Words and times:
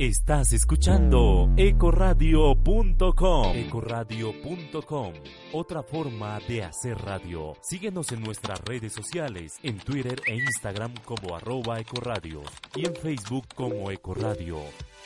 Estás 0.00 0.52
escuchando 0.54 1.52
ecoradio.com. 1.58 3.54
Ecoradio.com. 3.54 5.12
Otra 5.52 5.82
forma 5.82 6.40
de 6.48 6.64
hacer 6.64 6.96
radio. 6.96 7.52
Síguenos 7.60 8.10
en 8.12 8.22
nuestras 8.22 8.62
redes 8.62 8.94
sociales, 8.94 9.58
en 9.62 9.76
Twitter 9.76 10.22
e 10.26 10.36
Instagram 10.36 10.94
como 11.04 11.36
arroba 11.36 11.80
ecoradio 11.80 12.40
y 12.74 12.86
en 12.86 12.94
Facebook 12.94 13.46
como 13.54 13.90
ecoradio. 13.90 14.56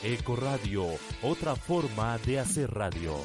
Ecoradio, 0.00 0.86
otra 1.22 1.56
forma 1.56 2.16
de 2.18 2.38
hacer 2.38 2.72
radio. 2.72 3.16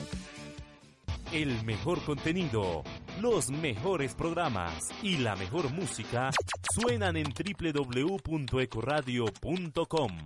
El 1.32 1.64
mejor 1.66 2.04
contenido, 2.04 2.82
los 3.22 3.52
mejores 3.52 4.16
programas 4.16 4.90
y 5.04 5.18
la 5.18 5.36
mejor 5.36 5.72
música 5.72 6.32
suenan 6.74 7.16
en 7.16 7.28
www.ecoradio.com. 7.28 10.18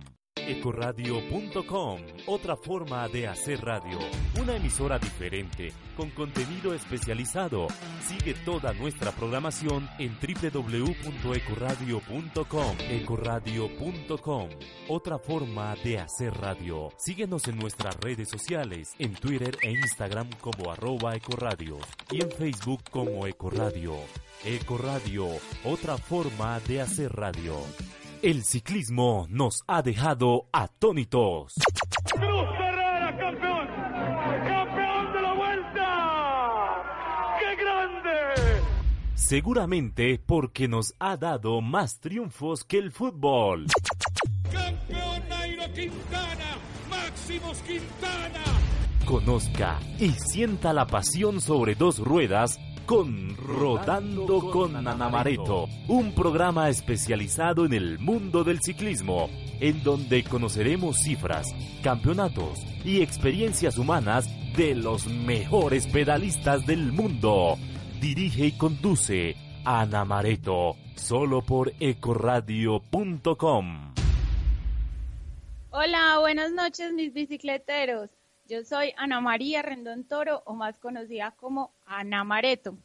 Ecoradio.com, 0.46 2.00
otra 2.26 2.54
forma 2.56 3.08
de 3.08 3.26
hacer 3.26 3.62
radio, 3.62 3.98
una 4.40 4.56
emisora 4.56 4.98
diferente, 4.98 5.72
con 5.96 6.10
contenido 6.10 6.74
especializado. 6.74 7.68
Sigue 8.02 8.34
toda 8.44 8.74
nuestra 8.74 9.10
programación 9.12 9.88
en 9.98 10.18
www.ecoradio.com. 10.20 12.76
Ecoradio.com, 12.90 14.50
otra 14.88 15.18
forma 15.18 15.74
de 15.82 15.98
hacer 15.98 16.34
radio. 16.34 16.90
Síguenos 16.98 17.48
en 17.48 17.56
nuestras 17.56 17.96
redes 18.00 18.28
sociales, 18.28 18.90
en 18.98 19.14
Twitter 19.14 19.56
e 19.62 19.70
Instagram 19.70 20.28
como 20.40 20.70
arroba 20.70 21.16
Ecoradio 21.16 21.78
y 22.10 22.22
en 22.22 22.30
Facebook 22.30 22.82
como 22.90 23.26
Ecoradio. 23.26 23.94
Ecoradio, 24.44 25.28
otra 25.64 25.96
forma 25.96 26.60
de 26.60 26.82
hacer 26.82 27.10
radio. 27.12 27.56
El 28.24 28.42
ciclismo 28.42 29.26
nos 29.28 29.64
ha 29.66 29.82
dejado 29.82 30.46
atónitos. 30.50 31.52
Cruz 32.10 32.48
Herrera, 32.58 33.14
campeón. 33.18 33.66
Campeón 34.46 35.12
de 35.12 35.20
la 35.20 35.34
vuelta. 35.34 36.82
¡Qué 37.38 37.62
grande! 37.62 38.62
Seguramente 39.14 40.18
porque 40.24 40.68
nos 40.68 40.94
ha 41.00 41.18
dado 41.18 41.60
más 41.60 42.00
triunfos 42.00 42.64
que 42.64 42.78
el 42.78 42.92
fútbol. 42.92 43.66
Campeón 44.50 45.28
Nairo 45.28 45.70
Quintana. 45.74 46.56
Máximos 46.88 47.58
Quintana. 47.58 48.42
Conozca 49.04 49.78
y 49.98 50.12
sienta 50.12 50.72
la 50.72 50.86
pasión 50.86 51.42
sobre 51.42 51.74
dos 51.74 51.98
ruedas 51.98 52.58
con 52.86 53.36
Rodando 53.36 54.50
con 54.50 54.76
Anamareto, 54.76 55.68
un 55.88 56.14
programa 56.14 56.68
especializado 56.68 57.64
en 57.64 57.72
el 57.72 57.98
mundo 57.98 58.44
del 58.44 58.60
ciclismo, 58.60 59.28
en 59.60 59.82
donde 59.82 60.22
conoceremos 60.24 60.98
cifras, 60.98 61.54
campeonatos 61.82 62.60
y 62.84 63.02
experiencias 63.02 63.78
humanas 63.78 64.28
de 64.56 64.74
los 64.74 65.06
mejores 65.06 65.86
pedalistas 65.86 66.66
del 66.66 66.92
mundo. 66.92 67.56
Dirige 68.00 68.46
y 68.46 68.52
conduce 68.52 69.36
Ana 69.64 70.04
Mareto, 70.04 70.76
solo 70.94 71.42
por 71.42 71.72
ecoradio.com. 71.80 73.94
Hola, 75.70 76.18
buenas 76.20 76.52
noches 76.52 76.92
mis 76.92 77.12
bicicleteros. 77.12 78.10
Yo 78.46 78.62
soy 78.62 78.92
Ana 78.98 79.22
María 79.22 79.62
Rendón 79.62 80.04
Toro, 80.04 80.42
o 80.44 80.52
más 80.52 80.78
conocida 80.78 81.30
como 81.30 81.70
Ana 81.86 82.24
Mareto, 82.24 82.76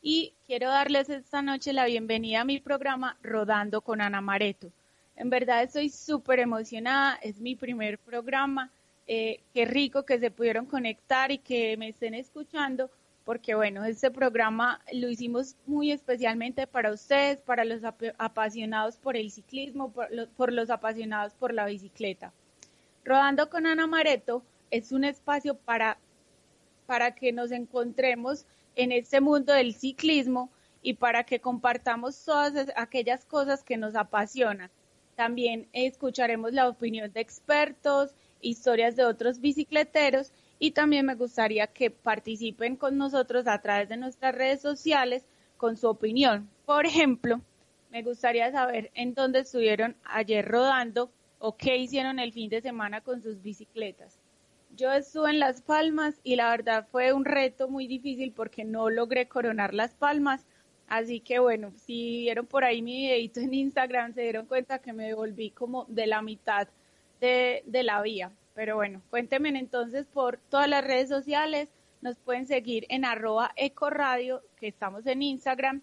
y 0.00 0.32
quiero 0.46 0.68
darles 0.68 1.08
esta 1.08 1.42
noche 1.42 1.72
la 1.72 1.86
bienvenida 1.86 2.42
a 2.42 2.44
mi 2.44 2.60
programa 2.60 3.16
Rodando 3.20 3.80
con 3.80 4.00
Ana 4.00 4.20
Mareto. 4.20 4.70
En 5.16 5.28
verdad 5.28 5.64
estoy 5.64 5.90
súper 5.90 6.38
emocionada, 6.38 7.18
es 7.20 7.40
mi 7.40 7.56
primer 7.56 7.98
programa, 7.98 8.70
eh, 9.08 9.40
qué 9.52 9.64
rico 9.64 10.04
que 10.04 10.20
se 10.20 10.30
pudieron 10.30 10.66
conectar 10.66 11.32
y 11.32 11.38
que 11.38 11.76
me 11.76 11.88
estén 11.88 12.14
escuchando, 12.14 12.88
porque 13.24 13.56
bueno, 13.56 13.84
este 13.84 14.12
programa 14.12 14.80
lo 14.92 15.08
hicimos 15.08 15.56
muy 15.66 15.90
especialmente 15.90 16.68
para 16.68 16.92
ustedes, 16.92 17.40
para 17.40 17.64
los 17.64 17.82
apasionados 18.18 18.98
por 18.98 19.16
el 19.16 19.32
ciclismo, 19.32 19.92
por 20.36 20.52
los 20.52 20.70
apasionados 20.70 21.34
por 21.34 21.52
la 21.52 21.66
bicicleta. 21.66 22.32
Rodando 23.04 23.50
con 23.50 23.66
Ana 23.66 23.88
Mareto 23.88 24.44
es 24.70 24.92
un 24.92 25.04
espacio 25.04 25.54
para, 25.56 25.98
para 26.86 27.14
que 27.14 27.32
nos 27.32 27.52
encontremos 27.52 28.46
en 28.76 28.92
este 28.92 29.20
mundo 29.20 29.52
del 29.52 29.74
ciclismo 29.74 30.50
y 30.82 30.94
para 30.94 31.24
que 31.24 31.40
compartamos 31.40 32.24
todas 32.24 32.68
aquellas 32.76 33.24
cosas 33.24 33.62
que 33.64 33.76
nos 33.76 33.94
apasionan. 33.94 34.70
También 35.16 35.68
escucharemos 35.72 36.52
la 36.52 36.68
opinión 36.68 37.12
de 37.12 37.20
expertos, 37.20 38.14
historias 38.40 38.94
de 38.94 39.04
otros 39.04 39.40
bicicleteros 39.40 40.32
y 40.60 40.70
también 40.70 41.06
me 41.06 41.16
gustaría 41.16 41.66
que 41.66 41.90
participen 41.90 42.76
con 42.76 42.96
nosotros 42.96 43.46
a 43.46 43.60
través 43.60 43.88
de 43.88 43.96
nuestras 43.96 44.34
redes 44.34 44.60
sociales 44.60 45.24
con 45.56 45.76
su 45.76 45.88
opinión. 45.88 46.48
Por 46.66 46.86
ejemplo, 46.86 47.40
me 47.90 48.02
gustaría 48.02 48.50
saber 48.52 48.90
en 48.94 49.14
dónde 49.14 49.40
estuvieron 49.40 49.96
ayer 50.04 50.46
rodando 50.46 51.10
o 51.38 51.56
qué 51.56 51.76
hicieron 51.76 52.18
el 52.18 52.32
fin 52.32 52.48
de 52.48 52.60
semana 52.60 53.00
con 53.00 53.22
sus 53.22 53.42
bicicletas. 53.42 54.18
Yo 54.70 54.92
estuve 54.92 55.30
en 55.30 55.40
Las 55.40 55.60
Palmas 55.62 56.20
y 56.22 56.36
la 56.36 56.50
verdad 56.50 56.86
fue 56.90 57.12
un 57.12 57.24
reto 57.24 57.68
muy 57.68 57.86
difícil 57.86 58.32
porque 58.32 58.64
no 58.64 58.90
logré 58.90 59.26
coronar 59.26 59.74
Las 59.74 59.94
Palmas. 59.94 60.46
Así 60.86 61.20
que 61.20 61.38
bueno, 61.38 61.72
si 61.76 62.20
vieron 62.20 62.46
por 62.46 62.64
ahí 62.64 62.80
mi 62.80 62.96
videito 62.96 63.40
en 63.40 63.54
Instagram, 63.54 64.14
se 64.14 64.22
dieron 64.22 64.46
cuenta 64.46 64.78
que 64.78 64.92
me 64.92 65.06
devolví 65.06 65.50
como 65.50 65.84
de 65.88 66.06
la 66.06 66.22
mitad 66.22 66.68
de, 67.20 67.62
de 67.66 67.82
la 67.82 68.00
vía. 68.02 68.30
Pero 68.54 68.76
bueno, 68.76 69.02
cuéntenme 69.10 69.50
entonces 69.50 70.06
por 70.06 70.38
todas 70.48 70.68
las 70.68 70.84
redes 70.84 71.08
sociales. 71.08 71.70
Nos 72.00 72.16
pueden 72.18 72.46
seguir 72.46 72.86
en 72.88 73.04
arroba 73.04 73.52
ecoradio, 73.56 74.42
que 74.56 74.68
estamos 74.68 75.06
en 75.06 75.22
Instagram 75.22 75.82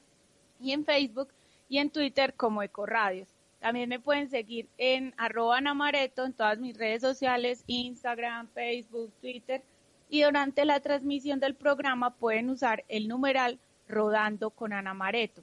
y 0.59 0.72
en 0.72 0.85
Facebook 0.85 1.29
y 1.67 1.79
en 1.79 1.90
Twitter 1.90 2.34
como 2.34 2.63
ecoradios. 2.63 3.34
También 3.59 3.89
me 3.89 3.99
pueden 3.99 4.29
seguir 4.29 4.67
en 4.77 5.13
arroba 5.17 5.57
Anamareto 5.57 6.25
en 6.25 6.33
todas 6.33 6.59
mis 6.59 6.77
redes 6.77 7.01
sociales, 7.01 7.63
Instagram, 7.67 8.47
Facebook, 8.49 9.11
Twitter. 9.21 9.63
Y 10.09 10.21
durante 10.21 10.66
la 10.66 10.79
transmisión 10.79 11.39
del 11.39 11.55
programa 11.55 12.11
pueden 12.16 12.49
usar 12.49 12.83
el 12.89 13.07
numeral 13.07 13.59
Rodando 13.88 14.49
con 14.49 14.73
Anamareto. 14.73 15.41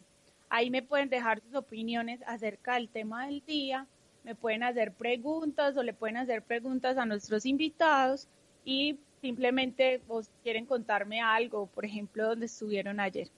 Ahí 0.49 0.71
me 0.71 0.83
pueden 0.83 1.09
dejar 1.09 1.41
sus 1.41 1.55
opiniones 1.55 2.21
acerca 2.27 2.75
del 2.75 2.89
tema 2.89 3.27
del 3.27 3.43
día, 3.47 3.87
me 4.25 4.35
pueden 4.35 4.63
hacer 4.63 4.93
preguntas 4.93 5.77
o 5.77 5.83
le 5.83 5.95
pueden 5.95 6.17
hacer 6.17 6.43
preguntas 6.43 6.97
a 6.97 7.07
nuestros 7.07 7.47
invitados 7.47 8.29
y 8.65 8.99
simplemente 9.21 10.01
vos 10.07 10.29
quieren 10.43 10.67
contarme 10.67 11.21
algo, 11.21 11.67
por 11.67 11.85
ejemplo, 11.85 12.27
donde 12.27 12.47
estuvieron 12.47 13.01
ayer. 13.01 13.29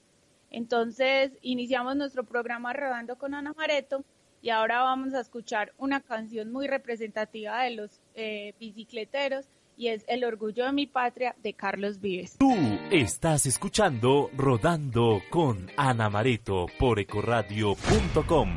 Entonces, 0.51 1.31
iniciamos 1.41 1.95
nuestro 1.95 2.23
programa 2.23 2.73
Rodando 2.73 3.17
con 3.17 3.33
Ana 3.33 3.53
Mareto 3.53 4.03
y 4.45 4.51
ahora 4.51 4.83
vamos 4.83 5.15
a 5.15 5.21
escuchar 5.21 5.73
una 5.79 6.01
canción 6.01 6.51
muy 6.51 6.67
representativa 6.67 7.63
de 7.63 7.71
los 7.71 7.99
eh, 8.13 8.53
bicicleteros 8.59 9.47
y 9.75 9.87
es 9.87 10.05
El 10.07 10.23
orgullo 10.23 10.65
de 10.67 10.71
mi 10.71 10.85
patria 10.85 11.35
de 11.41 11.53
Carlos 11.53 11.99
Vives. 11.99 12.37
Tú 12.37 12.53
estás 12.91 13.47
escuchando 13.47 14.29
Rodando 14.37 15.19
con 15.31 15.71
Ana 15.75 16.11
Mareto 16.11 16.67
por 16.77 16.99
ecoradio.com. 16.99 18.49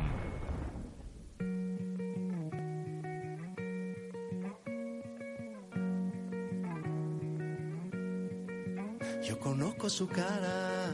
Yo 9.23 9.39
conozco 9.39 9.89
su 9.89 10.07
cara 10.07 10.93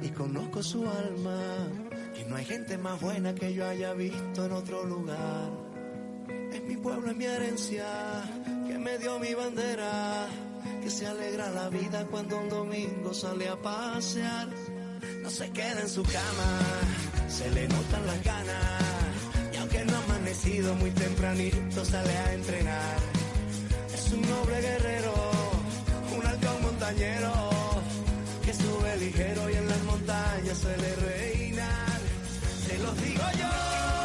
y 0.00 0.08
conozco 0.10 0.62
su 0.62 0.88
alma 0.88 1.68
y 2.20 2.24
no 2.28 2.36
hay 2.36 2.44
gente 2.44 2.78
más 2.78 3.00
buena 3.00 3.34
que 3.34 3.52
yo 3.52 3.66
haya 3.66 3.92
visto 3.92 4.44
en 4.44 4.52
otro 4.52 4.84
lugar. 4.84 5.50
Es 6.52 6.62
mi 6.62 6.76
pueblo, 6.76 7.10
es 7.10 7.16
mi 7.16 7.24
herencia, 7.24 7.86
que 8.66 8.78
me 8.78 8.98
dio 8.98 9.18
mi 9.18 9.34
bandera, 9.34 10.26
que 10.82 10.90
se 10.90 11.06
alegra 11.06 11.50
la 11.50 11.68
vida 11.68 12.06
cuando 12.06 12.38
un 12.38 12.48
domingo 12.48 13.12
sale 13.12 13.48
a 13.48 13.56
pasear. 13.56 14.48
No 15.22 15.30
se 15.30 15.50
queda 15.50 15.80
en 15.80 15.88
su 15.88 16.02
cama, 16.02 16.60
se 17.28 17.50
le 17.50 17.68
notan 17.68 18.06
las 18.06 18.22
ganas, 18.22 18.82
y 19.52 19.56
aunque 19.56 19.84
no 19.84 19.96
ha 19.96 20.04
amanecido 20.04 20.74
muy 20.76 20.90
tempranito, 20.92 21.84
sale 21.84 22.16
a 22.16 22.32
entrenar. 22.32 22.98
Es 23.92 24.12
un 24.12 24.22
noble 24.22 24.60
guerrero, 24.60 25.30
un 26.16 26.26
halcón 26.26 26.62
montañero, 26.62 27.50
que 28.44 28.54
sube 28.54 28.96
ligero 28.98 29.50
y 29.50 29.54
en 29.54 29.68
las 29.68 29.82
montañas 29.84 30.58
suele 30.58 30.94
reinar. 30.96 31.45
Los 32.86 33.02
digo 33.02 33.24
yo, 33.36 33.95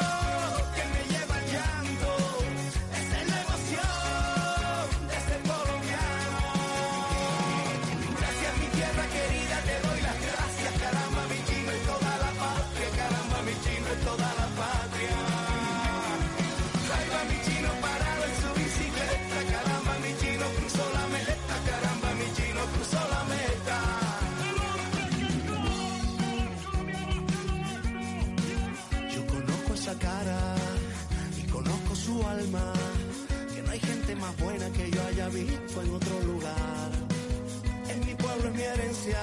es 39.02 39.08
mi 39.08 39.14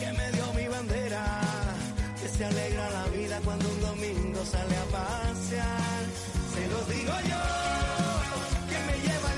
que 0.00 0.12
me 0.12 0.32
dio 0.32 0.52
mi 0.54 0.68
bandera, 0.68 1.40
que 2.20 2.28
se 2.28 2.44
alegra 2.44 2.90
la 2.90 3.06
vida 3.08 3.40
cuando 3.44 3.68
un 3.68 3.80
domingo 3.80 4.44
sale 4.44 4.76
a 4.76 4.84
pasear. 4.84 6.02
Se 6.54 6.66
lo 6.68 6.80
digo 6.94 7.12
yo, 7.28 7.42
que 8.70 8.78
me 8.86 9.06
lleva 9.06 9.36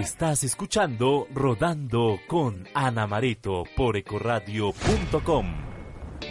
estás 0.00 0.44
escuchando 0.44 1.26
Rodando 1.34 2.18
con 2.26 2.66
Ana 2.72 3.06
Mareto 3.06 3.64
por 3.76 3.98
ecoradio.com. 3.98 5.46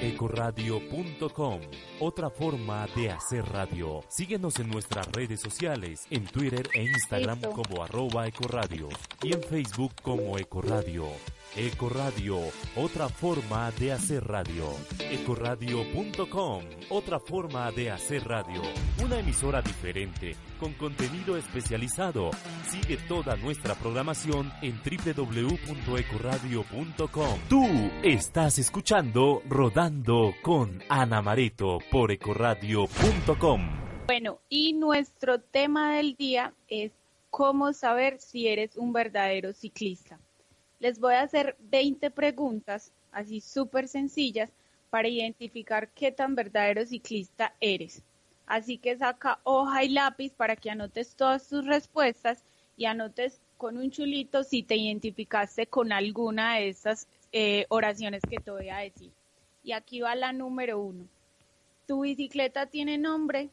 Ecoradio.com, 0.01 1.62
otra 2.00 2.30
forma 2.31 2.88
de 2.95 3.12
hacer 3.12 3.45
radio. 3.45 4.04
Síguenos 4.07 4.60
en 4.60 4.69
nuestras 4.69 5.07
redes 5.12 5.39
sociales, 5.42 6.07
en 6.10 6.25
Twitter 6.25 6.68
e 6.74 6.83
Instagram 6.83 7.39
Listo. 7.42 7.51
como 7.51 7.83
arroba 7.83 8.27
ecoradio 8.27 8.89
y 9.21 9.33
en 9.33 9.44
Facebook 9.44 9.94
como 10.01 10.38
Ecoradio. 10.39 11.06
Ecoradio, 11.55 12.37
otra 12.75 13.09
forma 13.09 13.71
de 13.71 13.91
hacer 13.91 14.23
radio. 14.23 14.67
Ecoradio.com, 14.99 16.63
otra 16.89 17.19
forma 17.19 17.71
de 17.71 17.89
hacer 17.89 18.27
radio. 18.27 18.61
Una 19.03 19.17
emisora 19.19 19.59
diferente, 19.61 20.35
con 20.59 20.73
contenido 20.73 21.37
especializado. 21.37 22.29
Sigue 22.67 22.97
toda 23.07 23.35
nuestra 23.35 23.73
programación 23.73 24.51
en 24.61 24.79
www.ecoradio.com. 24.79 27.39
Tú 27.49 27.65
estás 28.03 28.59
escuchando 28.59 29.41
Rodando 29.49 30.35
con 30.43 30.83
Ana 30.87 31.23
Mareto 31.23 31.79
por 31.91 32.11
ecoradio.com. 32.11 33.61
Bueno, 34.05 34.39
y 34.49 34.73
nuestro 34.73 35.41
tema 35.41 35.95
del 35.95 36.15
día 36.15 36.53
es 36.67 36.91
cómo 37.31 37.73
saber 37.73 38.19
si 38.19 38.47
eres 38.47 38.77
un 38.77 38.93
verdadero 38.93 39.51
ciclista. 39.53 40.19
Les 40.79 40.99
voy 40.99 41.15
a 41.15 41.23
hacer 41.23 41.57
20 41.59 42.09
preguntas, 42.11 42.93
así 43.11 43.41
súper 43.41 43.87
sencillas, 43.87 44.49
para 44.89 45.07
identificar 45.07 45.89
qué 45.89 46.11
tan 46.11 46.35
verdadero 46.35 46.85
ciclista 46.85 47.53
eres. 47.59 48.03
Así 48.45 48.77
que 48.77 48.97
saca 48.97 49.39
hoja 49.43 49.83
y 49.83 49.89
lápiz 49.89 50.33
para 50.33 50.55
que 50.55 50.71
anotes 50.71 51.15
todas 51.15 51.47
tus 51.47 51.65
respuestas 51.65 52.43
y 52.77 52.85
anotes 52.85 53.41
con 53.57 53.77
un 53.77 53.91
chulito 53.91 54.43
si 54.43 54.63
te 54.63 54.77
identificaste 54.77 55.67
con 55.67 55.91
alguna 55.91 56.55
de 56.55 56.69
estas 56.69 57.07
eh, 57.31 57.65
oraciones 57.69 58.23
que 58.27 58.37
te 58.37 58.49
voy 58.49 58.69
a 58.69 58.77
decir. 58.77 59.11
Y 59.63 59.73
aquí 59.73 59.99
va 59.99 60.15
la 60.15 60.31
número 60.31 60.79
uno. 60.79 61.05
¿Tu 61.85 62.01
bicicleta 62.01 62.67
tiene 62.67 62.97
nombre? 62.97 63.49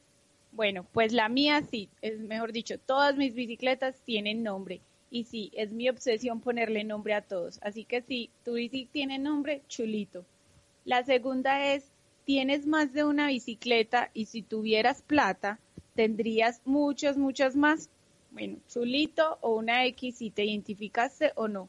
Bueno, 0.52 0.86
pues 0.92 1.12
la 1.12 1.28
mía 1.28 1.60
sí, 1.70 1.90
es 2.00 2.18
mejor 2.20 2.52
dicho, 2.52 2.78
todas 2.78 3.16
mis 3.16 3.34
bicicletas 3.34 4.00
tienen 4.02 4.42
nombre. 4.42 4.80
Y 5.10 5.24
sí, 5.24 5.52
es 5.54 5.72
mi 5.72 5.88
obsesión 5.88 6.40
ponerle 6.40 6.84
nombre 6.84 7.14
a 7.14 7.22
todos. 7.22 7.58
Así 7.62 7.84
que 7.84 8.02
sí, 8.02 8.30
tu 8.44 8.54
bici 8.54 8.86
tiene 8.86 9.18
nombre, 9.18 9.62
chulito. 9.68 10.24
La 10.84 11.04
segunda 11.04 11.72
es, 11.72 11.90
tienes 12.24 12.66
más 12.66 12.92
de 12.92 13.04
una 13.04 13.28
bicicleta 13.28 14.10
y 14.14 14.26
si 14.26 14.42
tuvieras 14.42 15.02
plata, 15.02 15.58
tendrías 15.94 16.60
muchas, 16.64 17.16
muchas 17.16 17.56
más. 17.56 17.88
Bueno, 18.30 18.58
chulito 18.68 19.38
o 19.40 19.56
una 19.56 19.86
X 19.86 20.18
si 20.18 20.30
te 20.30 20.44
identificaste 20.44 21.32
o 21.36 21.48
no. 21.48 21.68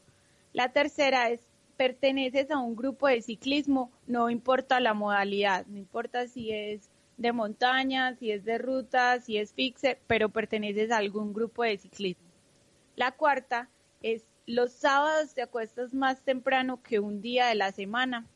La 0.52 0.72
tercera 0.72 1.30
es, 1.30 1.40
perteneces 1.76 2.50
a 2.50 2.58
un 2.58 2.74
grupo 2.74 3.06
de 3.06 3.22
ciclismo, 3.22 3.90
no 4.06 4.30
importa 4.30 4.80
la 4.80 4.94
modalidad, 4.94 5.64
no 5.66 5.78
importa 5.78 6.26
si 6.26 6.50
es 6.50 6.90
de 7.16 7.32
montaña, 7.32 8.14
si 8.16 8.32
es 8.32 8.44
de 8.44 8.58
ruta, 8.58 9.20
si 9.20 9.38
es 9.38 9.52
fixe, 9.52 9.98
pero 10.06 10.28
perteneces 10.28 10.90
a 10.90 10.98
algún 10.98 11.32
grupo 11.32 11.62
de 11.62 11.78
ciclismo. 11.78 12.27
La 12.98 13.12
cuarta 13.12 13.70
es 14.02 14.24
los 14.44 14.72
sábados 14.72 15.32
te 15.32 15.40
acuestas 15.40 15.94
más 15.94 16.20
temprano 16.22 16.82
que 16.82 16.98
un 16.98 17.22
día 17.22 17.46
de 17.46 17.54
la 17.54 17.70
semana. 17.70 18.26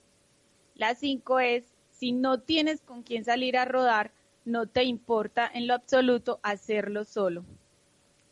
La 0.76 0.95
cinco 0.95 1.40
es 1.40 1.64
si 1.90 2.12
no 2.12 2.38
tienes 2.38 2.81
con 2.81 3.02
quién 3.02 3.25
salir 3.25 3.57
a 3.57 3.64
rodar, 3.64 4.12
no 4.45 4.69
te 4.69 4.85
importa 4.85 5.50
en 5.52 5.66
lo 5.66 5.75
absoluto 5.75 6.38
hacerlo 6.45 7.04
solo. 7.04 7.45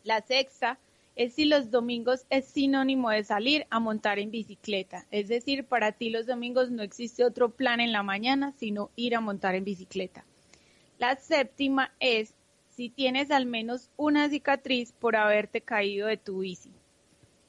La 0.05 0.21
sexta 0.21 0.79
es 1.17 1.35
si 1.35 1.47
los 1.47 1.73
domingos 1.73 2.27
es 2.31 2.45
sinónimo 2.45 3.11
de 3.11 3.25
salir 3.25 3.67
a 3.69 3.81
montar 3.81 4.21
en 4.21 4.31
bicicleta. 4.31 5.09
Es 5.11 5.27
decir, 5.27 5.65
para 5.65 5.91
ti 5.91 6.11
los 6.11 6.27
domingos 6.27 6.71
no 6.71 6.85
existe 6.85 7.25
otro 7.25 7.51
plan 7.51 7.81
en 7.81 7.91
la 7.91 8.05
mañana 8.05 8.55
sino 8.57 8.93
ir 8.95 9.17
a 9.17 9.21
montar 9.21 9.57
en 9.57 9.65
bicicleta. 9.65 10.25
La 10.97 11.17
séptima 11.17 11.93
es 11.99 12.37
si 12.81 12.89
tienes 12.89 13.31
al 13.31 13.45
menos 13.45 13.91
una 13.99 14.31
cicatriz 14.31 14.93
por 14.93 15.15
haberte 15.15 15.61
caído 15.61 16.07
de 16.07 16.17
tu 16.17 16.39
bici. 16.39 16.73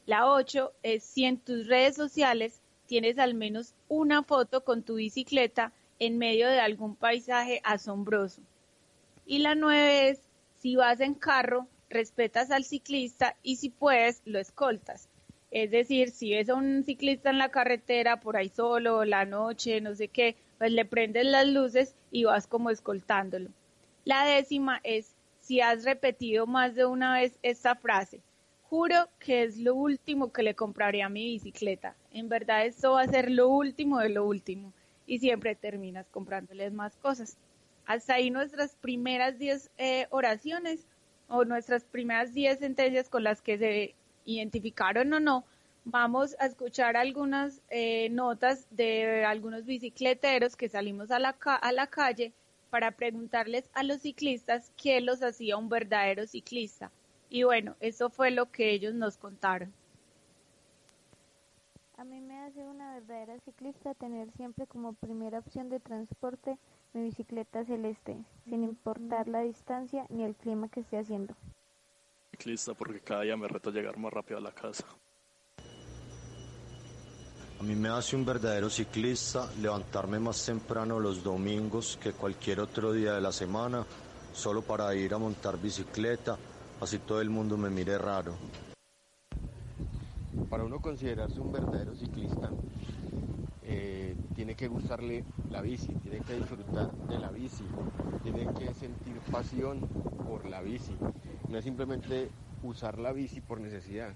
La 0.06 0.30
ocho 0.30 0.74
es 0.84 1.06
si 1.06 1.24
en 1.24 1.38
tus 1.38 1.68
redes 1.68 1.96
sociales 1.96 2.60
tienes 2.86 3.18
al 3.18 3.34
menos 3.34 3.74
una 3.88 4.24
foto 4.24 4.66
con 4.66 4.84
tu 4.84 4.96
bicicleta 4.96 5.72
en 6.00 6.18
medio 6.18 6.50
de 6.50 6.60
algún 6.60 6.98
paisaje 6.98 7.62
asombroso. 7.64 8.42
Y 9.26 9.40
la 9.40 9.56
nueve 9.56 10.10
es 10.10 10.20
si 10.60 10.76
vas 10.76 11.00
en 11.00 11.14
carro, 11.14 11.66
respetas 11.90 12.52
al 12.52 12.66
ciclista 12.66 13.38
y 13.42 13.56
si 13.56 13.70
puedes, 13.70 14.22
lo 14.26 14.38
escoltas. 14.38 15.08
Es 15.50 15.72
decir, 15.72 16.10
si 16.10 16.32
ves 16.32 16.50
a 16.50 16.56
un 16.56 16.84
ciclista 16.84 17.30
en 17.30 17.38
la 17.38 17.52
carretera 17.52 18.20
por 18.20 18.36
ahí 18.36 18.50
solo, 18.50 19.06
la 19.06 19.24
noche, 19.24 19.80
no 19.80 19.96
sé 19.96 20.10
qué, 20.10 20.36
pues 20.58 20.74
le 20.74 20.84
prendes 20.84 21.26
las 21.26 21.48
luces 21.48 21.96
y 22.12 22.26
vas 22.26 22.48
como 22.48 22.70
escoltándolo. 22.70 23.50
La 24.04 24.26
décima 24.26 24.82
es 24.84 25.16
si 25.42 25.60
has 25.60 25.84
repetido 25.84 26.48
más 26.48 26.76
de 26.76 26.86
una 26.86 27.14
vez 27.16 27.38
esta 27.42 27.76
frase. 27.76 28.22
Juro 28.70 29.10
que 29.20 29.44
es 29.44 29.58
lo 29.58 29.76
último 29.76 30.32
que 30.32 30.44
le 30.44 30.56
compraré 30.56 31.04
a 31.04 31.10
mi 31.10 31.26
bicicleta. 31.26 31.96
En 32.14 32.30
verdad 32.30 32.66
esto 32.66 32.94
va 32.94 33.02
a 33.02 33.08
ser 33.08 33.30
lo 33.30 33.50
último 33.50 34.00
de 34.00 34.10
lo 34.10 34.26
último. 34.26 34.72
Y 35.06 35.20
siempre 35.20 35.56
terminas 35.56 36.08
comprándoles 36.10 36.72
más 36.72 36.96
cosas. 36.98 37.36
Hasta 37.86 38.14
ahí 38.14 38.30
nuestras 38.30 38.76
primeras 38.76 39.38
10 39.38 39.72
eh, 39.78 40.08
oraciones 40.12 40.86
o 41.28 41.44
nuestras 41.44 41.84
primeras 41.84 42.34
10 42.34 42.60
sentencias 42.60 43.10
con 43.10 43.24
las 43.24 43.42
que 43.42 43.58
se 43.58 43.96
identificaron 44.26 45.12
o 45.12 45.20
no, 45.20 45.44
vamos 45.84 46.36
a 46.40 46.46
escuchar 46.46 46.96
algunas 46.96 47.62
eh, 47.70 48.10
notas 48.10 48.68
de 48.70 49.26
algunos 49.26 49.66
bicicleteros 49.66 50.56
que 50.56 50.70
salimos 50.70 51.10
a 51.10 51.20
la 51.20 51.88
calle 51.88 52.34
para 52.72 52.92
preguntarles 52.92 53.70
a 53.74 53.84
los 53.84 54.02
ciclistas 54.02 54.72
qué 54.82 55.02
los 55.02 55.22
hacía 55.22 55.58
un 55.58 55.70
verdadero 55.70 56.26
ciclista. 56.26 56.90
Y 57.30 57.44
bueno, 57.44 57.76
eso 57.82 58.10
fue 58.10 58.32
lo 58.32 58.50
que 58.50 58.72
ellos 58.72 58.94
nos 58.96 59.18
contaron. 59.18 59.74
A 61.98 62.06
mí 62.06 62.20
me 62.22 62.40
hace 62.40 62.64
una 62.64 62.96
verdadera 62.96 63.38
ciclista 63.42 63.94
tener 63.94 64.32
siempre 64.32 64.66
como 64.66 64.94
primera 64.94 65.40
opción 65.40 65.70
de 65.70 65.80
transporte 65.80 66.58
mi 66.94 67.04
bicicleta 67.04 67.64
celeste, 67.66 68.18
sin 68.46 68.64
importar 68.64 69.28
la 69.28 69.42
distancia 69.42 70.06
ni 70.10 70.24
el 70.24 70.36
clima 70.36 70.70
que 70.70 70.80
esté 70.80 70.98
haciendo. 70.98 71.36
Ciclista 72.32 72.74
porque 72.74 73.02
cada 73.02 73.22
día 73.22 73.38
me 73.38 73.48
reto 73.48 73.70
a 73.70 73.74
llegar 73.74 73.98
más 73.98 74.12
rápido 74.12 74.40
a 74.40 74.42
la 74.42 74.52
casa. 74.52 74.86
A 77.62 77.64
mí 77.64 77.76
me 77.76 77.90
hace 77.90 78.16
un 78.16 78.26
verdadero 78.26 78.72
ciclista 78.72 79.48
levantarme 79.62 80.18
más 80.18 80.44
temprano 80.44 81.00
los 81.00 81.24
domingos 81.24 81.96
que 82.02 82.12
cualquier 82.12 82.60
otro 82.60 82.92
día 82.92 83.14
de 83.14 83.22
la 83.22 83.32
semana, 83.32 83.86
solo 84.34 84.64
para 84.64 84.96
ir 84.96 85.14
a 85.14 85.20
montar 85.20 85.62
bicicleta, 85.62 86.40
así 86.82 86.98
todo 86.98 87.22
el 87.22 87.30
mundo 87.30 87.58
me 87.58 87.70
mire 87.70 88.00
raro. 88.00 88.34
Para 90.50 90.64
uno 90.64 90.82
considerarse 90.82 91.40
un 91.40 91.52
verdadero 91.52 91.94
ciclista, 91.94 92.50
eh, 93.62 94.16
tiene 94.34 94.56
que 94.56 94.68
gustarle 94.68 95.24
la 95.52 95.62
bici, 95.62 95.94
tiene 96.02 96.22
que 96.22 96.34
disfrutar 96.34 96.92
de 96.92 97.20
la 97.20 97.30
bici, 97.30 97.68
tiene 98.24 98.52
que 98.56 98.74
sentir 98.74 99.20
pasión 99.32 99.82
por 100.28 100.48
la 100.50 100.62
bici. 100.62 100.98
No 101.48 101.60
es 101.60 101.64
simplemente 101.64 102.32
usar 102.64 102.98
la 102.98 103.12
bici 103.12 103.40
por 103.40 103.60
necesidad, 103.60 104.16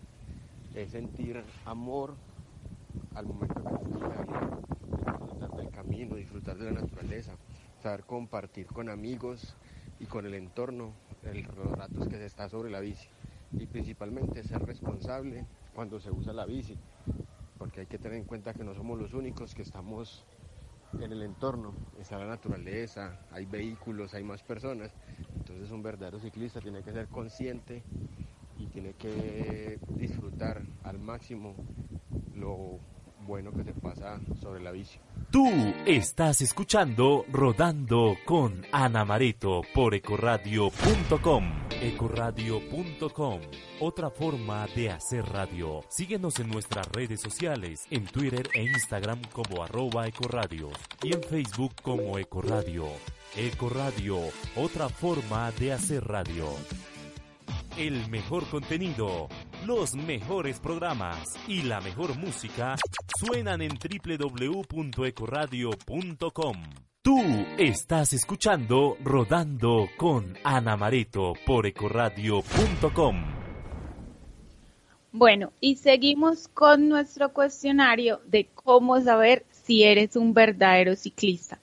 es 0.73 0.89
sentir 0.89 1.43
amor 1.65 2.15
al 3.15 3.25
momento 3.25 3.63
que 3.63 3.85
disfrutar 5.11 5.51
del 5.55 5.69
camino, 5.69 6.15
disfrutar 6.15 6.57
de 6.57 6.65
la 6.65 6.81
naturaleza, 6.81 7.35
saber 7.81 8.03
compartir 8.03 8.67
con 8.67 8.89
amigos 8.89 9.55
y 9.99 10.05
con 10.05 10.25
el 10.25 10.33
entorno 10.33 10.93
los 11.23 11.71
ratos 11.71 12.07
que 12.07 12.17
se 12.17 12.25
está 12.25 12.49
sobre 12.49 12.69
la 12.69 12.79
bici. 12.79 13.07
Y 13.53 13.65
principalmente 13.65 14.43
ser 14.43 14.61
responsable 14.63 15.45
cuando 15.73 15.99
se 15.99 16.11
usa 16.11 16.33
la 16.33 16.45
bici, 16.45 16.77
porque 17.57 17.81
hay 17.81 17.85
que 17.87 17.97
tener 17.97 18.17
en 18.17 18.25
cuenta 18.25 18.53
que 18.53 18.63
no 18.63 18.73
somos 18.75 18.99
los 18.99 19.13
únicos 19.13 19.55
que 19.55 19.61
estamos 19.61 20.25
en 20.93 21.11
el 21.11 21.23
entorno, 21.23 21.73
está 21.99 22.17
la 22.17 22.27
naturaleza, 22.27 23.19
hay 23.31 23.45
vehículos, 23.45 24.13
hay 24.13 24.23
más 24.23 24.43
personas, 24.43 24.91
entonces 25.35 25.71
un 25.71 25.81
verdadero 25.81 26.19
ciclista 26.19 26.61
tiene 26.61 26.83
que 26.83 26.91
ser 26.91 27.07
consciente 27.07 27.83
y 28.57 28.67
tiene 28.67 28.93
que 28.93 29.79
disfrutar 29.89 30.61
al 30.83 30.99
máximo 30.99 31.55
lo 32.35 32.79
bueno 33.25 33.51
que 33.51 33.63
te 33.63 33.73
pasa 33.73 34.19
sobre 34.41 34.61
la 34.61 34.71
bici. 34.71 34.99
Tú 35.31 35.47
estás 35.85 36.41
escuchando 36.41 37.25
Rodando 37.31 38.15
con 38.25 38.65
Ana 38.71 39.03
Mareto 39.03 39.61
por 39.73 39.93
ecoradio.com. 39.95 41.43
Ecoradio.com, 41.81 43.41
otra 43.81 44.09
forma 44.09 44.65
de 44.75 44.91
hacer 44.91 45.25
radio. 45.25 45.81
Síguenos 45.89 46.39
en 46.39 46.49
nuestras 46.49 46.87
redes 46.91 47.21
sociales, 47.21 47.85
en 47.89 48.05
Twitter 48.05 48.47
e 48.53 48.63
Instagram 48.63 49.21
como 49.33 49.63
arroba 49.63 50.07
ecoradio 50.07 50.69
y 51.03 51.13
en 51.13 51.21
Facebook 51.23 51.73
como 51.81 52.17
Ecoradio. 52.17 52.85
Ecoradio, 53.35 54.19
otra 54.55 54.87
forma 54.87 55.51
de 55.51 55.73
hacer 55.73 56.05
radio. 56.07 56.45
El 57.77 58.09
mejor 58.09 58.47
contenido, 58.49 59.27
los 59.65 59.95
mejores 59.95 60.59
programas 60.61 61.17
y 61.47 61.63
la 61.63 61.81
mejor 61.81 62.17
música 62.17 62.75
suenan 63.17 63.61
en 63.61 63.71
www.ecoradio.com. 63.71 66.63
Tú 67.01 67.21
estás 67.57 68.13
escuchando 68.13 68.97
Rodando 69.03 69.87
con 69.95 70.37
Ana 70.43 70.75
Mareto 70.75 71.33
por 71.45 71.67
ecoradio.com. 71.67 73.23
Bueno, 75.11 75.53
y 75.61 75.75
seguimos 75.75 76.47
con 76.49 76.89
nuestro 76.89 77.31
cuestionario 77.31 78.19
de 78.25 78.47
cómo 78.53 78.99
saber 78.99 79.45
si 79.51 79.83
eres 79.83 80.15
un 80.15 80.33
verdadero 80.33 80.95
ciclista. 80.95 81.59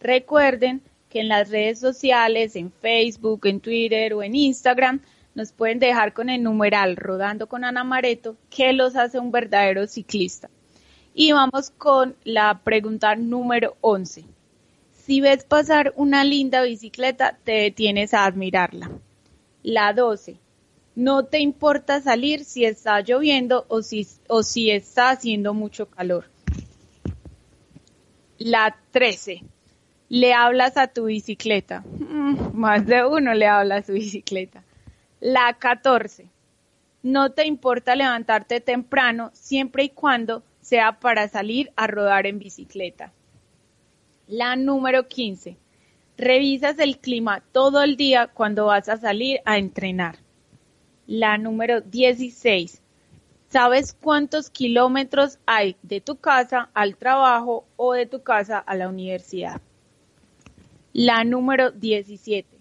Recuerden 0.00 0.82
que 1.08 1.20
en 1.20 1.28
las 1.28 1.50
redes 1.50 1.78
sociales, 1.78 2.56
en 2.56 2.72
Facebook, 2.72 3.46
en 3.46 3.60
Twitter 3.60 4.12
o 4.12 4.22
en 4.22 4.34
Instagram, 4.34 5.00
nos 5.34 5.52
pueden 5.52 5.78
dejar 5.78 6.12
con 6.12 6.28
el 6.28 6.42
numeral 6.42 6.96
Rodando 6.96 7.46
con 7.46 7.64
Ana 7.64 7.84
Mareto, 7.84 8.36
qué 8.50 8.72
los 8.72 8.96
hace 8.96 9.18
un 9.18 9.30
verdadero 9.30 9.86
ciclista. 9.86 10.50
Y 11.14 11.32
vamos 11.32 11.70
con 11.70 12.16
la 12.24 12.60
pregunta 12.62 13.16
número 13.16 13.76
11. 13.80 14.24
Si 14.92 15.20
ves 15.20 15.44
pasar 15.44 15.92
una 15.96 16.22
linda 16.22 16.62
bicicleta, 16.62 17.36
te 17.42 17.52
detienes 17.52 18.14
a 18.14 18.26
admirarla. 18.26 18.90
La 19.62 19.92
12. 19.92 20.36
No 20.94 21.24
te 21.24 21.40
importa 21.40 22.00
salir 22.00 22.44
si 22.44 22.64
está 22.64 23.00
lloviendo 23.00 23.64
o 23.68 23.82
si, 23.82 24.06
o 24.28 24.42
si 24.42 24.70
está 24.70 25.10
haciendo 25.10 25.52
mucho 25.52 25.86
calor. 25.86 26.26
La 28.38 28.76
13. 28.92 29.42
Le 30.08 30.32
hablas 30.32 30.76
a 30.76 30.88
tu 30.88 31.06
bicicleta. 31.06 31.84
Mm, 31.98 32.54
más 32.54 32.86
de 32.86 33.04
uno 33.04 33.34
le 33.34 33.46
habla 33.46 33.76
a 33.76 33.82
su 33.82 33.92
bicicleta. 33.92 34.62
La 35.20 35.56
14. 35.58 36.28
No 37.02 37.32
te 37.32 37.46
importa 37.46 37.96
levantarte 37.96 38.60
temprano 38.60 39.30
siempre 39.32 39.84
y 39.84 39.88
cuando 39.90 40.42
sea 40.70 41.00
para 41.00 41.26
salir 41.26 41.72
a 41.74 41.88
rodar 41.88 42.28
en 42.28 42.38
bicicleta. 42.38 43.12
La 44.28 44.54
número 44.54 45.08
15. 45.08 45.56
Revisas 46.16 46.78
el 46.78 46.98
clima 46.98 47.42
todo 47.50 47.82
el 47.82 47.96
día 47.96 48.28
cuando 48.28 48.66
vas 48.66 48.88
a 48.88 48.96
salir 48.96 49.40
a 49.46 49.58
entrenar. 49.58 50.18
La 51.08 51.38
número 51.38 51.80
16. 51.80 52.82
¿Sabes 53.48 53.96
cuántos 54.00 54.48
kilómetros 54.48 55.40
hay 55.44 55.74
de 55.82 56.00
tu 56.00 56.14
casa 56.14 56.70
al 56.72 56.96
trabajo 56.96 57.66
o 57.74 57.94
de 57.94 58.06
tu 58.06 58.22
casa 58.22 58.60
a 58.60 58.76
la 58.76 58.88
universidad? 58.88 59.60
La 60.92 61.24
número 61.24 61.72
17 61.72 62.59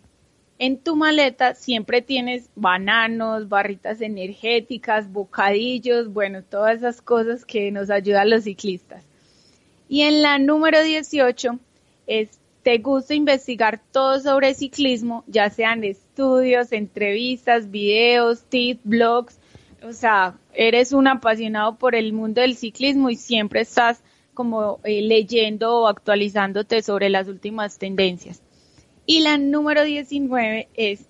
en 0.59 0.77
tu 0.77 0.97
maleta 0.97 1.55
siempre 1.55 2.01
tienes 2.01 2.49
bananos, 2.53 3.47
barritas 3.47 4.01
energéticas, 4.01 5.09
bocadillos, 5.11 6.11
bueno, 6.11 6.43
todas 6.43 6.77
esas 6.77 7.01
cosas 7.01 7.45
que 7.45 7.71
nos 7.71 7.89
ayudan 7.89 8.29
los 8.29 8.43
ciclistas. 8.43 9.05
Y 9.87 10.01
en 10.01 10.21
la 10.21 10.37
número 10.37 10.83
18 10.83 11.57
es, 12.07 12.39
te 12.61 12.77
gusta 12.79 13.15
investigar 13.15 13.81
todo 13.91 14.19
sobre 14.19 14.53
ciclismo, 14.53 15.23
ya 15.27 15.49
sean 15.49 15.85
estudios, 15.85 16.73
entrevistas, 16.73 17.71
videos, 17.71 18.43
tips, 18.43 18.81
blogs, 18.83 19.39
o 19.81 19.93
sea, 19.93 20.37
eres 20.53 20.91
un 20.91 21.07
apasionado 21.07 21.77
por 21.77 21.95
el 21.95 22.11
mundo 22.11 22.41
del 22.41 22.57
ciclismo 22.57 23.09
y 23.09 23.15
siempre 23.15 23.61
estás 23.61 24.03
como 24.33 24.81
eh, 24.83 25.01
leyendo 25.01 25.73
o 25.79 25.87
actualizándote 25.87 26.81
sobre 26.81 27.09
las 27.09 27.29
últimas 27.29 27.77
tendencias. 27.77 28.41
Y 29.11 29.21
la 29.21 29.39
número 29.39 29.85
19 29.85 30.69
es, 30.75 31.07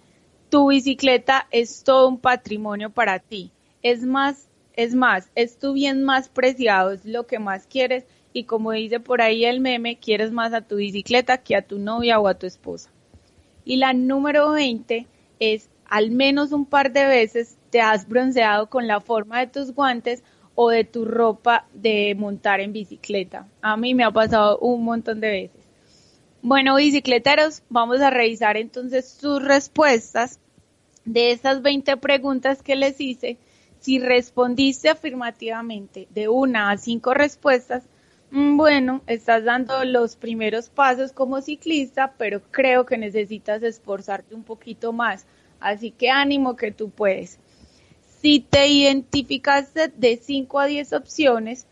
tu 0.50 0.70
bicicleta 0.70 1.50
es 1.52 1.84
todo 1.84 2.08
un 2.08 2.18
patrimonio 2.18 2.92
para 2.92 3.20
ti. 3.20 3.52
Es 3.82 4.04
más, 4.04 4.48
es 4.72 4.96
más, 4.96 5.30
es 5.36 5.60
tu 5.60 5.74
bien 5.74 6.06
más 6.06 6.30
preciado, 6.30 6.92
es 6.92 7.04
lo 7.04 7.28
que 7.28 7.40
más 7.40 7.68
quieres 7.68 8.06
y 8.32 8.46
como 8.46 8.72
dice 8.72 9.02
por 9.02 9.22
ahí 9.22 9.44
el 9.44 9.60
meme, 9.60 9.98
quieres 9.98 10.32
más 10.32 10.54
a 10.54 10.62
tu 10.62 10.78
bicicleta 10.78 11.40
que 11.40 11.58
a 11.58 11.62
tu 11.62 11.78
novia 11.78 12.22
o 12.22 12.30
a 12.30 12.36
tu 12.36 12.48
esposa. 12.48 12.90
Y 13.66 13.76
la 13.76 13.92
número 13.92 14.52
20 14.52 15.06
es, 15.42 15.70
al 15.84 16.12
menos 16.12 16.54
un 16.54 16.66
par 16.66 16.94
de 16.94 17.06
veces 17.06 17.58
te 17.70 17.82
has 17.82 18.08
bronceado 18.08 18.70
con 18.70 18.88
la 18.88 19.02
forma 19.02 19.40
de 19.40 19.48
tus 19.48 19.76
guantes 19.76 20.24
o 20.56 20.70
de 20.70 20.86
tu 20.86 21.04
ropa 21.04 21.66
de 21.74 22.16
montar 22.18 22.62
en 22.62 22.72
bicicleta. 22.72 23.46
A 23.62 23.76
mí 23.76 23.94
me 23.94 24.06
ha 24.06 24.12
pasado 24.12 24.58
un 24.60 24.86
montón 24.86 25.20
de 25.20 25.32
veces. 25.32 25.59
Bueno, 26.42 26.78
bicicleteros, 26.78 27.64
vamos 27.70 28.00
a 28.00 28.10
revisar 28.10 28.56
entonces 28.56 29.10
sus 29.10 29.44
respuestas 29.44 30.40
de 31.04 31.32
estas 31.32 31.62
20 31.62 31.98
preguntas 31.98 32.64
que 32.64 32.78
les 32.78 33.02
hice. 33.02 33.38
Si 33.82 34.00
respondiste 34.00 34.88
afirmativamente 34.88 36.08
de 36.12 36.30
una 36.30 36.72
a 36.72 36.78
cinco 36.78 37.14
respuestas, 37.14 37.84
mm, 38.32 38.56
bueno, 38.56 39.02
estás 39.06 39.44
dando 39.44 39.84
los 39.84 40.16
primeros 40.16 40.70
pasos 40.70 41.12
como 41.12 41.42
ciclista, 41.42 42.14
pero 42.18 42.42
creo 42.52 42.86
que 42.86 42.98
necesitas 42.98 43.62
esforzarte 43.62 44.34
un 44.34 44.44
poquito 44.44 44.94
más. 44.94 45.26
Así 45.60 45.92
que 45.92 46.10
ánimo 46.10 46.56
que 46.56 46.72
tú 46.72 46.90
puedes. 46.90 47.38
Si 48.22 48.40
te 48.40 48.66
identificaste 48.70 49.90
de 49.90 50.16
5 50.16 50.58
a 50.58 50.68
10 50.68 50.94
opciones, 50.94 51.68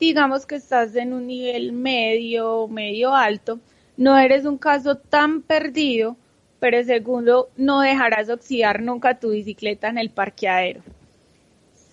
digamos 0.00 0.44
que 0.44 0.56
estás 0.56 0.96
en 0.96 1.12
un 1.12 1.28
nivel 1.28 1.72
medio, 1.72 2.66
medio 2.66 3.14
alto, 3.14 3.60
no 3.98 4.16
eres 4.16 4.46
un 4.46 4.58
caso 4.58 4.94
tan 4.94 5.42
perdido, 5.42 6.16
pero 6.60 6.82
segundo, 6.84 7.50
no 7.56 7.80
dejarás 7.80 8.30
oxidar 8.30 8.80
nunca 8.80 9.18
tu 9.18 9.30
bicicleta 9.30 9.88
en 9.88 9.98
el 9.98 10.10
parqueadero. 10.10 10.82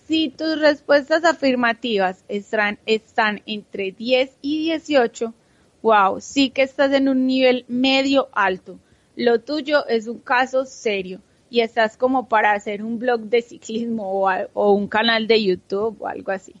Si 0.06 0.28
tus 0.28 0.60
respuestas 0.60 1.24
afirmativas 1.24 2.24
están, 2.28 2.78
están 2.86 3.42
entre 3.44 3.90
10 3.90 4.36
y 4.40 4.66
18, 4.66 5.34
wow, 5.82 6.20
sí 6.20 6.50
que 6.50 6.62
estás 6.62 6.92
en 6.92 7.08
un 7.08 7.26
nivel 7.26 7.64
medio 7.66 8.28
alto. 8.30 8.78
Lo 9.16 9.40
tuyo 9.40 9.84
es 9.88 10.06
un 10.06 10.20
caso 10.20 10.64
serio 10.64 11.20
y 11.50 11.60
estás 11.60 11.96
como 11.96 12.28
para 12.28 12.52
hacer 12.52 12.84
un 12.84 13.00
blog 13.00 13.22
de 13.22 13.42
ciclismo 13.42 14.22
o, 14.22 14.30
o 14.54 14.72
un 14.74 14.86
canal 14.86 15.26
de 15.26 15.42
YouTube 15.42 15.96
o 16.00 16.06
algo 16.06 16.30
así. 16.30 16.54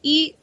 Y 0.00 0.36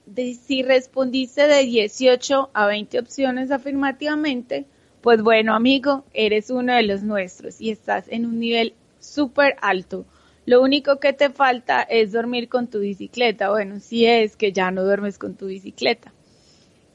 si 0.45 0.63
respondiste 0.63 1.47
de 1.47 1.63
18 1.63 2.49
a 2.53 2.67
20 2.67 2.99
opciones 2.99 3.51
afirmativamente, 3.51 4.65
pues 5.01 5.21
bueno, 5.21 5.55
amigo, 5.55 6.03
eres 6.13 6.49
uno 6.49 6.73
de 6.73 6.83
los 6.83 7.03
nuestros 7.03 7.61
y 7.61 7.69
estás 7.69 8.07
en 8.09 8.25
un 8.25 8.39
nivel 8.39 8.73
súper 8.99 9.55
alto. 9.61 10.05
Lo 10.45 10.61
único 10.61 10.99
que 10.99 11.13
te 11.13 11.29
falta 11.29 11.81
es 11.81 12.11
dormir 12.11 12.49
con 12.49 12.67
tu 12.67 12.79
bicicleta. 12.79 13.49
Bueno, 13.49 13.79
si 13.79 14.05
es 14.05 14.35
que 14.35 14.51
ya 14.51 14.71
no 14.71 14.83
duermes 14.83 15.17
con 15.17 15.35
tu 15.35 15.47
bicicleta. 15.47 16.13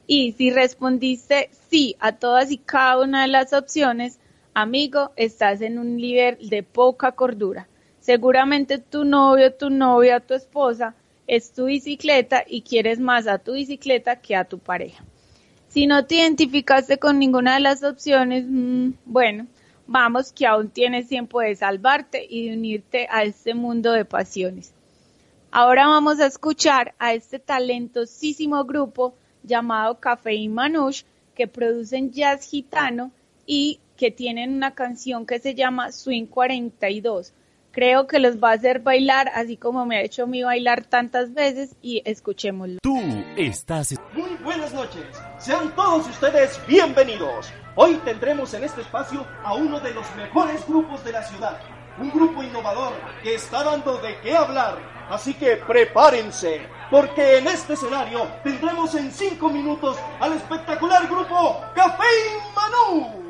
Y 0.07 0.33
si 0.33 0.51
respondiste 0.51 1.49
sí 1.69 1.95
a 1.99 2.17
todas 2.17 2.51
y 2.51 2.57
cada 2.57 2.99
una 2.99 3.21
de 3.23 3.27
las 3.29 3.53
opciones, 3.53 4.19
amigo, 4.53 5.11
estás 5.15 5.61
en 5.61 5.79
un 5.79 5.95
nivel 5.95 6.49
de 6.49 6.63
poca 6.63 7.13
cordura. 7.13 7.67
Seguramente 7.99 8.77
tu 8.77 9.05
novio, 9.05 9.53
tu 9.53 9.69
novia, 9.69 10.19
tu 10.19 10.33
esposa 10.33 10.95
es 11.31 11.53
tu 11.53 11.67
bicicleta 11.67 12.43
y 12.45 12.61
quieres 12.61 12.99
más 12.99 13.25
a 13.25 13.37
tu 13.37 13.53
bicicleta 13.53 14.17
que 14.17 14.35
a 14.35 14.43
tu 14.43 14.59
pareja. 14.59 15.05
Si 15.69 15.87
no 15.87 16.05
te 16.05 16.15
identificaste 16.15 16.97
con 16.97 17.19
ninguna 17.19 17.53
de 17.53 17.61
las 17.61 17.83
opciones, 17.83 18.43
mm, 18.45 18.89
bueno, 19.05 19.47
vamos 19.87 20.33
que 20.33 20.45
aún 20.45 20.69
tienes 20.69 21.07
tiempo 21.07 21.39
de 21.39 21.55
salvarte 21.55 22.27
y 22.29 22.49
de 22.49 22.57
unirte 22.57 23.07
a 23.09 23.23
este 23.23 23.53
mundo 23.53 23.93
de 23.93 24.03
pasiones. 24.03 24.73
Ahora 25.51 25.87
vamos 25.87 26.19
a 26.19 26.25
escuchar 26.25 26.95
a 26.99 27.13
este 27.13 27.39
talentosísimo 27.39 28.65
grupo 28.65 29.13
llamado 29.41 30.01
Café 30.01 30.33
y 30.33 30.49
Manouche 30.49 31.05
que 31.33 31.47
producen 31.47 32.11
jazz 32.11 32.45
gitano 32.45 33.09
y 33.45 33.79
que 33.95 34.11
tienen 34.11 34.53
una 34.53 34.71
canción 34.75 35.25
que 35.25 35.39
se 35.39 35.55
llama 35.55 35.93
Swing 35.93 36.25
42. 36.25 37.31
Creo 37.71 38.05
que 38.05 38.19
los 38.19 38.35
va 38.35 38.49
a 38.51 38.55
hacer 38.55 38.79
bailar 38.79 39.31
así 39.33 39.55
como 39.55 39.85
me 39.85 39.95
ha 39.95 40.01
hecho 40.01 40.23
a 40.23 40.27
mí 40.27 40.43
bailar 40.43 40.83
tantas 40.83 41.33
veces 41.33 41.77
y 41.81 42.01
escuchémoslo. 42.03 42.79
Tú 42.81 42.99
estás 43.37 43.95
Muy 44.13 44.31
buenas 44.43 44.73
noches. 44.73 45.05
Sean 45.39 45.73
todos 45.73 46.05
ustedes 46.09 46.59
bienvenidos. 46.67 47.49
Hoy 47.75 47.95
tendremos 48.03 48.53
en 48.53 48.65
este 48.65 48.81
espacio 48.81 49.25
a 49.45 49.53
uno 49.53 49.79
de 49.79 49.93
los 49.93 50.05
mejores 50.17 50.67
grupos 50.67 51.01
de 51.05 51.13
la 51.13 51.23
ciudad. 51.23 51.61
Un 51.97 52.09
grupo 52.11 52.43
innovador 52.43 52.91
que 53.23 53.35
está 53.35 53.63
dando 53.63 53.97
de 53.99 54.17
qué 54.21 54.35
hablar. 54.35 54.77
Así 55.09 55.33
que 55.33 55.55
prepárense, 55.55 56.67
porque 56.89 57.37
en 57.37 57.47
este 57.47 57.73
escenario 57.73 58.27
tendremos 58.43 58.93
en 58.95 59.11
cinco 59.13 59.49
minutos 59.49 59.97
al 60.19 60.33
espectacular 60.33 61.07
grupo 61.07 61.61
Café 61.73 62.03
Manú. 62.53 63.20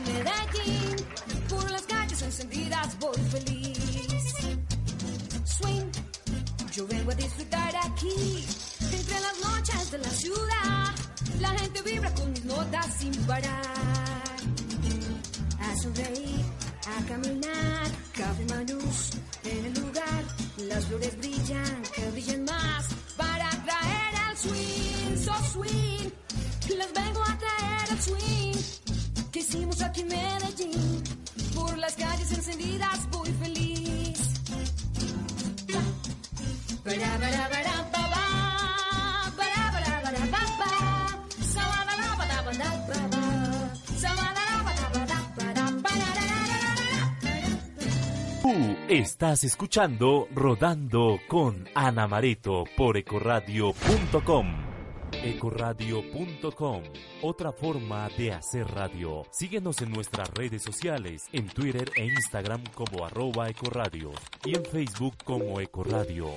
Medellín. 0.00 0.96
Por 1.48 1.70
las 1.70 1.82
calles 1.82 2.22
encendidas 2.22 2.98
voy 2.98 3.16
feliz. 3.30 3.78
Swing, 5.44 5.90
yo 6.72 6.86
vengo 6.86 7.10
a 7.12 7.14
disfrutar 7.14 7.74
aquí. 7.76 8.44
Entre 8.92 9.20
las 9.20 9.36
noches 9.42 9.90
de 9.90 9.98
la 9.98 10.10
ciudad, 10.10 10.94
la 11.40 11.50
gente 11.58 11.82
vibra 11.82 12.12
con 12.14 12.30
mis 12.32 12.44
notas 12.44 12.86
sin 12.98 13.14
parar. 13.24 13.62
A 15.60 15.76
sonreír, 15.76 16.44
a 16.86 17.06
caminar, 17.06 17.55
estás 48.88 49.42
escuchando 49.42 50.28
Rodando 50.32 51.18
con 51.28 51.68
Ana 51.74 52.06
Mareto 52.06 52.64
por 52.76 52.96
ecoradio.com. 52.96 54.66
Ecoradio.com, 55.12 56.82
otra 57.22 57.52
forma 57.52 58.08
de 58.16 58.32
hacer 58.32 58.66
radio. 58.66 59.24
Síguenos 59.32 59.80
en 59.82 59.90
nuestras 59.90 60.30
redes 60.34 60.62
sociales, 60.62 61.24
en 61.32 61.48
Twitter 61.48 61.90
e 61.96 62.04
Instagram 62.04 62.62
como 62.74 63.04
arroba 63.04 63.48
ecoradio 63.48 64.12
y 64.44 64.56
en 64.56 64.64
Facebook 64.64 65.16
como 65.24 65.60
Ecoradio. 65.60 66.28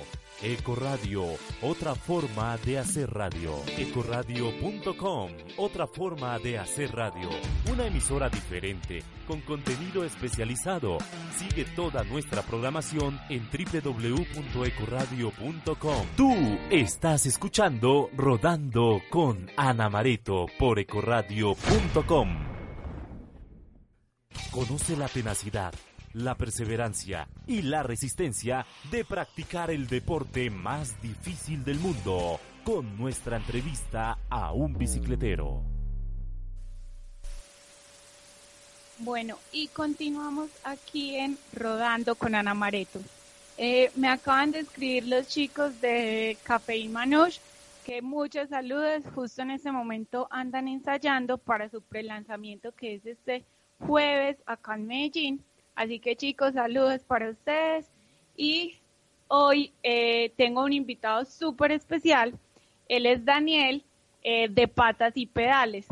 Ecoradio, 0.42 1.24
otra 1.62 1.94
forma 1.94 2.56
de 2.64 2.78
hacer 2.78 3.10
radio. 3.12 3.52
Ecoradio.com, 3.76 5.30
otra 5.58 5.86
forma 5.86 6.38
de 6.38 6.58
hacer 6.58 6.92
radio. 6.92 7.28
Una 7.70 7.86
emisora 7.86 8.28
diferente, 8.28 9.02
con 9.30 9.40
contenido 9.42 10.04
especializado. 10.04 10.98
Sigue 11.36 11.64
toda 11.76 12.02
nuestra 12.02 12.42
programación 12.42 13.20
en 13.28 13.48
www.ecoradio.com. 13.48 16.06
Tú 16.16 16.34
estás 16.68 17.26
escuchando 17.26 18.10
Rodando 18.16 19.00
con 19.08 19.48
Ana 19.56 19.88
Mareto 19.88 20.46
por 20.58 20.80
ecoradio.com. 20.80 22.28
Conoce 24.50 24.96
la 24.96 25.06
tenacidad, 25.06 25.72
la 26.12 26.34
perseverancia 26.34 27.28
y 27.46 27.62
la 27.62 27.84
resistencia 27.84 28.66
de 28.90 29.04
practicar 29.04 29.70
el 29.70 29.86
deporte 29.86 30.50
más 30.50 31.00
difícil 31.00 31.62
del 31.62 31.78
mundo 31.78 32.40
con 32.64 32.98
nuestra 32.98 33.36
entrevista 33.36 34.18
a 34.28 34.52
un 34.52 34.76
bicicletero. 34.76 35.79
Bueno, 39.02 39.38
y 39.50 39.68
continuamos 39.68 40.50
aquí 40.62 41.16
en 41.16 41.38
Rodando 41.54 42.14
con 42.16 42.34
Ana 42.34 42.52
Mareto. 42.52 43.00
Eh, 43.56 43.90
me 43.96 44.08
acaban 44.08 44.50
de 44.50 44.58
escribir 44.60 45.08
los 45.08 45.26
chicos 45.26 45.80
de 45.80 46.36
Café 46.42 46.76
y 46.76 46.92
que 47.86 48.02
muchos 48.02 48.50
saludos. 48.50 49.02
Justo 49.14 49.40
en 49.40 49.52
este 49.52 49.72
momento 49.72 50.28
andan 50.30 50.68
ensayando 50.68 51.38
para 51.38 51.70
su 51.70 51.80
prelanzamiento 51.80 52.72
que 52.72 52.96
es 52.96 53.06
este 53.06 53.42
jueves 53.78 54.36
acá 54.44 54.74
en 54.74 54.86
Medellín. 54.86 55.44
Así 55.74 55.98
que 55.98 56.14
chicos, 56.14 56.52
saludos 56.52 57.00
para 57.02 57.30
ustedes. 57.30 57.86
Y 58.36 58.74
hoy 59.28 59.72
eh, 59.82 60.30
tengo 60.36 60.62
un 60.62 60.74
invitado 60.74 61.24
súper 61.24 61.72
especial. 61.72 62.38
Él 62.86 63.06
es 63.06 63.24
Daniel 63.24 63.82
eh, 64.22 64.48
de 64.50 64.68
Patas 64.68 65.14
y 65.16 65.24
Pedales. 65.24 65.86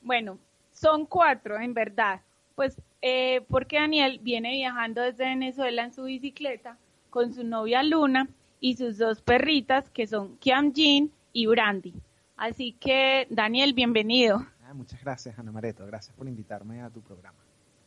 Bueno, 0.00 0.38
son 0.72 1.04
cuatro 1.04 1.60
en 1.60 1.74
verdad. 1.74 2.22
Pues 2.54 2.80
eh, 3.02 3.42
porque 3.48 3.76
Daniel 3.76 4.20
viene 4.22 4.52
viajando 4.52 5.02
desde 5.02 5.24
Venezuela 5.24 5.84
en 5.84 5.92
su 5.92 6.04
bicicleta 6.04 6.78
con 7.10 7.34
su 7.34 7.44
novia 7.44 7.82
Luna 7.82 8.28
y 8.60 8.76
sus 8.76 8.98
dos 8.98 9.20
perritas 9.20 9.90
que 9.90 10.06
son 10.06 10.36
Kiam 10.38 10.72
Jean 10.72 11.10
y 11.32 11.46
Brandy. 11.46 11.94
Así 12.36 12.72
que 12.72 13.26
Daniel, 13.30 13.72
bienvenido. 13.72 14.46
Ah, 14.66 14.74
muchas 14.74 15.02
gracias 15.02 15.38
Ana 15.38 15.52
Mareto, 15.52 15.86
gracias 15.86 16.14
por 16.16 16.26
invitarme 16.28 16.80
a 16.80 16.90
tu 16.90 17.00
programa. 17.00 17.36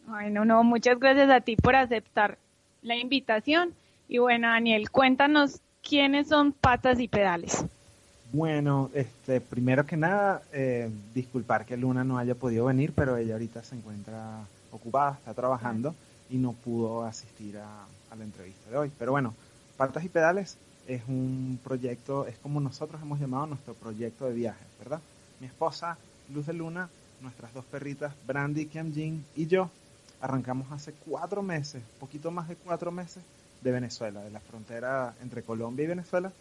Bueno, 0.05 0.45
no, 0.45 0.63
muchas 0.63 0.99
gracias 0.99 1.29
a 1.29 1.41
ti 1.41 1.55
por 1.55 1.75
aceptar 1.75 2.37
la 2.81 2.95
invitación. 2.95 3.73
Y 4.07 4.19
bueno, 4.19 4.47
Daniel, 4.47 4.89
cuéntanos 4.89 5.61
quiénes 5.81 6.27
son 6.29 6.53
Patas 6.53 6.99
y 6.99 7.07
Pedales. 7.07 7.65
Bueno, 8.31 8.89
este, 8.93 9.41
primero 9.41 9.85
que 9.85 9.97
nada, 9.97 10.41
eh, 10.51 10.89
disculpar 11.13 11.65
que 11.65 11.77
Luna 11.77 12.03
no 12.03 12.17
haya 12.17 12.35
podido 12.35 12.65
venir, 12.65 12.93
pero 12.93 13.17
ella 13.17 13.33
ahorita 13.33 13.63
se 13.63 13.75
encuentra 13.75 14.41
ocupada, 14.71 15.13
está 15.13 15.33
trabajando 15.33 15.95
y 16.29 16.37
no 16.37 16.53
pudo 16.53 17.03
asistir 17.03 17.57
a, 17.57 17.85
a 18.11 18.15
la 18.15 18.23
entrevista 18.23 18.69
de 18.69 18.77
hoy. 18.77 18.91
Pero 18.97 19.11
bueno, 19.11 19.33
Patas 19.77 20.03
y 20.03 20.09
Pedales 20.09 20.57
es 20.87 21.01
un 21.07 21.59
proyecto, 21.63 22.25
es 22.27 22.37
como 22.37 22.59
nosotros 22.59 23.01
hemos 23.01 23.19
llamado 23.19 23.45
nuestro 23.47 23.73
proyecto 23.73 24.25
de 24.25 24.33
viaje, 24.33 24.65
¿verdad? 24.79 25.01
Mi 25.39 25.47
esposa, 25.47 25.97
Luz 26.33 26.45
de 26.47 26.53
Luna, 26.53 26.89
nuestras 27.21 27.53
dos 27.53 27.65
perritas, 27.65 28.13
Brandy, 28.25 28.65
Kiam 28.67 28.93
Jin 28.93 29.25
y 29.35 29.47
yo, 29.47 29.69
arrancamos 30.21 30.71
hace 30.71 30.93
cuatro 30.93 31.41
meses, 31.41 31.83
poquito 31.99 32.31
más 32.31 32.47
de 32.47 32.55
cuatro 32.55 32.91
meses, 32.91 33.23
de 33.61 33.71
Venezuela, 33.71 34.21
de 34.21 34.31
la 34.31 34.39
frontera 34.39 35.15
entre 35.21 35.43
Colombia 35.43 35.83
y 35.83 35.87
Venezuela, 35.87 36.31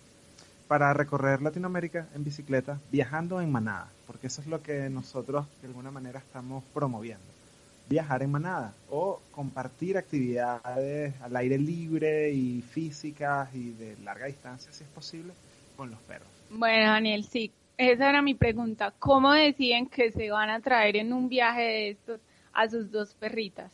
para 0.68 0.92
recorrer 0.92 1.42
Latinoamérica 1.42 2.06
en 2.14 2.24
bicicleta, 2.24 2.78
viajando 2.90 3.40
en 3.40 3.50
manada, 3.50 3.88
porque 4.06 4.26
eso 4.26 4.40
es 4.40 4.46
lo 4.48 4.62
que 4.62 4.90
nosotros 4.90 5.46
de 5.62 5.68
alguna 5.68 5.90
manera 5.90 6.18
estamos 6.18 6.62
promoviendo. 6.74 7.35
Viajar 7.88 8.22
en 8.22 8.30
manada 8.32 8.74
o 8.90 9.20
compartir 9.30 9.96
actividades 9.96 11.14
al 11.20 11.36
aire 11.36 11.58
libre 11.58 12.32
y 12.32 12.62
físicas 12.62 13.54
y 13.54 13.70
de 13.72 13.96
larga 14.02 14.26
distancia, 14.26 14.72
si 14.72 14.84
es 14.84 14.90
posible, 14.90 15.32
con 15.76 15.90
los 15.90 16.00
perros. 16.00 16.28
Bueno, 16.50 16.90
Daniel, 16.90 17.24
sí, 17.24 17.52
esa 17.76 18.08
era 18.08 18.22
mi 18.22 18.34
pregunta. 18.34 18.92
¿Cómo 18.98 19.32
deciden 19.32 19.86
que 19.86 20.10
se 20.10 20.30
van 20.30 20.50
a 20.50 20.60
traer 20.60 20.96
en 20.96 21.12
un 21.12 21.28
viaje 21.28 21.62
de 21.62 21.90
estos 21.90 22.20
a 22.52 22.68
sus 22.68 22.90
dos 22.90 23.14
perritas? 23.14 23.70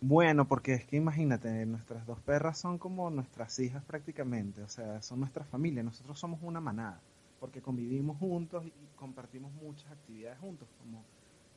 Bueno, 0.00 0.46
porque 0.46 0.74
es 0.74 0.84
que 0.84 0.96
imagínate, 0.96 1.66
nuestras 1.66 2.06
dos 2.06 2.20
perras 2.20 2.58
son 2.58 2.78
como 2.78 3.10
nuestras 3.10 3.58
hijas 3.58 3.84
prácticamente, 3.84 4.62
o 4.62 4.68
sea, 4.68 5.02
son 5.02 5.18
nuestra 5.18 5.44
familia, 5.44 5.82
nosotros 5.82 6.18
somos 6.18 6.38
una 6.42 6.60
manada, 6.60 7.00
porque 7.40 7.60
convivimos 7.60 8.16
juntos 8.18 8.64
y 8.64 8.72
compartimos 8.96 9.52
muchas 9.54 9.90
actividades 9.90 10.38
juntos, 10.38 10.68
como 10.78 11.02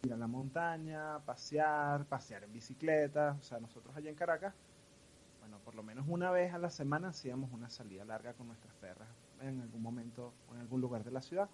ir 0.03 0.13
a 0.13 0.17
la 0.17 0.27
montaña, 0.27 1.19
pasear, 1.19 2.05
pasear 2.05 2.43
en 2.43 2.53
bicicleta, 2.53 3.37
o 3.39 3.43
sea, 3.43 3.59
nosotros 3.59 3.95
allá 3.95 4.09
en 4.09 4.15
Caracas, 4.15 4.53
bueno, 5.39 5.59
por 5.63 5.75
lo 5.75 5.83
menos 5.83 6.05
una 6.07 6.31
vez 6.31 6.53
a 6.53 6.57
la 6.57 6.69
semana 6.69 7.09
hacíamos 7.09 7.51
una 7.51 7.69
salida 7.69 8.05
larga 8.05 8.33
con 8.33 8.47
nuestras 8.47 8.73
perras 8.75 9.09
en 9.41 9.61
algún 9.61 9.81
momento 9.81 10.33
o 10.49 10.55
en 10.55 10.61
algún 10.61 10.81
lugar 10.81 11.03
de 11.03 11.11
la 11.11 11.21
ciudad. 11.21 11.49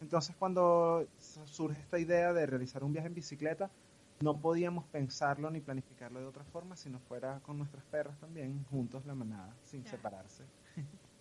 Entonces, 0.00 0.34
cuando 0.38 1.06
surge 1.18 1.80
esta 1.80 1.98
idea 1.98 2.32
de 2.32 2.46
realizar 2.46 2.82
un 2.84 2.92
viaje 2.92 3.08
en 3.08 3.14
bicicleta, 3.14 3.70
no 4.20 4.38
podíamos 4.38 4.84
pensarlo 4.86 5.50
ni 5.50 5.60
planificarlo 5.60 6.20
de 6.20 6.26
otra 6.26 6.44
forma 6.44 6.76
si 6.76 6.88
no 6.90 6.98
fuera 7.00 7.40
con 7.40 7.58
nuestras 7.58 7.84
perras 7.84 8.18
también, 8.18 8.64
juntos 8.70 9.04
la 9.04 9.14
manada, 9.14 9.54
sin 9.64 9.86
separarse. 9.86 10.44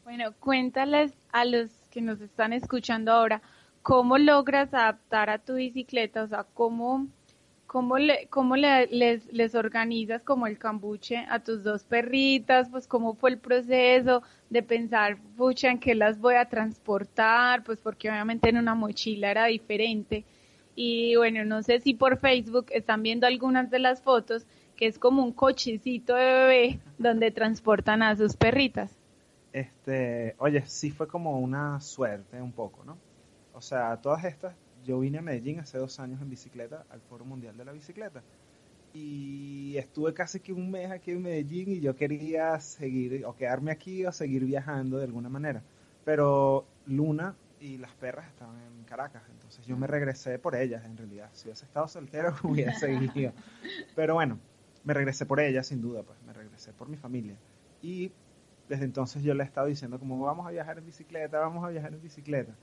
Bueno, 0.03 0.33
cuéntales 0.39 1.13
a 1.31 1.45
los 1.45 1.69
que 1.91 2.01
nos 2.01 2.19
están 2.21 2.51
escuchando 2.51 3.11
ahora, 3.11 3.41
¿cómo 3.81 4.17
logras 4.17 4.73
adaptar 4.73 5.29
a 5.29 5.39
tu 5.39 5.55
bicicleta? 5.55 6.23
O 6.23 6.27
sea, 6.27 6.45
¿cómo, 6.53 7.07
cómo, 7.67 7.97
le, 7.97 8.27
cómo 8.27 8.55
le, 8.55 8.87
les, 8.87 9.55
organizas 9.55 10.23
como 10.23 10.47
el 10.47 10.57
cambuche 10.57 11.25
a 11.29 11.39
tus 11.39 11.63
dos 11.63 11.83
perritas? 11.83 12.69
Pues 12.69 12.87
cómo 12.87 13.15
fue 13.15 13.31
el 13.31 13.37
proceso 13.37 14.23
de 14.49 14.63
pensar, 14.63 15.17
pucha, 15.37 15.71
en 15.71 15.79
qué 15.79 15.95
las 15.95 16.19
voy 16.19 16.35
a 16.35 16.49
transportar, 16.49 17.63
pues 17.63 17.79
porque 17.79 18.09
obviamente 18.09 18.49
en 18.49 18.57
una 18.57 18.75
mochila 18.75 19.31
era 19.31 19.45
diferente. 19.45 20.25
Y 20.75 21.15
bueno, 21.15 21.43
no 21.43 21.61
sé 21.61 21.79
si 21.79 21.93
por 21.93 22.19
Facebook 22.19 22.67
están 22.69 23.03
viendo 23.03 23.27
algunas 23.27 23.69
de 23.69 23.79
las 23.79 24.01
fotos, 24.01 24.45
que 24.77 24.87
es 24.87 24.97
como 24.97 25.23
un 25.23 25.33
cochecito 25.33 26.15
de 26.15 26.25
bebé 26.25 26.79
donde 26.97 27.31
transportan 27.31 28.01
a 28.01 28.15
sus 28.15 28.37
perritas. 28.37 28.95
Este, 29.51 30.35
oye, 30.37 30.63
sí 30.65 30.91
fue 30.91 31.07
como 31.07 31.39
una 31.39 31.81
suerte 31.81 32.41
un 32.41 32.53
poco, 32.53 32.83
¿no? 32.85 32.97
O 33.59 33.61
sea, 33.61 33.97
todas 33.97 34.23
estas, 34.23 34.55
yo 34.85 35.01
vine 35.01 35.17
a 35.17 35.21
Medellín 35.21 35.59
hace 35.59 35.77
dos 35.77 35.99
años 35.99 36.21
en 36.21 36.29
bicicleta 36.29 36.85
al 36.89 37.01
Foro 37.01 37.25
Mundial 37.25 37.57
de 37.57 37.65
la 37.65 37.73
Bicicleta. 37.73 38.23
Y 38.93 39.75
estuve 39.75 40.13
casi 40.13 40.39
que 40.39 40.53
un 40.53 40.71
mes 40.71 40.89
aquí 40.91 41.11
en 41.11 41.21
Medellín 41.21 41.73
y 41.73 41.81
yo 41.81 41.93
quería 41.93 42.57
seguir 42.61 43.25
o 43.25 43.35
quedarme 43.35 43.71
aquí 43.71 44.05
o 44.05 44.13
seguir 44.13 44.45
viajando 44.45 44.97
de 44.97 45.03
alguna 45.03 45.27
manera. 45.27 45.61
Pero 46.05 46.67
Luna 46.85 47.35
y 47.59 47.77
las 47.79 47.91
perras 47.95 48.29
estaban 48.29 48.55
en 48.61 48.85
Caracas. 48.85 49.23
Entonces 49.29 49.65
yo 49.65 49.75
me 49.75 49.87
regresé 49.87 50.39
por 50.39 50.55
ellas, 50.55 50.85
en 50.85 50.95
realidad. 50.95 51.29
Si 51.33 51.49
hubiese 51.49 51.65
estado 51.65 51.89
soltero, 51.89 52.33
hubiera 52.43 52.73
seguido. 52.79 53.33
Pero 53.93 54.13
bueno, 54.13 54.39
me 54.85 54.93
regresé 54.93 55.25
por 55.25 55.41
ellas, 55.41 55.67
sin 55.67 55.81
duda, 55.81 56.01
pues 56.03 56.17
me 56.25 56.31
regresé 56.31 56.71
por 56.71 56.87
mi 56.87 56.95
familia. 56.95 57.35
Y 57.81 58.13
desde 58.69 58.85
entonces 58.85 59.21
yo 59.21 59.33
le 59.33 59.43
he 59.43 59.45
estado 59.45 59.67
diciendo 59.67 59.99
como 59.99 60.17
vamos 60.21 60.47
a 60.47 60.51
viajar 60.51 60.77
en 60.77 60.85
bicicleta, 60.85 61.39
vamos 61.39 61.65
a 61.65 61.67
viajar 61.67 61.93
en 61.93 62.01
bicicleta. 62.01 62.55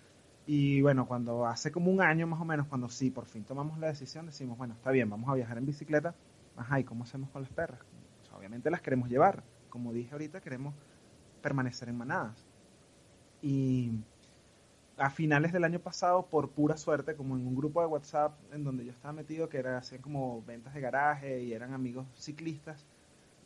Y 0.46 0.80
bueno, 0.80 1.08
cuando 1.08 1.44
hace 1.44 1.72
como 1.72 1.90
un 1.90 2.00
año 2.00 2.26
más 2.26 2.40
o 2.40 2.44
menos, 2.44 2.68
cuando 2.68 2.88
sí, 2.88 3.10
por 3.10 3.26
fin 3.26 3.44
tomamos 3.44 3.78
la 3.78 3.88
decisión, 3.88 4.26
decimos, 4.26 4.56
bueno, 4.56 4.74
está 4.74 4.92
bien, 4.92 5.10
vamos 5.10 5.28
a 5.28 5.34
viajar 5.34 5.58
en 5.58 5.66
bicicleta. 5.66 6.14
Ajá, 6.56 6.78
¿y 6.78 6.84
cómo 6.84 7.02
hacemos 7.02 7.30
con 7.30 7.42
las 7.42 7.50
perras? 7.50 7.80
Sea, 8.22 8.36
obviamente 8.36 8.70
las 8.70 8.80
queremos 8.80 9.10
llevar. 9.10 9.42
Como 9.68 9.92
dije 9.92 10.12
ahorita, 10.12 10.40
queremos 10.40 10.74
permanecer 11.42 11.88
en 11.88 11.98
manadas. 11.98 12.46
Y 13.42 13.90
a 14.96 15.10
finales 15.10 15.52
del 15.52 15.64
año 15.64 15.80
pasado, 15.80 16.26
por 16.26 16.50
pura 16.50 16.76
suerte, 16.76 17.16
como 17.16 17.36
en 17.36 17.46
un 17.46 17.56
grupo 17.56 17.80
de 17.80 17.86
WhatsApp 17.86 18.38
en 18.52 18.64
donde 18.64 18.84
yo 18.84 18.92
estaba 18.92 19.12
metido, 19.12 19.48
que 19.48 19.58
era 19.58 19.76
hacían 19.76 20.00
como 20.00 20.42
ventas 20.42 20.74
de 20.74 20.80
garaje 20.80 21.42
y 21.42 21.52
eran 21.52 21.74
amigos 21.74 22.06
ciclistas, 22.14 22.86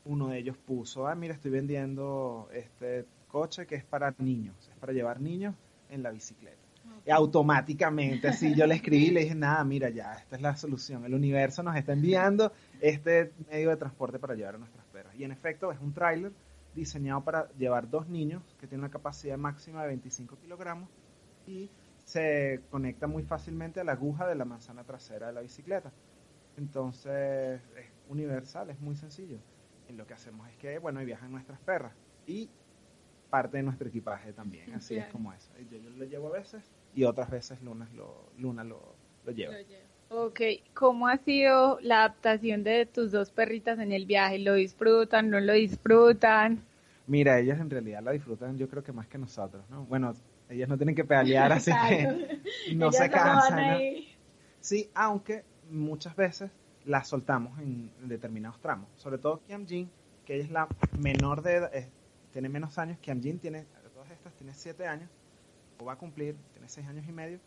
uno 0.05 0.29
de 0.29 0.39
ellos 0.39 0.57
puso, 0.57 1.07
ah, 1.07 1.15
mira, 1.15 1.35
estoy 1.35 1.51
vendiendo 1.51 2.49
este 2.53 3.07
coche 3.29 3.67
que 3.67 3.75
es 3.75 3.85
para 3.85 4.15
niños, 4.19 4.69
es 4.69 4.77
para 4.79 4.93
llevar 4.93 5.21
niños 5.21 5.55
en 5.89 6.03
la 6.03 6.11
bicicleta. 6.11 6.60
Y 7.07 7.11
automáticamente, 7.11 8.29
así 8.29 8.55
yo 8.55 8.67
le 8.67 8.75
escribí 8.75 9.07
y 9.07 9.11
le 9.11 9.21
dije, 9.21 9.35
nada, 9.35 9.65
mira, 9.65 9.89
ya, 9.89 10.13
esta 10.15 10.37
es 10.37 10.43
la 10.43 10.55
solución. 10.57 11.05
El 11.05 11.15
universo 11.15 11.63
nos 11.63 11.77
está 11.77 11.93
enviando 11.93 12.53
este 12.81 13.33
medio 13.51 13.71
de 13.71 13.77
transporte 13.77 14.19
para 14.19 14.35
llevar 14.35 14.57
a 14.57 14.59
nuestras 14.59 14.85
perras. 14.87 15.15
Y 15.17 15.25
en 15.25 15.33
efecto, 15.33 15.73
es 15.73 15.81
un 15.81 15.93
tráiler 15.93 16.33
diseñado 16.75 17.25
para 17.25 17.51
llevar 17.53 17.89
dos 17.89 18.09
niños 18.09 18.43
que 18.61 18.67
tiene 18.67 18.85
una 18.85 18.91
capacidad 18.91 19.37
máxima 19.37 19.83
de 19.83 19.89
25 19.89 20.37
kilogramos 20.39 20.89
y 21.47 21.71
se 22.05 22.61
conecta 22.71 23.07
muy 23.07 23.23
fácilmente 23.23 23.81
a 23.81 23.85
la 23.85 23.93
aguja 23.93 24.27
de 24.27 24.35
la 24.35 24.45
manzana 24.45 24.85
trasera 24.85 25.29
de 25.29 25.33
la 25.33 25.41
bicicleta. 25.41 25.93
Entonces 26.57 27.61
es 27.77 27.87
universal, 28.09 28.71
es 28.71 28.81
muy 28.81 28.97
sencillo. 28.97 29.39
Y 29.89 29.93
lo 29.95 30.07
que 30.07 30.15
hacemos 30.15 30.49
es 30.49 30.57
que, 30.57 30.79
bueno, 30.79 31.01
viajan 31.05 31.33
nuestras 31.33 31.59
perras 31.61 31.93
y 32.27 32.51
parte 33.31 33.59
de 33.59 33.63
nuestro 33.63 33.89
equipaje 33.89 34.33
también, 34.33 34.75
así 34.75 34.97
es 34.97 35.07
como 35.07 35.33
eso. 35.33 35.51
Yo, 35.71 35.79
yo 35.79 35.91
lo 35.91 36.05
llevo 36.05 36.29
a 36.29 36.33
veces 36.33 36.63
y 36.95 37.05
otras 37.05 37.31
veces 37.31 37.63
Luna 37.63 37.89
lo, 37.95 38.31
Luna 38.39 38.65
lo, 38.65 38.95
lo 39.25 39.33
lleva. 39.33 39.55
Ok, 40.09 40.41
¿cómo 40.75 41.07
ha 41.07 41.19
sido 41.19 41.79
la 41.83 42.01
adaptación 42.01 42.65
de 42.65 42.85
tus 42.87 43.13
dos 43.13 43.31
perritas 43.31 43.79
en 43.79 43.93
el 43.93 44.07
viaje? 44.07 44.41
¿Lo 44.41 44.55
disfrutan, 44.55 45.31
no 45.31 45.39
lo 45.39 45.53
disfrutan? 45.53 46.65
Mira, 47.07 47.39
ellas 47.39 47.61
en 47.61 47.71
realidad 47.71 48.03
la 48.03 48.13
disfrutan 48.13 48.59
yo 48.59 48.69
creo 48.69 48.83
que 48.83 48.93
más 48.93 49.07
que 49.07 49.19
nosotros, 49.19 49.63
¿no? 49.71 49.85
Bueno, 49.85 50.15
ellas 50.49 50.69
no 50.69 50.77
tienen 50.77 50.97
que 50.97 51.05
pedalear, 51.05 51.53
así 51.53 51.71
que 51.89 52.41
no 52.75 52.87
Ellas 52.87 52.97
se 52.97 53.11
cansan. 53.11 53.73
¿no? 53.73 53.79
Sí, 54.61 54.91
aunque 54.95 55.45
muchas 55.71 56.17
veces 56.17 56.51
las 56.85 57.09
soltamos 57.09 57.59
en 57.61 57.93
determinados 58.09 58.61
tramos. 58.61 58.89
Sobre 58.97 59.19
todo 59.19 59.41
Kiam 59.47 59.67
Jin, 59.67 59.89
que 60.25 60.35
ella 60.35 60.45
es 60.45 60.51
la 60.51 60.69
menor 60.99 61.43
de 61.43 61.55
edad, 61.55 61.75
eh, 61.75 61.89
tiene 62.33 62.49
menos 62.49 62.79
años. 62.79 62.99
Kiam 62.99 63.23
Jin 63.23 63.39
tiene, 63.39 63.65
todas 63.95 64.11
estas, 64.11 64.33
tiene 64.35 64.55
7 64.55 64.87
años, 64.87 65.09
va 65.85 65.95
a 65.95 65.99
cumplir, 65.99 66.37
tiene 66.53 66.69
6 66.69 66.87
años 66.87 67.07
y 67.09 67.13
medio. 67.13 67.41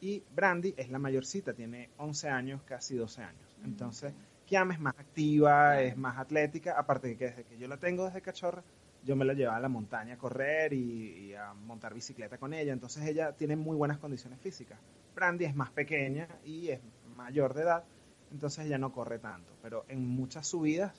Y 0.00 0.22
Brandy 0.34 0.74
es 0.76 0.90
la 0.90 0.98
mayorcita, 0.98 1.54
tiene 1.54 1.90
11 1.96 2.28
años, 2.28 2.62
casi 2.64 2.96
12 2.96 3.22
años. 3.22 3.48
Entonces, 3.64 4.12
Kiam 4.44 4.70
es 4.70 4.78
más 4.78 4.94
activa, 4.98 5.80
es 5.80 5.96
más 5.96 6.18
atlética, 6.18 6.74
aparte 6.78 7.08
de 7.08 7.16
que 7.16 7.24
desde 7.26 7.44
que 7.44 7.58
yo 7.58 7.66
la 7.66 7.78
tengo 7.78 8.04
desde 8.04 8.20
cachorra, 8.20 8.62
yo 9.02 9.16
me 9.16 9.24
la 9.24 9.32
llevaba 9.32 9.56
a 9.56 9.60
la 9.60 9.68
montaña 9.68 10.14
a 10.14 10.18
correr 10.18 10.72
y, 10.72 11.28
y 11.28 11.34
a 11.34 11.54
montar 11.54 11.94
bicicleta 11.94 12.38
con 12.38 12.52
ella. 12.52 12.72
Entonces 12.72 13.06
ella 13.06 13.32
tiene 13.32 13.56
muy 13.56 13.76
buenas 13.76 13.98
condiciones 13.98 14.40
físicas. 14.40 14.78
Brandy 15.14 15.46
es 15.46 15.54
más 15.54 15.70
pequeña 15.70 16.28
y 16.44 16.68
es 16.68 16.80
mayor 17.16 17.54
de 17.54 17.62
edad, 17.62 17.84
entonces 18.30 18.66
ella 18.66 18.78
no 18.78 18.92
corre 18.92 19.18
tanto. 19.18 19.56
Pero 19.62 19.84
en 19.88 20.06
muchas 20.06 20.46
subidas 20.46 20.92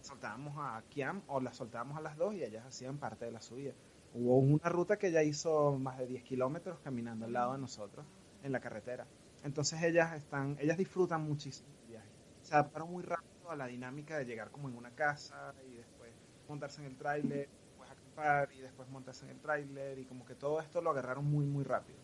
soltábamos 0.00 0.54
a 0.58 0.82
Kiam 0.90 1.22
o 1.28 1.40
las 1.40 1.56
soltábamos 1.56 1.96
a 1.96 2.00
las 2.00 2.16
dos 2.16 2.34
y 2.34 2.42
ellas 2.44 2.66
hacían 2.66 2.98
parte 2.98 3.24
de 3.24 3.32
la 3.32 3.40
subida. 3.40 3.72
Hubo 4.14 4.38
una 4.38 4.68
ruta 4.68 4.98
que 4.98 5.08
ella 5.08 5.22
hizo 5.22 5.78
más 5.78 5.98
de 5.98 6.06
10 6.06 6.22
kilómetros 6.24 6.78
caminando 6.80 7.24
al 7.24 7.32
lado 7.32 7.52
de 7.52 7.58
nosotros 7.58 8.04
en 8.42 8.52
la 8.52 8.60
carretera. 8.60 9.06
Entonces 9.42 9.82
ellas 9.82 10.14
están, 10.14 10.56
ellas 10.60 10.76
disfrutan 10.76 11.22
muchísimo 11.22 11.68
el 11.82 11.88
viaje. 11.88 12.08
Se 12.42 12.54
adaptaron 12.54 12.90
muy 12.90 13.02
rápido 13.02 13.50
a 13.50 13.56
la 13.56 13.66
dinámica 13.66 14.18
de 14.18 14.24
llegar 14.24 14.50
como 14.50 14.68
en 14.68 14.76
una 14.76 14.90
casa 14.90 15.54
y 15.66 15.74
después 15.74 16.10
montarse 16.48 16.82
en 16.82 16.88
el 16.88 16.96
tráiler, 16.96 17.48
después 17.48 17.90
acampar 17.90 18.50
y 18.52 18.60
después 18.60 18.88
montarse 18.90 19.24
en 19.24 19.30
el 19.30 19.40
tráiler 19.40 19.98
y 19.98 20.04
como 20.04 20.26
que 20.26 20.34
todo 20.34 20.60
esto 20.60 20.80
lo 20.82 20.90
agarraron 20.90 21.24
muy 21.24 21.46
muy 21.46 21.64
rápido. 21.64 21.98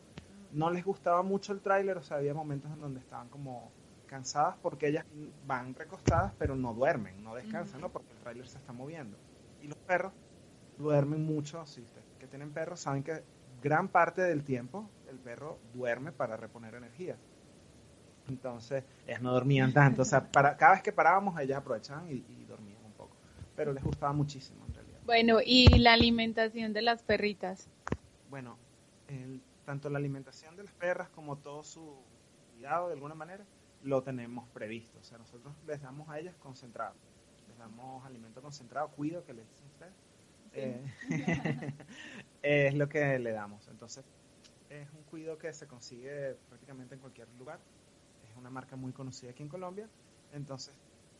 No 0.52 0.70
les 0.70 0.84
gustaba 0.84 1.22
mucho 1.22 1.52
el 1.52 1.60
tráiler, 1.60 1.98
o 1.98 2.02
sea, 2.02 2.16
había 2.16 2.32
momentos 2.32 2.72
en 2.72 2.80
donde 2.80 3.00
estaban 3.00 3.28
como 3.28 3.70
cansadas 4.06 4.56
porque 4.62 4.88
ellas 4.88 5.04
van 5.46 5.74
recostadas 5.74 6.32
pero 6.38 6.56
no 6.56 6.72
duermen, 6.72 7.22
no 7.22 7.34
descansan, 7.34 7.82
¿no? 7.82 7.90
Porque 7.90 8.12
el 8.12 8.18
tráiler 8.18 8.48
se 8.48 8.56
está 8.56 8.72
moviendo. 8.72 9.18
Y 9.60 9.66
los 9.66 9.76
perros 9.78 10.12
duermen 10.78 11.24
mucho, 11.24 11.64
si 11.66 11.80
ustedes 11.82 12.04
que 12.18 12.26
tienen 12.26 12.52
perros 12.52 12.80
saben 12.80 13.02
que 13.02 13.22
gran 13.62 13.88
parte 13.88 14.22
del 14.22 14.44
tiempo 14.44 14.88
el 15.08 15.18
perro 15.18 15.58
duerme 15.72 16.12
para 16.12 16.36
reponer 16.36 16.74
energía. 16.74 17.16
Entonces, 18.28 18.84
ellas 19.06 19.22
no 19.22 19.32
dormían 19.32 19.72
tanto, 19.72 20.02
o 20.02 20.04
sea, 20.04 20.20
para, 20.32 20.56
cada 20.56 20.72
vez 20.74 20.82
que 20.82 20.92
parábamos 20.92 21.38
ellas 21.40 21.58
aprovechaban 21.58 22.08
y, 22.10 22.14
y 22.28 22.44
dormían 22.46 22.84
un 22.84 22.92
poco. 22.92 23.16
Pero 23.56 23.72
les 23.72 23.82
gustaba 23.82 24.12
muchísimo 24.12 24.64
en 24.66 24.74
realidad. 24.74 24.98
Bueno, 25.04 25.38
¿y 25.44 25.66
la 25.78 25.94
alimentación 25.94 26.72
de 26.72 26.82
las 26.82 27.02
perritas? 27.02 27.66
Bueno, 28.30 28.56
el- 29.08 29.40
tanto 29.64 29.90
la 29.90 29.98
alimentación 29.98 30.56
de 30.56 30.64
las 30.64 30.72
perras 30.74 31.08
como 31.10 31.36
todo 31.36 31.62
su 31.62 31.96
cuidado 32.52 32.88
de 32.88 32.94
alguna 32.94 33.14
manera 33.14 33.44
lo 33.82 34.02
tenemos 34.02 34.48
previsto. 34.50 34.98
O 34.98 35.04
sea, 35.04 35.18
nosotros 35.18 35.52
les 35.66 35.80
damos 35.82 36.08
a 36.08 36.18
ellas 36.18 36.34
concentrado. 36.36 36.94
Les 37.48 37.58
damos 37.58 38.04
alimento 38.04 38.40
concentrado, 38.42 38.88
cuido 38.88 39.24
que 39.24 39.32
les 39.32 39.48
dicen 39.48 39.66
ustedes. 39.68 39.92
Eh, 42.40 42.68
es 42.68 42.74
lo 42.74 42.88
que 42.88 43.18
le 43.18 43.32
damos. 43.32 43.66
Entonces, 43.66 44.04
es 44.70 44.88
un 44.92 45.02
cuido 45.10 45.36
que 45.38 45.52
se 45.52 45.66
consigue 45.66 46.36
prácticamente 46.48 46.94
en 46.94 47.00
cualquier 47.00 47.28
lugar. 47.36 47.58
Es 48.30 48.36
una 48.36 48.48
marca 48.48 48.76
muy 48.76 48.92
conocida 48.92 49.32
aquí 49.32 49.42
en 49.42 49.48
Colombia. 49.48 49.88
Entonces, 50.32 50.72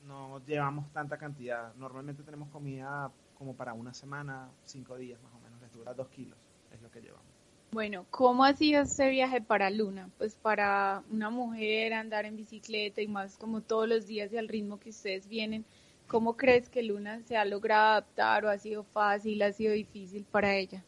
no 0.07 0.41
llevamos 0.47 0.93
tanta 0.93 1.19
cantidad. 1.19 1.75
Normalmente 1.75 2.23
tenemos 2.23 2.49
comida 2.51 3.11
como 3.37 3.55
para 3.55 3.73
una 3.73 3.93
semana, 3.95 4.49
cinco 4.65 4.97
días 4.97 5.21
más 5.23 5.35
o 5.35 5.41
menos. 5.41 5.61
Les 5.61 5.73
dura 5.73 5.93
dos 5.93 6.09
kilos. 6.09 6.39
Es 6.73 6.81
lo 6.81 6.91
que 6.91 7.01
llevamos. 7.01 7.27
Bueno, 7.71 8.07
¿cómo 8.11 8.45
ha 8.45 8.55
sido 8.55 8.83
este 8.83 9.11
viaje 9.11 9.43
para 9.43 9.69
Luna? 9.69 10.09
Pues 10.17 10.37
para 10.37 11.03
una 11.11 11.29
mujer 11.29 11.93
andar 11.93 12.25
en 12.25 12.35
bicicleta 12.35 13.03
y 13.03 13.09
más 13.09 13.37
como 13.37 13.61
todos 13.61 13.87
los 13.87 14.07
días 14.07 14.33
y 14.33 14.39
al 14.39 14.49
ritmo 14.49 14.81
que 14.81 14.89
ustedes 14.89 15.29
vienen, 15.29 15.67
¿cómo 16.09 16.37
crees 16.37 16.69
que 16.69 16.83
Luna 16.83 17.21
se 17.29 17.37
ha 17.37 17.45
logrado 17.45 17.93
adaptar 17.93 18.45
o 18.45 18.49
ha 18.49 18.59
sido 18.59 18.83
fácil, 18.83 19.41
ha 19.43 19.53
sido 19.53 19.73
difícil 19.73 20.25
para 20.31 20.57
ella? 20.57 20.83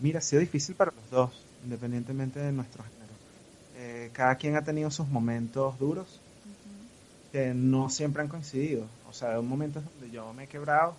Mira, 0.00 0.18
ha 0.18 0.22
sido 0.22 0.40
difícil 0.40 0.74
para 0.74 0.92
los 0.92 1.10
dos, 1.10 1.46
independientemente 1.62 2.40
de 2.40 2.52
nuestro 2.52 2.82
género. 2.82 3.12
Eh, 3.78 4.10
cada 4.12 4.36
quien 4.36 4.56
ha 4.56 4.64
tenido 4.64 4.90
sus 4.90 5.06
momentos 5.06 5.78
duros 5.78 6.20
que 7.32 7.52
no 7.54 7.90
siempre 7.90 8.22
han 8.22 8.28
coincidido. 8.28 8.86
O 9.08 9.12
sea, 9.12 9.36
hay 9.36 9.42
momentos 9.42 9.84
donde 9.84 10.14
yo 10.14 10.32
me 10.32 10.44
he 10.44 10.46
quebrado 10.46 10.96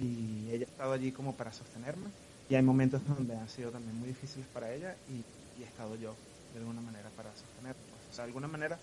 y 0.00 0.50
ella 0.50 0.66
ha 0.66 0.70
estado 0.70 0.92
allí 0.92 1.10
como 1.10 1.32
para 1.32 1.52
sostenerme. 1.52 2.08
Y 2.50 2.54
hay 2.54 2.62
momentos 2.62 3.00
donde 3.08 3.34
han 3.34 3.48
sido 3.48 3.70
también 3.70 3.98
muy 3.98 4.08
difíciles 4.08 4.46
para 4.52 4.72
ella 4.72 4.94
y, 5.08 5.58
y 5.58 5.62
he 5.62 5.66
estado 5.66 5.96
yo 5.96 6.14
de 6.52 6.60
alguna 6.60 6.82
manera 6.82 7.08
para 7.16 7.30
sostenerla. 7.30 7.80
O 8.10 8.14
sea, 8.14 8.24
de 8.24 8.28
alguna 8.28 8.48
manera, 8.48 8.78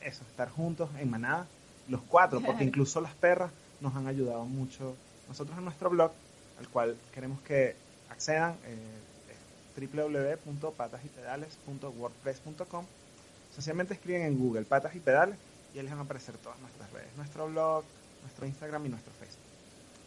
eso, 0.00 0.22
estar 0.30 0.48
juntos 0.50 0.88
en 0.98 1.10
manada, 1.10 1.46
los 1.88 2.02
cuatro, 2.02 2.40
porque 2.40 2.62
incluso 2.64 3.00
las 3.00 3.14
perras 3.14 3.50
nos 3.80 3.96
han 3.96 4.06
ayudado 4.06 4.44
mucho. 4.44 4.94
Nosotros 5.28 5.58
en 5.58 5.64
nuestro 5.64 5.90
blog, 5.90 6.12
al 6.58 6.68
cual 6.68 6.96
queremos 7.12 7.40
que 7.42 7.74
accedan, 8.10 8.56
eh, 8.64 8.76
es 9.28 9.36
www.patasypedales.wordpress.com. 9.92 12.86
Sencillamente 13.54 13.94
escriben 13.94 14.22
en 14.22 14.38
Google 14.38 14.64
patas 14.64 14.94
y 14.94 15.00
pedales 15.00 15.36
y 15.74 15.78
ahí 15.78 15.84
les 15.84 15.92
van 15.92 16.00
a 16.00 16.04
aparecer 16.04 16.36
todas 16.38 16.58
nuestras 16.60 16.90
redes, 16.92 17.08
nuestro 17.16 17.48
blog, 17.48 17.84
nuestro 18.22 18.46
Instagram 18.46 18.86
y 18.86 18.88
nuestro 18.88 19.12
Facebook. 19.14 19.44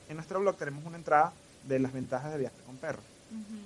En 0.10 0.16
nuestro 0.16 0.40
blog 0.40 0.58
tenemos 0.58 0.84
una 0.86 0.98
entrada 0.98 1.34
de 1.68 1.80
las 1.80 1.94
ventajas 1.94 2.32
de 2.32 2.40
viajar 2.40 2.60
con 2.66 2.78
perros. 2.78 3.04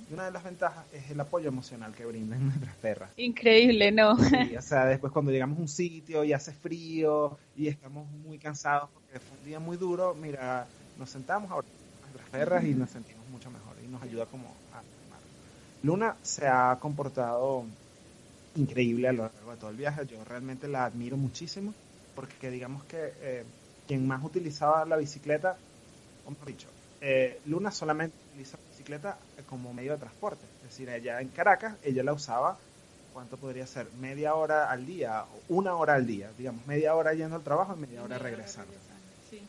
Y 0.09 0.13
una 0.13 0.25
de 0.25 0.31
las 0.31 0.43
ventajas 0.43 0.85
es 0.93 1.09
el 1.11 1.19
apoyo 1.19 1.47
emocional 1.47 1.93
que 1.93 2.05
brindan 2.05 2.43
nuestras 2.47 2.75
perras. 2.77 3.11
Increíble, 3.17 3.91
¿no? 3.91 4.17
Sí, 4.17 4.55
o 4.57 4.61
sea, 4.61 4.85
después 4.85 5.13
cuando 5.13 5.31
llegamos 5.31 5.57
a 5.57 5.61
un 5.61 5.67
sitio 5.67 6.23
y 6.23 6.33
hace 6.33 6.51
frío 6.51 7.37
y 7.55 7.67
estamos 7.67 8.09
muy 8.09 8.37
cansados 8.37 8.89
porque 8.93 9.19
fue 9.19 9.37
un 9.37 9.45
día 9.45 9.59
muy 9.59 9.77
duro, 9.77 10.15
mira, 10.15 10.67
nos 10.97 11.09
sentamos 11.09 11.51
ahora 11.51 11.67
nuestras 12.01 12.29
perras 12.29 12.63
y 12.65 12.73
nos 12.73 12.89
sentimos 12.89 13.27
mucho 13.29 13.49
mejor 13.49 13.75
y 13.83 13.87
nos 13.87 14.01
ayuda 14.01 14.25
como 14.25 14.47
a 14.73 14.79
animar. 14.79 15.19
Luna 15.83 16.15
se 16.21 16.47
ha 16.47 16.77
comportado 16.79 17.65
increíble 18.55 19.07
a 19.07 19.13
lo 19.13 19.23
largo 19.23 19.51
de 19.51 19.57
todo 19.57 19.69
el 19.69 19.77
viaje. 19.77 20.05
Yo 20.05 20.23
realmente 20.25 20.67
la 20.67 20.85
admiro 20.85 21.17
muchísimo 21.17 21.73
porque 22.15 22.51
digamos 22.51 22.83
que 22.83 23.13
eh, 23.21 23.45
quien 23.87 24.07
más 24.07 24.23
utilizaba 24.23 24.85
la 24.85 24.97
bicicleta, 24.97 25.57
o 26.25 26.31
mejor 26.31 26.47
dicho, 26.47 26.67
eh, 27.01 27.39
Luna 27.45 27.71
solamente 27.71 28.15
utiliza 28.29 28.57
bicicleta 28.81 29.17
como 29.47 29.73
medio 29.73 29.93
de 29.93 29.99
transporte. 29.99 30.45
Es 30.63 30.71
decir, 30.71 30.89
ella 30.89 31.21
en 31.21 31.29
Caracas, 31.29 31.75
ella 31.83 32.03
la 32.03 32.13
usaba, 32.13 32.57
¿cuánto 33.13 33.37
podría 33.37 33.67
ser? 33.67 33.87
Media 33.99 34.33
hora 34.33 34.69
al 34.69 34.85
día, 34.85 35.23
o 35.23 35.55
una 35.55 35.75
hora 35.75 35.95
al 35.95 36.07
día, 36.07 36.31
digamos, 36.37 36.65
media 36.65 36.95
hora 36.95 37.13
yendo 37.13 37.35
al 37.35 37.43
trabajo 37.43 37.75
y 37.77 37.81
media 37.81 38.03
hora 38.03 38.17
regresando. 38.17 38.73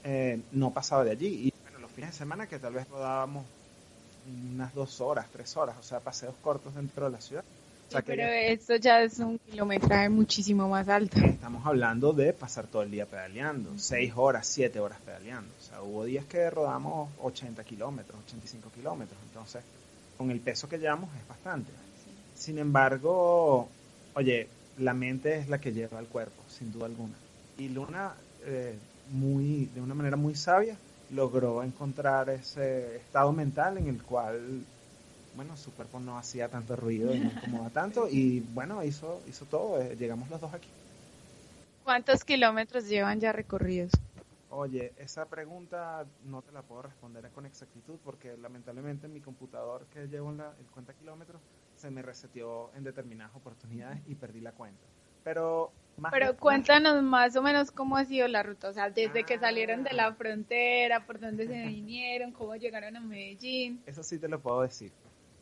Eh, 0.05 0.41
no 0.53 0.71
pasaba 0.73 1.05
de 1.05 1.13
allí. 1.13 1.49
Y 1.49 1.55
bueno, 1.63 1.79
los 1.79 1.91
fines 1.91 2.11
de 2.11 2.17
semana 2.17 2.47
que 2.47 2.59
tal 2.59 2.75
vez 2.75 2.89
rodábamos 2.89 3.47
unas 4.53 4.75
dos 4.75 5.01
horas, 5.01 5.27
tres 5.33 5.57
horas, 5.57 5.77
o 5.79 5.83
sea, 5.83 6.01
paseos 6.01 6.35
cortos 6.43 6.75
dentro 6.75 7.07
de 7.07 7.13
la 7.13 7.21
ciudad. 7.21 7.45
O 7.93 7.95
sea, 7.95 8.03
pero 8.03 8.23
esto 8.23 8.77
ya 8.77 9.03
es 9.03 9.19
un 9.19 9.39
kilometraje 9.39 10.09
muchísimo 10.09 10.67
más 10.67 10.89
alto. 10.89 11.19
Estamos 11.19 11.67
hablando 11.67 12.15
de 12.15 12.33
pasar 12.33 12.67
todo 12.67 12.83
el 12.83 12.91
día 12.91 13.05
pedaleando, 13.05 13.71
seis 13.77 14.15
horas, 14.17 14.47
siete 14.47 14.81
horas 14.81 14.99
pedaleando. 15.05 15.53
O 15.59 15.63
sea, 15.63 15.83
hubo 15.83 16.05
días 16.07 16.25
que 16.25 16.49
rodamos 16.49 17.11
80 17.21 17.63
kilómetros, 17.65 18.19
85 18.27 18.71
kilómetros. 18.75 19.19
Entonces, 19.29 19.63
con 20.17 20.31
el 20.31 20.41
peso 20.41 20.71
que 20.71 20.79
llevamos 20.79 21.11
es 21.21 21.29
bastante. 21.29 21.71
Sin 22.35 22.57
embargo, 22.59 23.69
oye, 24.15 24.49
la 24.79 24.95
mente 24.95 25.37
es 25.37 25.51
la 25.51 25.61
que 25.61 25.73
lleva 25.73 25.99
al 25.99 26.07
cuerpo, 26.07 26.43
sin 26.49 26.73
duda 26.73 26.87
alguna. 26.87 27.15
Y 27.59 27.69
Luna, 27.69 28.15
eh, 28.47 28.75
muy, 29.11 29.67
de 29.75 29.83
una 29.83 29.95
manera 29.95 30.17
muy 30.17 30.35
sabia, 30.35 30.79
logró 31.11 31.63
encontrar 31.63 32.31
ese 32.31 32.97
estado 32.97 33.33
mental 33.33 33.77
en 33.77 33.89
el 33.89 34.03
cual, 34.03 34.65
bueno, 35.37 35.57
su 35.57 35.73
cuerpo 35.73 35.99
no 36.01 36.19
hacía 36.19 36.49
tanto 36.49 36.77
ruido 36.77 37.15
y 37.15 37.19
no 37.21 37.31
incomodaba 37.31 37.71
tanto. 37.71 38.09
Y 38.09 38.41
bueno, 38.41 38.83
hizo, 38.85 39.21
hizo 39.29 39.45
todo. 39.47 39.81
eh, 39.81 39.97
llegamos 39.97 40.29
los 40.31 40.41
dos 40.41 40.53
aquí. 40.55 40.69
¿Cuántos 41.85 42.25
kilómetros 42.25 42.89
llevan 42.89 43.21
ya 43.21 43.33
recorridos? 43.33 43.91
Oye, 44.51 44.93
esa 44.99 45.25
pregunta 45.25 46.05
no 46.27 46.43
te 46.43 46.53
la 46.53 46.61
puedo 46.63 46.83
responder 46.83 47.29
con 47.35 47.47
exactitud 47.47 47.95
porque 48.05 48.37
lamentablemente 48.37 49.09
mi 49.09 49.21
computador 49.21 49.87
que 49.93 50.07
llevo 50.07 50.31
en 50.31 50.39
la, 50.39 50.53
el 50.61 50.67
cuenta 50.67 50.93
kilómetros 50.93 51.41
se 51.77 51.91
me 51.91 52.03
reseteó 52.03 52.71
en 52.77 52.85
determinadas 52.85 53.35
oportunidades 53.35 53.99
y 54.07 54.15
perdí 54.15 54.41
la 54.41 54.53
cuenta. 54.53 54.79
Pero 55.25 55.73
más 55.97 56.13
Pero 56.13 56.37
cuéntanos 56.37 57.03
más 57.03 57.35
o 57.37 57.43
menos 57.43 57.71
cómo 57.71 57.97
ha 57.97 58.05
sido 58.05 58.29
la 58.29 58.43
ruta, 58.43 58.69
o 58.69 58.73
sea, 58.75 58.91
desde 58.91 59.25
que 59.25 59.39
salieron 59.39 59.83
de 59.85 59.91
Ah. 59.91 59.95
la 59.95 60.13
frontera, 60.15 61.07
por 61.07 61.19
dónde 61.19 61.47
se 61.47 61.67
vinieron, 61.67 62.33
cómo 62.33 62.55
llegaron 62.57 62.97
a 62.97 63.01
Medellín. 63.01 63.83
Eso 63.87 64.03
sí 64.03 64.19
te 64.19 64.29
lo 64.29 64.39
puedo 64.39 64.63
decir. 64.63 64.93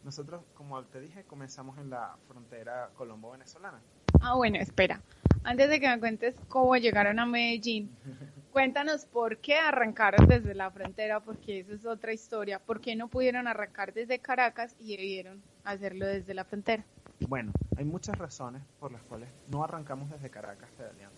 Nosotros, 0.05 0.43
como 0.55 0.83
te 0.85 1.01
dije, 1.01 1.25
comenzamos 1.25 1.77
en 1.79 1.91
la 1.91 2.17
frontera 2.27 2.91
colombo-venezolana. 2.95 3.81
Ah, 4.21 4.35
bueno, 4.35 4.59
espera. 4.59 5.03
Antes 5.45 5.69
de 5.69 5.81
que 5.81 5.89
me 5.89 5.99
cuentes 6.01 6.35
cómo 6.49 6.77
llegaron 6.77 7.19
a 7.19 7.27
Medellín, 7.27 7.91
cuéntanos 8.53 9.05
por 9.05 9.39
qué 9.39 9.57
arrancaron 9.57 10.27
desde 10.27 10.55
la 10.55 10.71
frontera, 10.71 11.21
porque 11.21 11.61
eso 11.61 11.75
es 11.75 11.85
otra 11.87 12.13
historia. 12.13 12.59
¿Por 12.59 12.81
qué 12.81 12.97
no 12.97 13.09
pudieron 13.09 13.47
arrancar 13.47 13.93
desde 13.93 14.19
Caracas 14.19 14.75
y 14.79 14.97
debieron 14.97 15.43
hacerlo 15.65 16.07
desde 16.07 16.35
la 16.35 16.45
frontera? 16.45 16.85
Bueno, 17.29 17.53
hay 17.77 17.85
muchas 17.85 18.17
razones 18.17 18.63
por 18.79 18.93
las 18.93 19.03
cuales 19.03 19.29
no 19.49 19.63
arrancamos 19.63 20.11
desde 20.11 20.31
Caracas 20.31 20.71
pedaleando. 20.77 21.17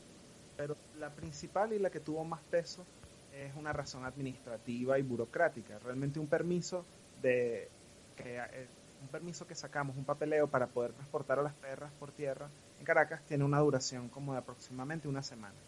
Pero 0.57 0.77
la 0.99 1.11
principal 1.11 1.73
y 1.73 1.79
la 1.79 1.91
que 1.91 2.01
tuvo 2.01 2.25
más 2.25 2.43
peso 2.45 2.85
es 3.33 3.55
una 3.57 3.73
razón 3.73 4.05
administrativa 4.05 4.99
y 4.99 5.03
burocrática. 5.03 5.79
Realmente 5.79 6.21
un 6.21 6.27
permiso 6.27 6.85
de 7.23 7.71
que 8.15 8.39
eh, 8.39 8.71
un 9.01 9.09
permiso 9.09 9.47
que 9.47 9.55
sacamos, 9.55 9.97
un 9.97 10.05
papeleo 10.05 10.51
para 10.51 10.73
poder 10.73 10.93
transportar 10.93 11.39
a 11.39 11.43
las 11.43 11.55
perras 11.55 11.93
por 11.95 12.13
tierra 12.13 12.53
en 12.79 12.85
Caracas 12.85 13.25
tiene 13.27 13.45
una 13.45 13.59
duración 13.61 14.09
como 14.11 14.33
de 14.33 14.39
aproximadamente 14.41 15.09
una 15.09 15.23
semana. 15.23 15.65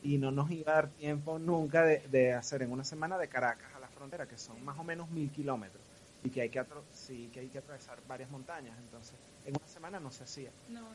Y 0.00 0.18
no 0.18 0.30
nos 0.30 0.50
iba 0.50 0.72
a 0.72 0.74
dar 0.76 0.92
tiempo 0.92 1.38
nunca 1.38 1.82
de, 1.82 2.06
de 2.08 2.32
hacer 2.34 2.62
en 2.62 2.70
una 2.72 2.84
semana 2.84 3.18
de 3.18 3.28
Caracas 3.28 3.74
a 3.74 3.80
la 3.80 3.88
frontera, 3.88 4.28
que 4.28 4.36
son 4.38 4.62
más 4.64 4.78
o 4.78 4.84
menos 4.84 5.10
mil 5.10 5.32
kilómetros 5.32 5.84
y 6.22 6.30
que 6.30 6.42
hay 6.42 6.50
que, 6.50 6.60
atro- 6.60 6.86
sí, 6.90 7.30
que 7.30 7.40
hay 7.40 7.50
que 7.50 7.58
atravesar 7.58 8.02
varias 8.06 8.30
montañas. 8.30 8.78
Entonces, 8.78 9.18
en 9.44 9.54
una 9.56 9.66
semana 9.68 9.98
no 10.00 10.10
se 10.10 10.24
hacía. 10.24 10.52
No, 10.68 10.94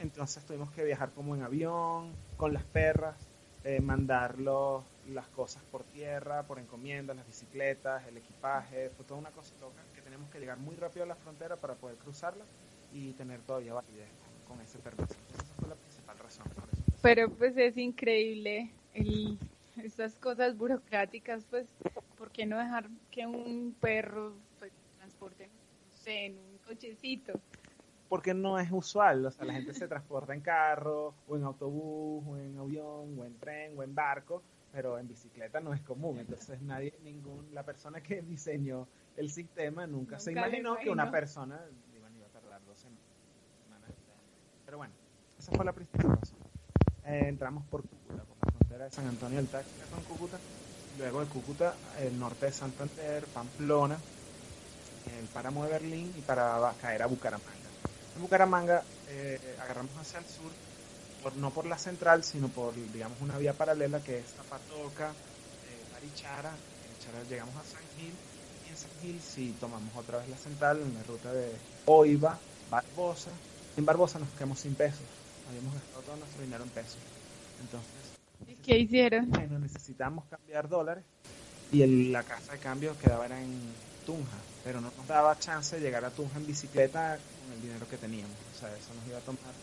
Entonces 0.00 0.44
tuvimos 0.44 0.70
que 0.72 0.84
viajar 0.84 1.12
como 1.12 1.34
en 1.34 1.42
avión, 1.42 2.16
con 2.36 2.52
las 2.52 2.64
perras, 2.64 3.28
eh, 3.62 3.80
mandar 3.80 4.38
los- 4.38 4.84
las 5.04 5.28
cosas 5.28 5.64
por 5.64 5.84
tierra, 5.84 6.46
por 6.46 6.58
encomienda, 6.58 7.14
las 7.14 7.26
bicicletas, 7.26 8.06
el 8.06 8.16
equipaje, 8.18 8.90
fue 8.90 9.04
toda 9.04 9.20
una 9.20 9.32
cosa 9.32 9.54
loca 9.60 9.86
tenemos 10.14 10.30
que 10.30 10.38
llegar 10.38 10.58
muy 10.58 10.76
rápido 10.76 11.02
a 11.02 11.08
la 11.08 11.16
frontera 11.16 11.56
para 11.56 11.74
poder 11.74 11.96
cruzarla 11.96 12.44
y 12.92 13.14
tener 13.14 13.40
todavía 13.40 13.74
validez 13.74 14.08
con, 14.46 14.60
ese 14.60 14.78
permiso. 14.78 15.12
Esa 15.34 15.54
fue 15.58 15.68
la 15.68 15.74
principal 15.74 16.16
razón. 16.20 16.46
por 16.54 16.68
eso. 16.72 16.82
Pero 17.02 17.28
pues 17.30 17.56
es 17.56 17.76
increíble 17.76 18.70
el, 18.92 19.36
estas 19.82 20.14
cosas 20.14 20.56
burocráticas, 20.56 21.44
pues, 21.50 21.66
¿por 22.16 22.30
qué 22.30 22.46
no 22.46 22.58
dejar 22.58 22.88
que 23.10 23.26
un 23.26 23.74
perro 23.80 24.34
pues, 24.60 24.70
transporte, 24.98 25.48
no 25.48 25.96
sé, 25.96 26.26
en 26.26 26.38
un 26.38 26.58
cochecito? 26.58 27.32
Porque 28.08 28.34
no 28.34 28.56
es 28.60 28.70
usual, 28.70 29.26
o 29.26 29.32
sea, 29.32 29.44
la 29.44 29.54
gente 29.54 29.74
se 29.74 29.88
transporta 29.88 30.32
en 30.32 30.42
carro, 30.42 31.16
o 31.26 31.36
en 31.36 31.42
autobús, 31.42 32.24
o 32.24 32.36
en 32.36 32.56
avión, 32.56 33.18
o 33.18 33.24
en 33.24 33.36
tren, 33.40 33.76
o 33.76 33.82
en 33.82 33.92
barco, 33.92 34.44
pero 34.74 34.98
en 34.98 35.06
bicicleta 35.06 35.60
no 35.60 35.72
es 35.72 35.80
común. 35.82 36.18
Entonces 36.18 36.60
nadie, 36.60 36.92
ningún, 37.04 37.48
la 37.54 37.62
persona 37.62 38.02
que 38.02 38.22
diseñó 38.22 38.88
el 39.16 39.30
sistema 39.30 39.86
nunca, 39.86 40.18
se 40.18 40.32
Nunca 40.32 40.48
le 40.48 40.58
imaginó 40.58 40.76
que 40.76 40.90
una 40.90 41.12
persona 41.12 41.60
iba, 41.96 42.10
iba 42.10 42.26
a 42.26 42.30
tardar 42.30 42.60
dos 42.64 42.76
semanas. 42.80 43.00
Pero 44.64 44.78
bueno, 44.78 44.92
esa 45.38 45.52
fue 45.52 45.64
la 45.64 45.72
principal 45.72 46.18
razón. 46.18 46.38
Eh, 47.04 47.26
entramos 47.28 47.64
por 47.66 47.82
Cúcuta, 47.82 48.24
por 48.24 48.36
la 48.44 48.52
frontera 48.52 48.84
de 48.86 48.90
San 48.90 49.06
Antonio 49.06 49.36
del 49.36 49.46
Táchira 49.46 49.86
con 49.86 50.02
Cúcuta. 50.02 50.38
Luego 50.98 51.20
de 51.20 51.26
Cúcuta, 51.26 51.74
el 52.00 52.18
norte 52.18 52.46
de 52.46 52.52
Santander, 52.52 53.24
Pamplona, 53.26 53.96
el 55.20 55.26
páramo 55.26 55.64
de 55.64 55.70
Berlín 55.70 56.12
y 56.18 56.20
para 56.22 56.72
caer 56.80 57.02
a 57.02 57.06
Bucaramanga. 57.06 57.52
En 58.16 58.22
Bucaramanga 58.22 58.82
eh, 59.08 59.56
agarramos 59.60 59.96
hacia 59.98 60.18
el 60.18 60.24
sur, 60.24 60.50
por, 61.24 61.34
no 61.36 61.50
por 61.50 61.64
la 61.66 61.78
central, 61.78 62.22
sino 62.22 62.48
por, 62.48 62.74
digamos, 62.92 63.18
una 63.22 63.38
vía 63.38 63.54
paralela 63.54 63.98
que 64.00 64.18
es 64.18 64.26
Zapatoca, 64.34 65.08
eh, 65.08 65.84
Barichara. 65.94 66.50
En 66.50 66.92
Barichara 66.92 67.24
llegamos 67.30 67.56
a 67.56 67.64
San 67.64 67.80
Gil 67.96 68.12
y 68.66 68.70
en 68.70 68.76
San 68.76 68.90
Gil 69.00 69.20
sí 69.22 69.54
tomamos 69.58 69.96
otra 69.96 70.18
vez 70.18 70.28
la 70.28 70.36
central 70.36 70.82
en 70.82 70.92
la 70.94 71.02
ruta 71.04 71.32
de 71.32 71.50
Oiva, 71.86 72.38
Barbosa. 72.70 73.30
En 73.78 73.86
Barbosa 73.86 74.18
nos 74.18 74.28
quedamos 74.32 74.58
sin 74.60 74.74
pesos, 74.74 75.00
habíamos 75.48 75.72
gastado 75.74 76.02
todo 76.02 76.16
nuestro 76.16 76.42
dinero 76.42 76.62
en 76.62 76.70
pesos. 76.70 76.98
Entonces, 77.62 77.88
¿Y 78.46 78.54
qué 78.62 78.78
hicieron? 78.78 79.30
bueno, 79.30 79.58
necesitamos 79.58 80.24
cambiar 80.26 80.68
dólares 80.68 81.04
y 81.72 81.80
el- 81.82 82.12
la 82.12 82.22
casa 82.22 82.52
de 82.52 82.58
cambio 82.58 82.96
quedaba 82.98 83.24
era 83.24 83.40
en 83.40 83.72
Tunja, 84.04 84.36
pero 84.62 84.82
no 84.82 84.92
nos 84.94 85.08
daba 85.08 85.38
chance 85.38 85.76
de 85.76 85.82
llegar 85.82 86.04
a 86.04 86.10
Tunja 86.10 86.36
en 86.38 86.46
bicicleta 86.46 87.16
con 87.16 87.52
el 87.54 87.62
dinero 87.62 87.88
que 87.88 87.96
teníamos. 87.96 88.36
O 88.54 88.58
sea, 88.60 88.68
eso 88.76 88.92
nos 88.94 89.06
iba 89.08 89.16
a 89.18 89.22
tomar 89.22 89.54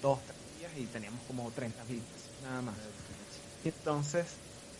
dos, 0.00 0.18
tres 0.26 0.41
y 0.76 0.84
teníamos 0.86 1.20
como 1.26 1.50
30 1.50 1.84
mil 1.84 1.98
pesos, 1.98 2.30
nada 2.42 2.62
más. 2.62 2.74
Y 3.64 3.68
entonces 3.68 4.26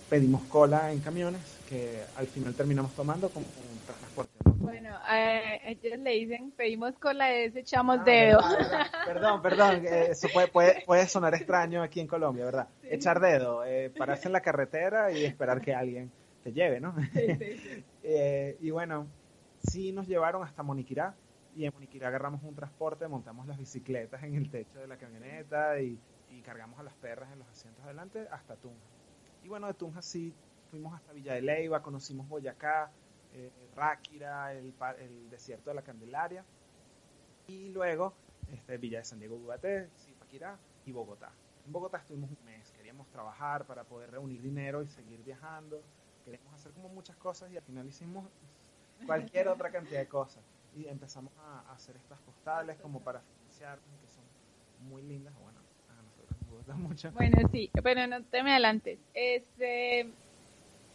pedimos 0.09 0.43
cola 0.45 0.93
en 0.93 1.01
camiones 1.01 1.41
que 1.69 2.03
al 2.17 2.27
final 2.27 2.55
terminamos 2.55 2.93
tomando 2.93 3.29
como 3.31 3.47
un 3.47 3.79
transporte. 3.87 4.33
Bueno, 4.57 4.97
eh, 5.11 5.61
ellos 5.65 5.99
le 5.99 6.11
dicen, 6.11 6.51
pedimos 6.53 6.93
cola 6.99 7.27
de 7.27 7.47
ese, 7.47 7.61
echamos 7.61 7.99
Ah, 8.01 8.05
dedo. 8.05 8.39
verdad, 8.43 8.59
verdad. 8.59 8.87
Perdón, 9.07 9.43
perdón, 9.43 9.87
eh, 9.87 10.07
eso 10.11 10.29
puede, 10.33 10.49
puede, 10.49 10.83
puede 10.87 11.07
sonar 11.09 11.35
extraño 11.35 11.83
aquí 11.83 12.01
en 12.01 12.07
Colombia, 12.07 12.45
¿verdad? 12.45 12.69
Echar 12.83 13.21
dedo, 13.21 13.65
eh, 13.65 13.91
pararse 13.97 14.29
en 14.29 14.33
la 14.33 14.41
carretera 14.41 15.11
y 15.11 15.25
esperar 15.25 15.61
que 15.61 15.75
alguien 15.75 16.11
te 16.45 16.53
lleve, 16.53 16.81
¿no? 16.81 16.95
Eh, 18.05 18.57
y 18.61 18.71
bueno, 18.71 19.07
sí 19.65 19.93
nos 19.93 20.09
llevaron 20.09 20.43
hasta 20.43 20.65
Moniquirá 20.65 21.15
y 21.55 21.65
en 21.65 21.73
Moniquirá 21.73 22.09
agarramos 22.09 22.43
un 22.43 22.55
transporte, 22.55 23.07
montamos 23.09 23.47
las 23.47 23.59
bicicletas 23.59 24.23
en 24.23 24.35
el 24.35 24.51
techo 24.51 24.79
de 24.79 24.87
la 24.87 24.97
camioneta 24.97 25.81
y, 25.81 25.99
cargamos 26.45 26.81
a 26.81 26.83
las 26.83 26.95
perras 26.95 27.31
en 27.31 27.39
los 27.39 27.49
asientos 27.49 27.85
adelante 27.85 28.27
hasta 28.33 28.57
Tunja. 28.57 28.81
Y 29.45 29.49
bueno, 29.49 29.69
de 29.69 29.75
Tunja 29.75 30.03
sí 30.03 30.35
fuimos 30.71 30.93
hasta 30.93 31.13
Villa 31.13 31.35
de 31.35 31.43
Leyva, 31.43 31.83
conocimos 31.83 32.27
Boyacá, 32.27 32.91
eh, 33.35 33.53
Ráquira, 33.77 34.53
el, 34.53 34.75
el 34.99 35.31
desierto 35.31 35.71
de 35.71 35.77
la 35.77 35.83
Candelaria 35.83 36.45
y 37.47 37.69
luego 37.69 38.15
este, 38.51 38.77
Villa 38.79 38.99
de 38.99 39.05
San 39.05 39.19
Diego 39.19 39.37
Ubaté, 39.37 39.89
Zipaquirá 39.97 40.59
y 40.85 40.93
Bogotá. 40.93 41.31
En 41.67 41.73
Bogotá 41.73 41.99
estuvimos 41.99 42.31
un 42.31 42.45
mes, 42.45 42.73
queríamos 42.73 43.09
trabajar 43.11 43.65
para 43.65 43.85
poder 43.85 44.11
reunir 44.11 44.43
dinero 44.43 44.83
y 44.83 44.89
seguir 44.89 45.23
viajando, 45.23 45.83
queríamos 46.25 46.53
hacer 46.55 46.73
como 46.73 46.89
muchas 46.89 47.17
cosas 47.17 47.53
y 47.53 47.57
al 47.57 47.63
final 47.63 47.87
hicimos 47.87 48.27
cualquier 49.07 49.49
otra 49.49 49.71
cantidad 49.71 50.01
de 50.01 50.09
cosas. 50.09 50.43
Y 50.77 50.87
empezamos 50.89 51.33
a, 51.39 51.73
hacer 51.73 51.97
estas 51.97 52.19
postales 52.21 52.79
como 52.81 53.01
para 53.01 53.21
financiarnos, 53.21 53.85
que 54.01 54.09
son 54.09 54.25
muy 54.89 55.03
lindas. 55.03 55.35
Bueno, 55.43 55.59
a 55.91 56.03
nosotros 56.03 56.41
nos 56.41 56.51
gusta 56.51 56.75
mucho. 56.75 57.13
Bueno, 57.13 57.49
sí, 57.51 57.71
pero 57.83 58.07
no 58.07 58.23
te 58.25 58.43
me 58.43 58.53
adelantes. 58.53 58.99
Este, 59.13 60.11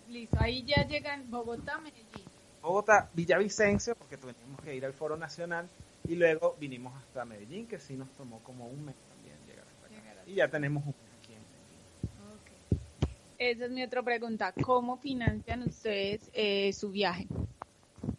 listo, 0.09 0.37
ahí 0.39 0.63
ya 0.63 0.87
llegan 0.87 1.29
Bogotá, 1.29 1.79
Medellín. 1.79 2.25
Bogotá, 2.61 3.09
Villavicencio, 3.13 3.95
porque 3.95 4.17
teníamos 4.17 4.61
que 4.61 4.75
ir 4.75 4.85
al 4.85 4.93
Foro 4.93 5.15
Nacional, 5.15 5.69
y 6.07 6.15
luego 6.15 6.55
vinimos 6.59 6.93
hasta 6.95 7.25
Medellín, 7.25 7.67
que 7.67 7.79
sí 7.79 7.95
nos 7.95 8.09
tomó 8.11 8.39
como 8.39 8.67
un 8.67 8.85
mes 8.85 8.95
también 9.09 9.35
llegar 9.47 9.65
hasta 9.67 9.87
acá. 9.87 10.23
Y 10.25 10.35
ya 10.35 10.47
tenemos 10.47 10.83
un 10.83 10.93
mes 10.93 11.13
aquí 11.19 11.33
en 11.33 11.41
Esa 13.37 13.65
es 13.65 13.71
mi 13.71 13.83
otra 13.83 14.01
pregunta. 14.03 14.53
¿Cómo 14.63 14.97
financian 14.97 15.63
ustedes 15.63 16.29
eh, 16.33 16.71
su 16.73 16.91
viaje? 16.91 17.27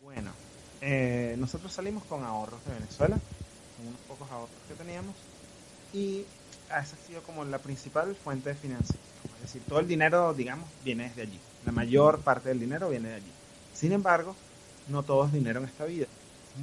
Bueno, 0.03 0.33
Eh, 0.81 1.35
nosotros 1.39 1.73
salimos 1.73 2.05
con 2.05 2.25
ahorros 2.25 2.65
de 2.65 2.75
Venezuela, 2.75 3.19
con 3.77 3.89
unos 3.89 4.01
pocos 4.03 4.31
ahorros 4.31 4.55
que 4.69 4.75
teníamos, 4.75 5.15
y 5.93 6.25
esa 6.67 6.79
ha 6.97 7.07
sido 7.07 7.23
como 7.23 7.45
la 7.45 7.59
principal 7.59 8.15
fuente 8.15 8.51
de 8.51 8.55
financiación. 8.55 9.03
Es 9.37 9.43
decir, 9.43 9.63
todo 9.69 9.81
el 9.81 9.89
dinero, 9.89 10.35
digamos, 10.35 10.69
viene 10.85 11.09
desde 11.09 11.23
allí. 11.23 11.41
La 11.65 11.73
mayor 11.73 12.21
parte 12.21 12.51
del 12.51 12.61
dinero 12.61 12.91
viene 12.91 13.09
de 13.09 13.15
allí. 13.17 13.33
Sin 13.75 13.93
embargo, 13.93 14.35
no 14.89 15.03
todo 15.03 15.27
es 15.27 15.33
dinero 15.33 15.61
en 15.61 15.67
esta 15.67 15.85
vida. 15.85 16.07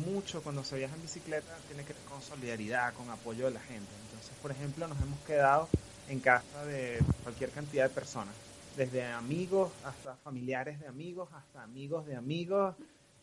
Mucho 0.06 0.42
cuando 0.42 0.64
se 0.64 0.78
viaja 0.78 0.96
en 0.96 1.02
bicicleta 1.02 1.56
tiene 1.68 1.84
que 1.84 1.94
ver 1.94 2.02
con 2.04 2.22
solidaridad, 2.22 2.94
con 2.94 3.10
apoyo 3.10 3.46
de 3.46 3.52
la 3.52 3.62
gente. 3.62 3.90
Entonces, 4.06 4.36
por 4.42 4.52
ejemplo, 4.52 4.88
nos 4.88 5.02
hemos 5.02 5.20
quedado 5.22 5.70
en 6.10 6.20
casa 6.20 6.66
de 6.66 7.00
cualquier 7.24 7.50
cantidad 7.52 7.88
de 7.88 7.96
personas, 7.96 8.36
desde 8.76 9.06
amigos 9.06 9.72
hasta 9.84 10.16
familiares 10.18 10.80
de 10.80 10.88
amigos, 10.88 11.30
hasta 11.34 11.64
amigos 11.64 12.06
de 12.06 12.16
amigos, 12.16 12.76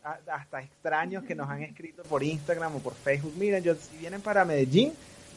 hasta 0.03 0.61
extraños 0.61 1.23
que 1.23 1.35
nos 1.35 1.49
han 1.49 1.63
escrito 1.63 2.03
por 2.03 2.23
Instagram 2.23 2.75
o 2.75 2.79
por 2.79 2.93
Facebook. 2.93 3.33
Miren, 3.37 3.63
yo, 3.63 3.75
si 3.75 3.97
vienen 3.97 4.21
para 4.21 4.43
Medellín, 4.45 4.93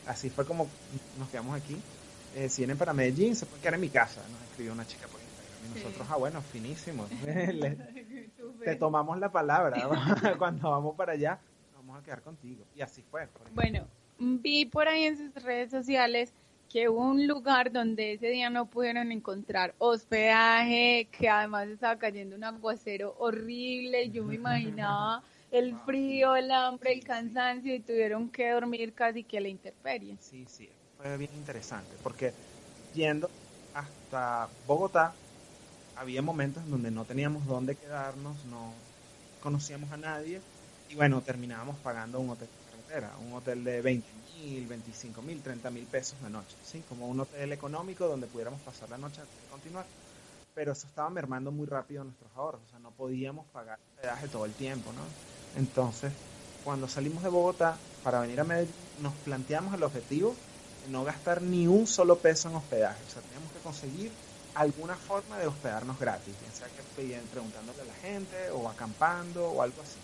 así 0.06 0.28
fue 0.30 0.44
como 0.44 0.68
nos 1.18 1.28
quedamos 1.28 1.56
aquí. 1.56 1.76
eh, 2.34 2.48
si 2.48 2.62
vienen 2.62 2.76
para 2.76 2.92
Medellín, 2.92 3.34
se 3.36 3.46
pueden 3.46 3.60
quedar 3.62 3.74
en 3.74 3.80
mi 3.80 3.88
casa. 3.88 4.20
Nos 4.30 4.42
escribió 4.50 4.72
una 4.72 4.86
chica 4.86 5.06
por 5.08 5.20
Instagram. 5.20 5.64
Y 5.64 5.78
nosotros, 5.78 6.06
ah, 6.10 6.16
bueno, 6.16 6.42
finísimo. 6.42 7.06
Le- 7.26 7.78
te 8.64 8.76
tomamos 8.76 9.18
la 9.18 9.30
palabra. 9.30 9.88
Cuando 10.38 10.70
vamos 10.70 10.94
para 10.96 11.12
allá, 11.12 11.38
vamos 11.76 11.98
a 12.00 12.04
quedar 12.04 12.20
contigo. 12.22 12.64
Y 12.74 12.80
así 12.82 13.02
fue. 13.10 13.26
por. 13.28 13.50
Bueno, 13.52 13.86
vi 14.18 14.66
por 14.66 14.88
ahí 14.88 15.04
en 15.04 15.16
sus 15.16 15.42
redes 15.42 15.70
sociales 15.70 16.32
que 16.68 16.88
hubo 16.88 17.02
un 17.02 17.26
lugar 17.26 17.72
donde 17.72 18.14
ese 18.14 18.28
día 18.28 18.50
no 18.50 18.66
pudieron 18.66 19.12
encontrar 19.12 19.74
hospedaje, 19.78 21.08
que 21.10 21.28
además 21.28 21.68
estaba 21.68 21.98
cayendo 21.98 22.36
un 22.36 22.44
aguacero 22.44 23.14
horrible, 23.18 24.04
y 24.04 24.10
yo 24.10 24.24
me 24.24 24.34
imaginaba 24.34 25.22
el 25.50 25.74
frío, 25.86 26.34
el 26.36 26.50
hambre, 26.50 26.92
el 26.92 27.04
cansancio 27.04 27.74
y 27.74 27.80
tuvieron 27.80 28.28
que 28.30 28.50
dormir 28.50 28.92
casi 28.94 29.22
que 29.22 29.38
a 29.38 29.40
la 29.40 29.48
intemperie. 29.48 30.16
Sí, 30.20 30.44
sí, 30.48 30.68
fue 30.96 31.16
bien 31.16 31.30
interesante, 31.34 31.96
porque 32.02 32.32
yendo 32.94 33.30
hasta 33.74 34.48
Bogotá, 34.66 35.14
había 35.96 36.20
momentos 36.20 36.62
en 36.64 36.70
donde 36.70 36.90
no 36.90 37.04
teníamos 37.04 37.46
dónde 37.46 37.74
quedarnos, 37.74 38.44
no 38.46 38.72
conocíamos 39.42 39.90
a 39.92 39.96
nadie, 39.96 40.40
y 40.88 40.94
bueno, 40.94 41.20
terminábamos 41.20 41.76
pagando 41.76 42.20
un 42.20 42.30
hotel 42.30 42.48
carretera, 43.00 43.16
un 43.26 43.32
hotel 43.34 43.64
de 43.64 43.80
20 43.82 44.08
mil, 44.38 44.66
25 44.66 45.22
mil, 45.22 45.42
30 45.42 45.70
mil 45.70 45.84
pesos 45.84 46.16
la 46.22 46.28
noche, 46.28 46.56
¿sí? 46.64 46.82
Como 46.88 47.06
un 47.06 47.20
hotel 47.20 47.52
económico 47.52 48.06
donde 48.06 48.26
pudiéramos 48.26 48.60
pasar 48.60 48.90
la 48.90 48.98
noche 48.98 49.20
de 49.20 49.26
continuar. 49.50 49.84
Pero 50.54 50.72
eso 50.72 50.86
estaba 50.86 51.10
mermando 51.10 51.50
muy 51.50 51.66
rápido 51.66 52.04
nuestros 52.04 52.30
ahorros, 52.34 52.62
o 52.66 52.70
sea, 52.70 52.78
no 52.78 52.90
podíamos 52.90 53.46
pagar 53.46 53.78
hospedaje 53.94 54.28
todo 54.28 54.46
el 54.46 54.52
tiempo, 54.52 54.90
¿no? 54.92 55.60
Entonces, 55.60 56.12
cuando 56.64 56.88
salimos 56.88 57.22
de 57.22 57.28
Bogotá 57.28 57.76
para 58.02 58.20
venir 58.20 58.40
a 58.40 58.44
Medellín, 58.44 58.74
nos 59.02 59.12
planteamos 59.24 59.74
el 59.74 59.82
objetivo 59.82 60.34
de 60.84 60.92
no 60.92 61.04
gastar 61.04 61.42
ni 61.42 61.66
un 61.66 61.86
solo 61.86 62.16
peso 62.16 62.48
en 62.48 62.56
hospedaje. 62.56 62.98
O 63.06 63.12
sea, 63.12 63.22
teníamos 63.22 63.52
que 63.52 63.58
conseguir 63.58 64.10
alguna 64.54 64.96
forma 64.96 65.36
de 65.38 65.46
hospedarnos 65.46 65.98
gratis, 65.98 66.34
bien 66.40 66.52
sea 66.52 66.68
que 66.68 67.26
preguntándole 67.30 67.82
a 67.82 67.84
la 67.84 67.94
gente 67.94 68.50
o 68.52 68.70
acampando 68.70 69.50
o 69.50 69.60
algo 69.60 69.82
así. 69.82 69.98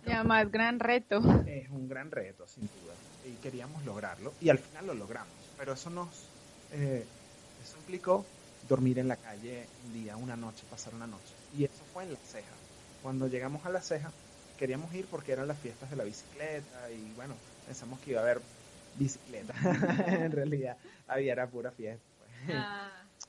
Y 0.00 0.10
además, 0.12 0.50
gran 0.50 0.80
reto. 0.80 1.20
Es 1.44 1.68
un 1.70 1.88
gran 1.88 2.10
reto, 2.10 2.46
sin 2.48 2.68
duda. 2.68 3.02
Y 3.22 3.38
queríamos 3.38 3.84
lograrlo. 3.84 4.36
Y 4.40 4.48
al 4.50 4.58
final 4.58 4.86
lo 4.86 4.94
logramos. 4.94 5.52
Pero 5.56 5.72
eso 5.74 5.90
nos... 5.90 6.34
eh, 6.70 7.10
eso 7.58 7.78
implicó 7.78 8.32
dormir 8.60 8.98
en 8.98 9.08
la 9.08 9.18
calle 9.20 9.72
un 9.78 9.92
día, 9.92 10.16
una 10.16 10.36
noche, 10.36 10.66
pasar 10.66 10.94
una 10.94 11.06
noche. 11.06 11.38
Y 11.50 11.64
eso 11.64 11.84
fue 11.86 12.04
en 12.04 12.12
La 12.12 12.20
Ceja. 12.24 12.60
Cuando 13.00 13.26
llegamos 13.28 13.64
a 13.66 13.70
La 13.70 13.82
Ceja, 13.82 14.14
queríamos 14.56 14.92
ir 14.94 15.08
porque 15.08 15.32
eran 15.32 15.48
las 15.48 15.60
fiestas 15.60 15.90
de 15.90 15.96
la 15.96 16.04
bicicleta 16.04 16.90
y 16.90 17.12
bueno, 17.14 17.42
pensamos 17.64 18.00
que 18.00 18.10
iba 18.12 18.20
a 18.20 18.24
haber 18.24 18.46
bicicleta. 18.92 19.54
en 20.06 20.32
realidad, 20.32 20.78
había 21.06 21.32
era 21.32 21.50
pura 21.50 21.72
fiesta. 21.72 22.10
pues. 22.16 22.30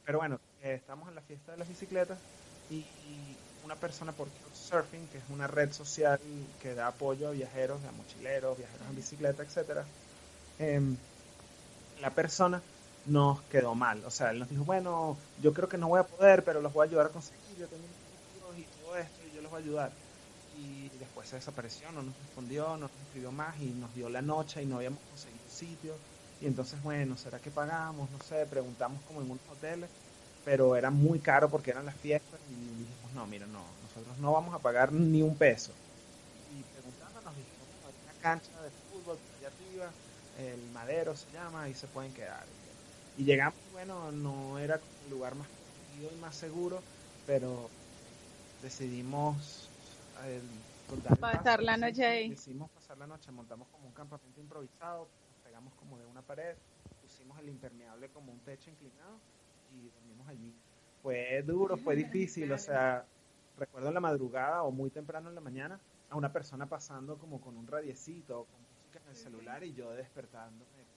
Pero 0.03 0.19
bueno, 0.19 0.41
eh, 0.59 0.73
estamos 0.75 1.09
en 1.09 1.15
la 1.15 1.21
fiesta 1.23 1.51
de 1.53 1.57
las 1.57 1.67
bicicletas 1.67 2.25
y, 2.67 2.77
y 2.97 3.42
una 3.63 3.79
persona 3.79 4.15
por 4.15 4.29
Surfing, 4.51 5.09
que 5.09 5.19
es 5.19 5.29
una 5.29 5.47
red 5.47 5.71
social 5.73 6.19
que 6.59 6.75
da 6.75 6.87
apoyo 6.87 7.27
a 7.29 7.31
viajeros, 7.31 7.83
a 7.85 7.91
mochileros, 7.91 8.57
viajeros 8.57 8.87
en 8.89 8.95
bicicleta, 8.95 9.43
etcétera. 9.43 9.91
em, 10.57 11.03
la 11.95 12.13
persona 12.15 12.69
nos 13.05 13.43
quedó 13.43 13.75
mal. 13.75 14.03
O 14.05 14.11
sea, 14.11 14.31
él 14.31 14.39
nos 14.39 14.49
dijo, 14.49 14.63
bueno, 14.65 15.25
yo 15.35 15.53
creo 15.53 15.67
que 15.69 15.77
no 15.77 15.87
voy 15.89 15.99
a 15.99 16.07
poder, 16.07 16.43
pero 16.43 16.61
los 16.61 16.73
voy 16.73 16.85
a 16.85 16.89
ayudar 16.89 17.07
a 17.07 17.11
conseguir, 17.11 17.55
yo 17.57 17.69
tengo 17.69 17.87
y 18.55 18.67
todo 18.67 18.95
esto, 18.97 19.23
y 19.25 19.31
yo 19.31 19.41
los 19.41 19.51
voy 19.51 19.59
a 19.61 19.63
ayudar. 19.63 19.97
Y 20.51 20.89
después 20.97 21.29
se 21.29 21.37
desapareció, 21.37 21.91
no 21.91 22.03
nos 22.03 22.17
respondió, 22.19 22.77
no 22.77 22.87
nos 22.89 23.01
escribió 23.01 23.31
más 23.31 23.59
y 23.59 23.73
nos 23.73 23.93
dio 23.93 24.09
la 24.09 24.21
noche 24.21 24.61
y 24.63 24.67
no 24.67 24.77
habíamos 24.77 25.03
conseguido 25.03 25.49
sitio. 25.49 26.03
Y 26.39 26.47
entonces, 26.47 26.81
bueno, 26.81 27.17
¿será 27.17 27.39
que 27.41 27.51
pagamos? 27.51 28.11
No 28.11 28.19
sé, 28.19 28.45
preguntamos 28.47 29.03
como 29.03 29.21
en 29.21 29.31
unos 29.31 29.47
hoteles, 29.49 29.91
pero 30.43 30.75
era 30.75 30.89
muy 30.89 31.19
caro 31.19 31.49
porque 31.49 31.71
eran 31.71 31.85
las 31.85 31.95
fiestas 31.95 32.39
y 32.49 32.53
dijimos, 32.53 33.13
no, 33.13 33.25
mira, 33.27 33.45
no, 33.47 33.61
nosotros 33.83 34.17
no 34.19 34.33
vamos 34.33 34.53
a 34.53 34.59
pagar 34.59 34.91
ni 34.91 35.21
un 35.21 35.35
peso. 35.35 35.71
Y 36.57 36.63
preguntando 36.63 37.21
nos 37.21 37.35
dijimos, 37.35 37.67
hay 37.87 37.93
una 38.03 38.21
cancha 38.21 38.61
de 38.61 38.69
fútbol 38.91 39.17
allá 39.37 39.47
arriba, 39.47 39.91
el 40.39 40.71
Madero 40.71 41.15
se 41.15 41.31
llama, 41.31 41.69
y 41.69 41.73
se 41.73 41.87
pueden 41.87 42.13
quedar. 42.13 42.43
Y 43.17 43.23
llegamos, 43.23 43.55
bueno, 43.71 44.11
no 44.11 44.59
era 44.59 44.75
el 44.75 45.09
lugar 45.11 45.35
más 45.35 45.47
y 46.01 46.21
más 46.21 46.35
seguro, 46.35 46.79
pero 47.25 47.69
decidimos 48.61 49.69
eh, 50.25 50.41
Pasar 51.19 51.63
la 51.63 51.77
noche 51.77 52.05
ahí. 52.05 52.29
Decidimos 52.29 52.69
pasar 52.71 52.97
la 52.97 53.07
noche, 53.07 53.31
montamos 53.31 53.67
como 53.69 53.87
un 53.87 53.93
campamento 53.93 54.39
improvisado, 54.39 55.07
nos 55.27 55.37
pegamos 55.43 55.73
como 55.75 55.97
de 55.97 56.05
una 56.05 56.21
pared, 56.21 56.55
pusimos 57.01 57.39
el 57.39 57.49
impermeable 57.49 58.09
como 58.09 58.31
un 58.31 58.39
techo 58.41 58.69
inclinado 58.69 59.17
y 59.73 59.89
dormimos 59.89 60.27
allí. 60.27 60.55
Fue 61.01 61.41
duro, 61.43 61.77
fue 61.77 61.95
difícil, 61.95 62.51
o 62.51 62.57
sea, 62.57 63.05
recuerdo 63.55 63.89
en 63.89 63.93
la 63.93 63.99
madrugada 63.99 64.63
o 64.63 64.71
muy 64.71 64.89
temprano 64.91 65.29
en 65.29 65.35
la 65.35 65.41
mañana 65.41 65.81
a 66.09 66.15
una 66.15 66.31
persona 66.31 66.67
pasando 66.69 67.17
como 67.17 67.41
con 67.41 67.57
un 67.57 67.67
radiecito 67.67 68.45
con 68.45 68.61
música 68.69 68.99
en 68.99 69.09
el 69.09 69.15
celular 69.15 69.63
y 69.63 69.73
yo 69.73 69.91
despertándome. 69.91 70.87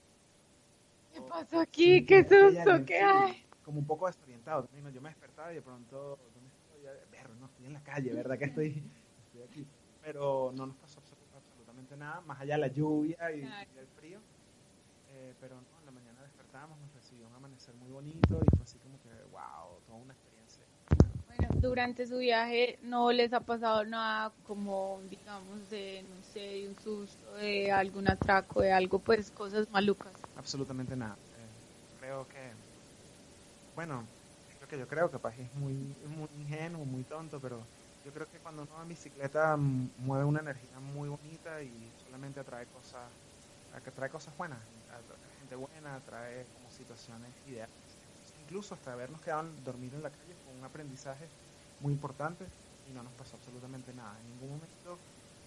¿Qué 1.10 1.20
pasó 1.22 1.60
aquí? 1.60 2.04
¿Qué 2.06 2.24
susto? 2.24 2.84
¿Qué 2.84 2.98
hay? 3.00 3.46
Como 3.62 3.80
un 3.80 3.86
poco 3.86 4.06
desorientado. 4.06 4.68
Yo 4.92 5.00
me 5.00 5.08
despertaba 5.10 5.52
y 5.52 5.56
de 5.56 5.62
pronto, 5.62 6.18
¿dónde 6.32 6.50
estoy? 6.50 6.82
Verga, 7.10 7.34
no, 7.34 7.46
estoy 7.46 7.66
en 7.66 7.72
la 7.72 7.82
calle, 7.82 8.12
¿verdad 8.12 8.38
que 8.38 8.44
estoy, 8.44 8.92
estoy 9.18 9.42
aquí? 9.42 9.68
Pero 10.00 10.52
no 10.54 10.66
nos 10.66 10.76
pasó 10.76 11.00
absolu- 11.00 11.28
absolutamente 11.32 11.96
nada, 11.96 12.20
más 12.20 12.40
allá 12.40 12.54
de 12.54 12.60
la 12.60 12.66
lluvia 12.68 13.32
y, 13.32 13.42
y 13.42 13.78
el 13.78 13.88
frío. 13.88 14.22
Eh, 15.08 15.34
pero 15.40 15.60
no, 15.62 15.75
nos 16.64 16.94
recibió 16.94 17.26
un 17.26 17.34
amanecer 17.34 17.74
muy 17.74 17.90
bonito 17.90 18.40
y 18.40 18.56
fue 18.56 18.62
así 18.62 18.78
como 18.78 18.98
que, 19.00 19.10
wow, 19.30 19.78
toda 19.86 19.98
una 19.98 20.14
experiencia. 20.14 20.64
Bueno, 21.26 21.48
durante 21.60 22.06
su 22.06 22.18
viaje 22.18 22.78
no 22.82 23.12
les 23.12 23.32
ha 23.32 23.40
pasado 23.40 23.84
nada 23.84 24.32
como, 24.44 25.00
digamos, 25.10 25.68
de, 25.68 26.02
no 26.08 26.22
sé, 26.22 26.40
de 26.40 26.68
un 26.68 26.80
susto, 26.80 27.34
de 27.34 27.70
algún 27.70 28.08
atraco, 28.08 28.62
de 28.62 28.72
algo, 28.72 28.98
pues 28.98 29.30
cosas 29.30 29.68
malucas. 29.70 30.14
Absolutamente 30.36 30.96
nada. 30.96 31.16
Eh, 31.36 31.98
creo 32.00 32.26
que, 32.26 32.52
bueno, 33.74 34.06
es 34.48 34.60
lo 34.60 34.66
que 34.66 34.78
yo 34.78 34.88
creo, 34.88 35.10
capaz 35.10 35.36
es 35.38 35.52
muy, 35.54 35.74
muy 35.74 36.28
ingenuo, 36.38 36.84
muy 36.86 37.04
tonto, 37.04 37.38
pero 37.38 37.60
yo 38.04 38.12
creo 38.12 38.26
que 38.26 38.38
cuando 38.38 38.62
uno 38.62 38.74
va 38.74 38.82
en 38.82 38.88
bicicleta 38.88 39.56
mm, 39.56 39.90
mueve 39.98 40.24
una 40.24 40.40
energía 40.40 40.80
muy 40.80 41.10
bonita 41.10 41.60
y 41.62 41.92
solamente 42.02 42.40
atrae 42.40 42.64
cosas, 42.66 43.12
atrae 43.74 44.08
cosas 44.08 44.34
buenas, 44.38 44.60
gente 45.46 45.54
buena, 45.54 45.94
atrae 45.94 46.46
como 46.52 46.70
situaciones 46.70 47.32
ideales. 47.46 47.70
Incluso 48.36 48.74
hasta 48.74 48.92
habernos 48.92 49.20
quedado 49.20 49.42
en- 49.42 49.62
dormir 49.62 49.94
en 49.94 50.02
la 50.02 50.10
calle 50.10 50.34
fue 50.34 50.52
un 50.52 50.64
aprendizaje 50.64 51.28
muy 51.78 51.92
importante 51.92 52.44
y 52.84 52.92
no 52.92 53.02
nos 53.04 53.12
pasó 53.14 53.36
absolutamente 53.36 53.92
nada. 53.94 54.18
En 54.20 54.26
ningún 54.26 54.50
momento 54.50 54.98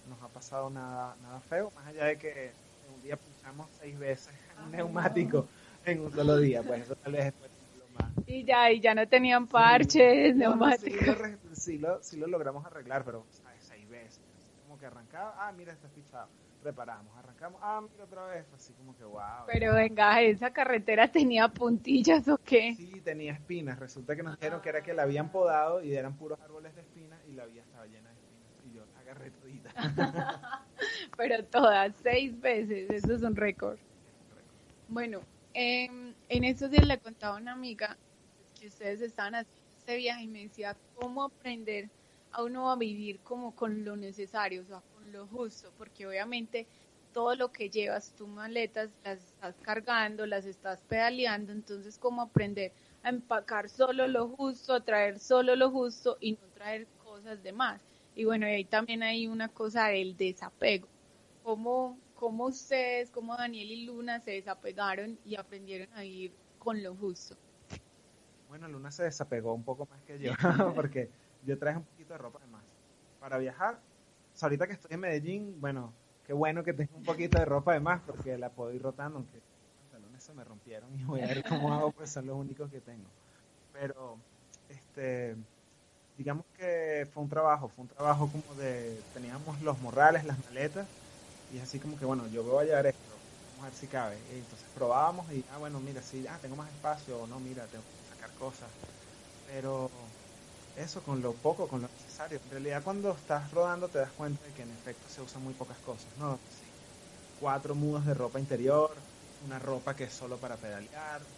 nos 0.04 0.22
ha 0.22 0.28
pasado 0.28 0.70
nada, 0.70 1.16
nada 1.20 1.40
feo, 1.40 1.70
más 1.76 1.86
allá 1.86 2.06
de 2.06 2.16
que 2.16 2.54
un 2.88 3.02
día 3.02 3.16
puchamos 3.18 3.70
seis 3.78 3.98
veces 3.98 4.32
un 4.64 4.70
neumático 4.72 5.46
en 5.84 6.00
un 6.00 6.10
solo 6.10 6.38
día, 6.38 6.62
pues 6.62 6.82
eso 6.82 6.96
tal 6.96 7.12
vez 7.12 7.26
es 7.26 7.34
lo 7.76 7.88
más. 7.90 8.10
Y 8.26 8.44
ya, 8.46 8.70
y 8.70 8.80
ya 8.80 8.94
no 8.94 9.06
tenían 9.06 9.46
parches, 9.48 10.34
No, 10.34 10.56
no, 10.56 10.72
sí, 10.72 10.90
neumáticos. 10.90 11.06
lo, 11.06 11.14
re- 11.14 11.38
sí, 11.54 11.78
lo, 11.78 12.02
sí 12.02 12.16
lo 12.16 12.26
logramos 12.26 12.64
arreglar, 12.64 13.04
pero 13.04 13.26
¿sabes? 13.30 13.62
seis 13.64 13.86
veces. 13.86 14.22
Como 14.62 14.78
que 14.78 14.86
arrancaba, 14.86 15.34
ah, 15.46 15.52
mira, 15.52 15.72
está 15.74 15.88
fichado. 15.90 16.30
Reparamos, 16.62 17.16
arrancamos, 17.16 17.58
ah, 17.62 17.80
mira 17.80 18.04
otra 18.04 18.26
vez. 18.26 18.46
Así 18.52 18.74
como 18.74 18.94
que, 18.96 19.04
wow. 19.04 19.46
Pero 19.46 19.74
venga, 19.74 20.20
¿esa 20.20 20.52
carretera 20.52 21.10
tenía 21.10 21.48
puntillas 21.48 22.28
o 22.28 22.36
qué? 22.36 22.74
Sí, 22.76 23.00
tenía 23.02 23.32
espinas. 23.32 23.78
Resulta 23.78 24.14
que 24.14 24.22
nos 24.22 24.38
dijeron 24.38 24.60
que 24.60 24.68
era 24.68 24.82
que 24.82 24.92
la 24.92 25.02
habían 25.04 25.30
podado 25.30 25.82
y 25.82 25.94
eran 25.94 26.16
puros 26.16 26.38
árboles 26.40 26.74
de 26.74 26.82
espinas 26.82 27.18
y 27.28 27.32
la 27.32 27.46
vía 27.46 27.62
estaba 27.62 27.86
llena 27.86 28.10
de 28.10 28.14
espinas. 28.14 28.66
Y 28.66 28.74
yo 28.74 28.84
la 28.92 29.00
agarré 29.00 29.30
todita. 29.30 29.70
Pero 31.16 31.44
todas, 31.44 31.94
seis 32.02 32.38
veces, 32.38 32.90
eso 32.90 33.14
es 33.14 33.22
un 33.22 33.36
récord. 33.36 33.78
Bueno, 34.88 35.20
em, 35.54 36.12
en 36.28 36.44
estos 36.44 36.70
días 36.70 36.86
le 36.86 36.98
contaba 36.98 37.36
a 37.36 37.40
una 37.40 37.52
amiga 37.52 37.96
que 38.58 38.66
ustedes 38.66 39.00
estaban 39.00 39.34
haciendo 39.34 39.60
este 39.78 39.96
viaje 39.96 40.24
y 40.24 40.28
me 40.28 40.42
decía 40.42 40.76
cómo 40.94 41.24
aprender 41.24 41.88
a 42.32 42.42
uno 42.42 42.70
a 42.70 42.76
vivir 42.76 43.20
como 43.20 43.54
con 43.54 43.84
lo 43.84 43.96
necesario, 43.96 44.62
o 44.62 44.64
sea, 44.64 44.82
lo 45.10 45.26
justo, 45.26 45.72
porque 45.76 46.06
obviamente 46.06 46.66
todo 47.12 47.34
lo 47.34 47.50
que 47.50 47.68
llevas, 47.68 48.14
tus 48.16 48.28
maletas, 48.28 48.90
las 49.04 49.22
estás 49.22 49.56
cargando, 49.62 50.26
las 50.26 50.46
estás 50.46 50.80
pedaleando, 50.82 51.52
entonces 51.52 51.98
cómo 51.98 52.22
aprender 52.22 52.72
a 53.02 53.08
empacar 53.08 53.68
solo 53.68 54.06
lo 54.06 54.28
justo, 54.28 54.74
a 54.74 54.84
traer 54.84 55.18
solo 55.18 55.56
lo 55.56 55.70
justo 55.70 56.16
y 56.20 56.32
no 56.32 56.48
traer 56.54 56.86
cosas 57.02 57.42
de 57.42 57.52
más. 57.52 57.82
Y 58.14 58.24
bueno, 58.24 58.46
y 58.46 58.50
ahí 58.50 58.64
también 58.64 59.02
hay 59.02 59.26
una 59.26 59.48
cosa 59.48 59.88
del 59.88 60.16
desapego. 60.16 60.88
¿Cómo, 61.42 61.98
cómo 62.14 62.46
ustedes, 62.46 63.10
como 63.10 63.36
Daniel 63.36 63.70
y 63.70 63.86
Luna, 63.86 64.20
se 64.20 64.32
desapegaron 64.32 65.18
y 65.24 65.36
aprendieron 65.36 65.88
a 65.94 66.04
ir 66.04 66.32
con 66.58 66.82
lo 66.82 66.94
justo? 66.94 67.36
Bueno, 68.48 68.68
Luna 68.68 68.90
se 68.90 69.04
desapegó 69.04 69.54
un 69.54 69.62
poco 69.64 69.86
más 69.86 70.02
que 70.02 70.18
yo, 70.18 70.32
porque 70.74 71.08
yo 71.46 71.58
traje 71.58 71.78
un 71.78 71.84
poquito 71.84 72.12
de 72.12 72.18
ropa 72.18 72.40
de 72.40 72.46
más. 72.48 72.64
Para 73.20 73.38
viajar, 73.38 73.80
ahorita 74.42 74.66
que 74.66 74.74
estoy 74.74 74.94
en 74.94 75.00
Medellín, 75.00 75.60
bueno, 75.60 75.94
qué 76.24 76.32
bueno 76.32 76.62
que 76.64 76.72
tengo 76.74 76.96
un 76.96 77.04
poquito 77.04 77.38
de 77.38 77.44
ropa 77.44 77.72
de 77.74 77.80
más, 77.80 78.02
porque 78.02 78.38
la 78.38 78.52
puedo 78.54 78.72
ir 78.72 78.82
rotando, 78.82 79.18
aunque 79.18 79.38
los 79.38 79.72
pantalones 79.78 80.22
se 80.24 80.34
me 80.34 80.44
rompieron 80.44 80.94
y 80.98 81.04
voy 81.04 81.20
a 81.22 81.26
ver 81.26 81.44
cómo 81.44 81.72
hago, 81.74 81.92
pues 81.92 82.10
son 82.12 82.26
los 82.26 82.36
únicos 82.36 82.70
que 82.70 82.80
tengo. 82.80 83.14
Pero, 83.72 84.24
este, 84.68 85.36
digamos 86.14 86.46
que 86.54 87.08
fue 87.12 87.22
un 87.22 87.28
trabajo, 87.28 87.68
fue 87.68 87.82
un 87.84 87.88
trabajo 87.88 88.30
como 88.30 88.54
de, 88.54 89.04
teníamos 89.12 89.60
los 89.60 89.80
morrales, 89.80 90.24
las 90.24 90.38
maletas, 90.44 90.90
y 91.48 91.58
es 91.58 91.62
así 91.64 91.80
como 91.80 91.96
que, 91.96 92.04
bueno, 92.04 92.28
yo 92.28 92.44
voy 92.44 92.64
a 92.64 92.66
llevar 92.68 92.86
esto, 92.86 93.24
vamos 93.48 93.62
a 93.64 93.66
ver 93.66 93.74
si 93.74 93.88
cabe. 93.88 94.38
Entonces 94.38 94.68
probábamos 94.70 95.32
y, 95.32 95.44
ah, 95.48 95.58
bueno, 95.58 95.80
mira, 95.80 96.02
sí, 96.02 96.26
ah, 96.28 96.40
tengo 96.40 96.56
más 96.56 96.72
espacio, 96.72 97.20
o 97.22 97.26
no, 97.26 97.40
mira, 97.40 97.68
tengo 97.68 97.84
que 97.84 98.04
sacar 98.04 98.34
cosas. 98.34 98.70
Pero 99.44 99.88
eso 100.74 101.02
con 101.02 101.22
lo 101.22 101.40
poco, 101.40 101.68
con 101.68 101.82
lo 101.82 101.88
necesario. 102.28 102.40
En 102.44 102.50
realidad 102.50 102.82
cuando 102.84 103.12
estás 103.12 103.50
rodando 103.50 103.90
te 103.90 103.98
das 103.98 104.12
cuenta 104.12 104.44
de 104.44 104.52
que 104.52 104.62
en 104.62 104.70
efecto 104.72 105.08
se 105.08 105.22
usan 105.22 105.42
muy 105.42 105.54
pocas 105.54 105.80
cosas, 105.80 106.16
¿no? 106.16 106.42
Sí, 106.48 106.76
Cuatro 107.34 107.74
mudas 107.74 108.06
de 108.06 108.14
ropa 108.14 108.40
interior, 108.40 109.08
una 109.38 109.58
ropa 109.58 109.96
que 109.96 110.04
es 110.04 110.14
solo 110.14 110.40
para 110.40 110.60
pedalear, 110.60 111.32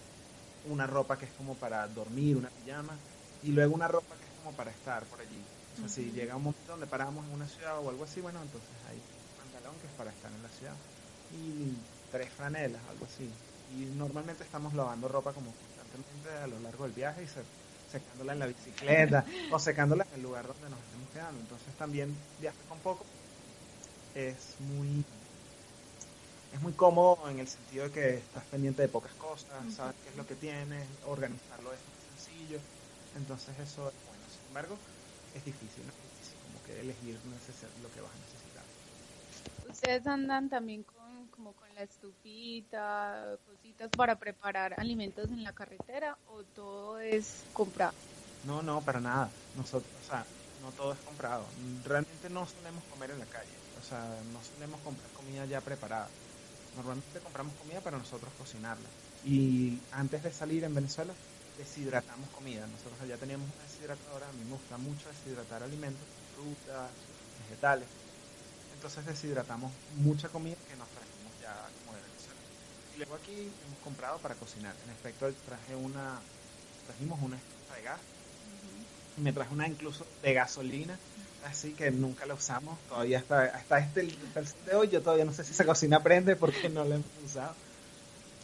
una 0.63 0.87
ropa 0.87 1.19
que 1.19 1.27
es 1.27 1.35
como 1.35 1.59
para 1.59 1.89
dormir, 1.89 2.37
una 2.37 2.51
pijama, 2.51 3.05
y 3.41 3.53
luego 3.53 3.75
una 3.75 3.89
ropa 3.89 4.19
que 4.19 4.27
es 4.27 4.35
como 4.35 4.57
para 4.57 4.73
estar 4.73 5.09
por 5.09 5.21
allí. 5.23 5.53
O 5.73 5.77
sea, 5.77 5.89
si 5.89 6.13
llega 6.13 6.37
un 6.37 6.43
momento 6.45 6.73
donde 6.73 6.89
paramos 6.89 7.27
en 7.27 7.33
una 7.33 7.49
ciudad 7.49 7.79
o 7.81 7.91
algo 7.91 8.05
así, 8.05 8.21
bueno, 8.21 8.43
entonces 8.43 8.79
hay 8.85 9.01
un 9.01 9.35
pantalón 9.35 9.79
que 9.81 9.87
es 9.89 9.95
para 9.95 10.11
estar 10.13 10.33
en 10.33 10.43
la 10.43 10.51
ciudad. 10.51 10.83
Y 11.29 11.89
tres 12.11 12.33
franelas, 12.35 12.87
algo 12.89 13.07
así. 13.07 13.43
Y 13.67 13.87
normalmente 13.87 14.45
estamos 14.45 14.75
lavando 14.75 15.09
ropa 15.09 15.35
como 15.35 15.57
constantemente 15.57 16.31
a 16.31 16.47
lo 16.49 16.61
largo 16.61 16.85
del 16.85 16.93
viaje 16.95 17.23
y 17.25 17.29
se 17.29 17.47
secándola 17.93 18.33
en 18.33 18.39
la 18.39 18.47
bicicleta 18.47 19.25
o 19.51 19.59
secándola 19.59 20.07
en 20.11 20.15
el 20.15 20.23
lugar 20.23 20.47
donde 20.47 20.71
nos 20.71 20.81
estemos 20.81 21.09
quedando. 21.13 21.41
Entonces 21.41 21.75
también 21.79 22.17
viajar 22.41 22.65
con 22.69 22.79
poco 22.79 23.05
es 24.15 24.57
muy 24.61 25.05
es 26.53 26.61
muy 26.61 26.73
cómodo 26.73 27.31
en 27.31 27.39
el 27.39 27.49
sentido 27.49 27.85
de 27.85 27.91
que 27.91 28.09
estás 28.19 28.45
pendiente 28.45 28.83
de 28.83 28.89
pocas 28.89 29.13
cosas, 29.15 29.57
sabes 29.75 29.97
qué 30.03 30.11
es 30.11 30.17
lo 30.17 30.27
que 30.27 30.35
tienes, 30.35 30.87
organizarlo 31.07 31.73
es 31.73 31.81
muy 31.81 31.97
sencillo. 32.13 32.59
Entonces 33.17 33.59
eso 33.59 33.89
es 33.89 33.95
bueno. 34.07 34.25
Sin 34.29 34.47
embargo, 34.49 34.77
es 35.35 35.45
difícil, 35.45 35.87
¿no? 35.87 35.93
Es 35.93 36.13
difícil 36.13 36.37
como 36.45 36.63
que 36.65 36.81
elegir 36.81 37.17
lo 37.83 37.89
que 37.91 38.01
vas 38.01 38.13
a 38.13 38.21
necesitar. 38.21 38.52
¿Ustedes 39.69 40.07
andan 40.07 40.49
también 40.49 40.83
con, 40.83 41.29
como 41.29 41.53
con 41.53 41.75
la 41.75 41.83
estufita, 41.83 43.39
cositas 43.47 43.91
para 43.93 44.17
preparar 44.17 44.75
alimentos 44.79 45.31
en 45.31 45.43
la 45.43 45.53
carretera 45.53 46.19
o 46.27 46.43
todo 46.45 47.01
es 47.01 47.45
comprado? 47.53 47.95
No, 48.47 48.63
no, 48.63 48.81
para 48.83 49.01
nada. 49.01 49.31
Nosotros, 49.57 49.91
o 50.03 50.09
sea, 50.09 50.25
no 50.63 50.71
todo 50.73 50.93
es 50.93 50.99
comprado. 51.01 51.45
Realmente 51.85 52.29
no 52.31 52.47
solemos 52.47 52.85
comer 52.85 53.11
en 53.11 53.19
la 53.19 53.27
calle. 53.27 53.51
O 53.81 53.85
sea, 53.85 53.99
no 54.33 54.41
solemos 54.43 54.81
comprar 54.81 55.11
comida 55.13 55.45
ya 55.47 55.61
preparada. 55.61 56.09
Normalmente 56.77 57.21
compramos 57.21 57.55
comida 57.55 57.81
para 57.81 57.99
nosotros 57.99 58.33
cocinarla. 58.39 58.89
Y 59.25 59.79
antes 59.93 60.23
de 60.23 60.33
salir 60.33 60.65
en 60.65 60.75
Venezuela, 60.75 61.13
deshidratamos 61.59 62.29
comida. 62.31 62.67
Nosotros 62.67 63.01
allá 63.03 63.17
teníamos 63.17 63.49
una 63.55 63.65
deshidratadora. 63.65 64.29
A 64.29 64.33
mí 64.33 64.45
me 64.45 64.53
gusta 64.53 64.79
mucho 64.79 65.09
deshidratar 65.09 65.63
alimentos, 65.63 66.07
frutas, 66.35 66.91
vegetales. 67.43 68.02
Entonces 68.83 69.07
deshidratamos 69.07 69.71
mucha 69.99 70.29
comida 70.29 70.57
que 70.69 70.75
nos 70.75 70.89
trajimos 70.89 71.33
ya 71.41 71.55
como 71.87 71.95
de 71.95 72.03
Venezuela. 72.03 72.41
Y 72.93 72.97
luego 72.99 73.15
aquí 73.15 73.31
hemos 73.31 73.79
comprado 73.85 74.19
para 74.19 74.35
cocinar. 74.35 74.75
En 74.85 74.91
efecto, 74.91 75.33
traje 75.47 75.77
una, 75.77 76.19
trajimos 76.89 77.23
una 77.23 77.37
estufa 77.37 77.77
de 77.77 77.83
gas 77.83 78.01
me 79.19 79.33
traje 79.33 79.55
una 79.55 79.69
incluso 79.69 80.05
de 80.23 80.35
gasolina, 80.35 80.99
así 81.45 81.75
que 81.75 81.93
nunca 81.93 82.27
la 82.27 82.35
usamos. 82.35 82.77
Todavía 82.89 83.19
hasta, 83.19 83.45
hasta 83.45 83.79
este 83.79 84.01
hasta 84.27 84.41
el 84.41 84.49
sol 84.49 84.65
de 84.67 84.75
hoy, 84.75 84.89
yo 84.89 85.01
todavía 85.01 85.27
no 85.27 85.33
sé 85.33 85.45
si 85.45 85.53
esa 85.53 85.65
cocina 85.65 86.03
prende 86.03 86.35
porque 86.35 86.69
no 86.69 86.83
la 86.83 86.97
hemos 86.97 87.07
usado. 87.25 87.55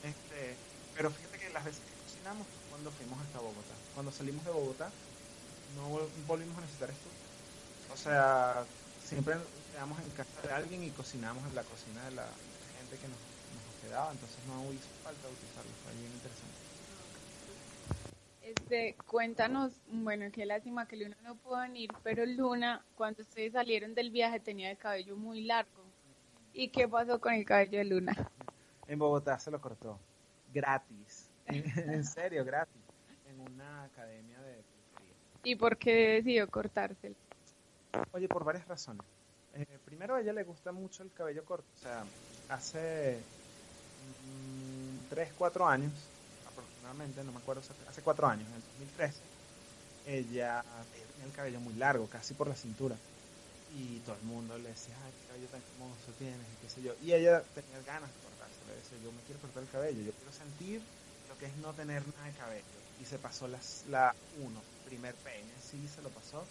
Este, 0.04 0.54
pero 0.94 1.10
fíjate 1.10 1.38
que 1.38 1.50
las 1.52 1.64
veces 1.64 1.80
que 1.80 1.92
cocinamos 2.04 2.46
cuando 2.70 2.92
fuimos 2.92 3.18
hasta 3.20 3.38
Bogotá. 3.40 3.74
Cuando 3.94 4.12
salimos 4.12 4.44
de 4.44 4.52
Bogotá, 4.52 4.88
no 5.74 5.90
vol- 5.90 6.08
volvimos 6.28 6.56
a 6.58 6.60
necesitar 6.60 6.90
estufa. 6.90 7.92
O 7.92 7.96
sea, 7.96 8.64
siempre 9.04 9.34
quedamos 9.78 10.00
en 10.00 10.10
casa 10.10 10.42
de 10.42 10.52
alguien 10.52 10.82
y 10.82 10.90
cocinamos 10.90 11.46
en 11.46 11.54
la 11.54 11.62
cocina 11.62 12.04
de 12.06 12.10
la 12.16 12.26
gente 12.76 12.96
que 12.96 13.06
nos, 13.06 13.16
nos 13.54 13.76
hospedaba, 13.76 14.10
entonces 14.10 14.38
no 14.48 14.72
hizo 14.72 14.88
falta 15.04 15.28
utilizarlo, 15.28 15.70
fue 15.84 15.92
bien 15.92 16.12
interesante. 16.14 16.58
Este, 18.42 18.96
cuéntanos, 19.06 19.70
bueno, 19.86 20.32
qué 20.32 20.46
lástima 20.46 20.88
que 20.88 20.96
Luna 20.96 21.16
no 21.22 21.36
pudo 21.36 21.60
venir, 21.60 21.90
pero 22.02 22.26
Luna, 22.26 22.84
cuando 22.96 23.22
ustedes 23.22 23.52
salieron 23.52 23.94
del 23.94 24.10
viaje 24.10 24.40
tenía 24.40 24.72
el 24.72 24.78
cabello 24.78 25.14
muy 25.14 25.44
largo. 25.44 25.84
¿Y 26.52 26.70
qué 26.70 26.88
pasó 26.88 27.20
con 27.20 27.34
el 27.34 27.44
cabello 27.44 27.78
de 27.78 27.84
Luna? 27.84 28.16
En 28.88 28.98
Bogotá 28.98 29.38
se 29.38 29.52
lo 29.52 29.60
cortó, 29.60 30.00
gratis, 30.52 31.30
en 31.46 32.04
serio, 32.04 32.44
gratis, 32.44 32.82
en 33.28 33.38
una 33.38 33.84
academia 33.84 34.40
de. 34.40 34.60
¿Y 35.44 35.54
por 35.54 35.78
qué 35.78 36.14
decidió 36.14 36.50
cortárselo? 36.50 37.14
Oye, 38.10 38.26
por 38.26 38.42
varias 38.42 38.66
razones. 38.66 39.06
Eh, 39.58 39.66
primero, 39.84 40.14
a 40.14 40.20
ella 40.20 40.32
le 40.32 40.44
gusta 40.44 40.70
mucho 40.70 41.02
el 41.02 41.12
cabello 41.12 41.44
corto. 41.44 41.66
O 41.78 41.82
sea, 41.82 42.04
hace 42.48 43.18
3, 45.10 45.32
4 45.36 45.66
años, 45.66 45.90
aproximadamente, 46.46 47.24
no 47.24 47.32
me 47.32 47.38
acuerdo, 47.38 47.62
hace 47.88 48.02
4 48.02 48.26
años, 48.28 48.46
en 48.48 48.54
el 48.54 48.62
2013, 48.62 49.18
ella, 50.06 50.62
ella 50.62 51.06
tenía 51.12 51.26
el 51.26 51.32
cabello 51.32 51.60
muy 51.60 51.74
largo, 51.74 52.06
casi 52.06 52.34
por 52.34 52.46
la 52.46 52.54
cintura. 52.54 52.94
Y 53.76 53.98
todo 54.06 54.14
el 54.14 54.22
mundo 54.22 54.56
le 54.58 54.68
decía, 54.68 54.94
ay, 55.04 55.12
qué 55.12 55.26
cabello 55.26 55.48
tan 55.48 55.60
hermoso 55.60 56.12
tienes, 56.18 56.46
y 56.46 56.56
qué 56.62 56.70
sé 56.70 56.82
yo. 56.82 56.94
Y 57.02 57.12
ella 57.12 57.42
tenía 57.52 57.82
ganas 57.82 58.14
de 58.14 58.20
cortarse. 58.22 58.64
Le 58.68 58.76
decía, 58.76 58.98
yo 59.02 59.10
me 59.10 59.22
quiero 59.22 59.40
cortar 59.40 59.64
el 59.64 59.68
cabello, 59.70 60.02
yo 60.02 60.12
quiero 60.12 60.32
sentir 60.32 60.80
lo 61.28 61.36
que 61.36 61.46
es 61.46 61.56
no 61.56 61.74
tener 61.74 62.06
nada 62.14 62.28
de 62.28 62.32
cabello. 62.38 62.78
Y 63.02 63.04
se 63.06 63.18
pasó 63.18 63.48
las, 63.48 63.84
la 63.88 64.14
1, 64.38 64.62
primer 64.86 65.16
peine, 65.16 65.50
sí, 65.60 65.88
se 65.88 66.00
lo 66.00 66.10
pasó 66.10 66.46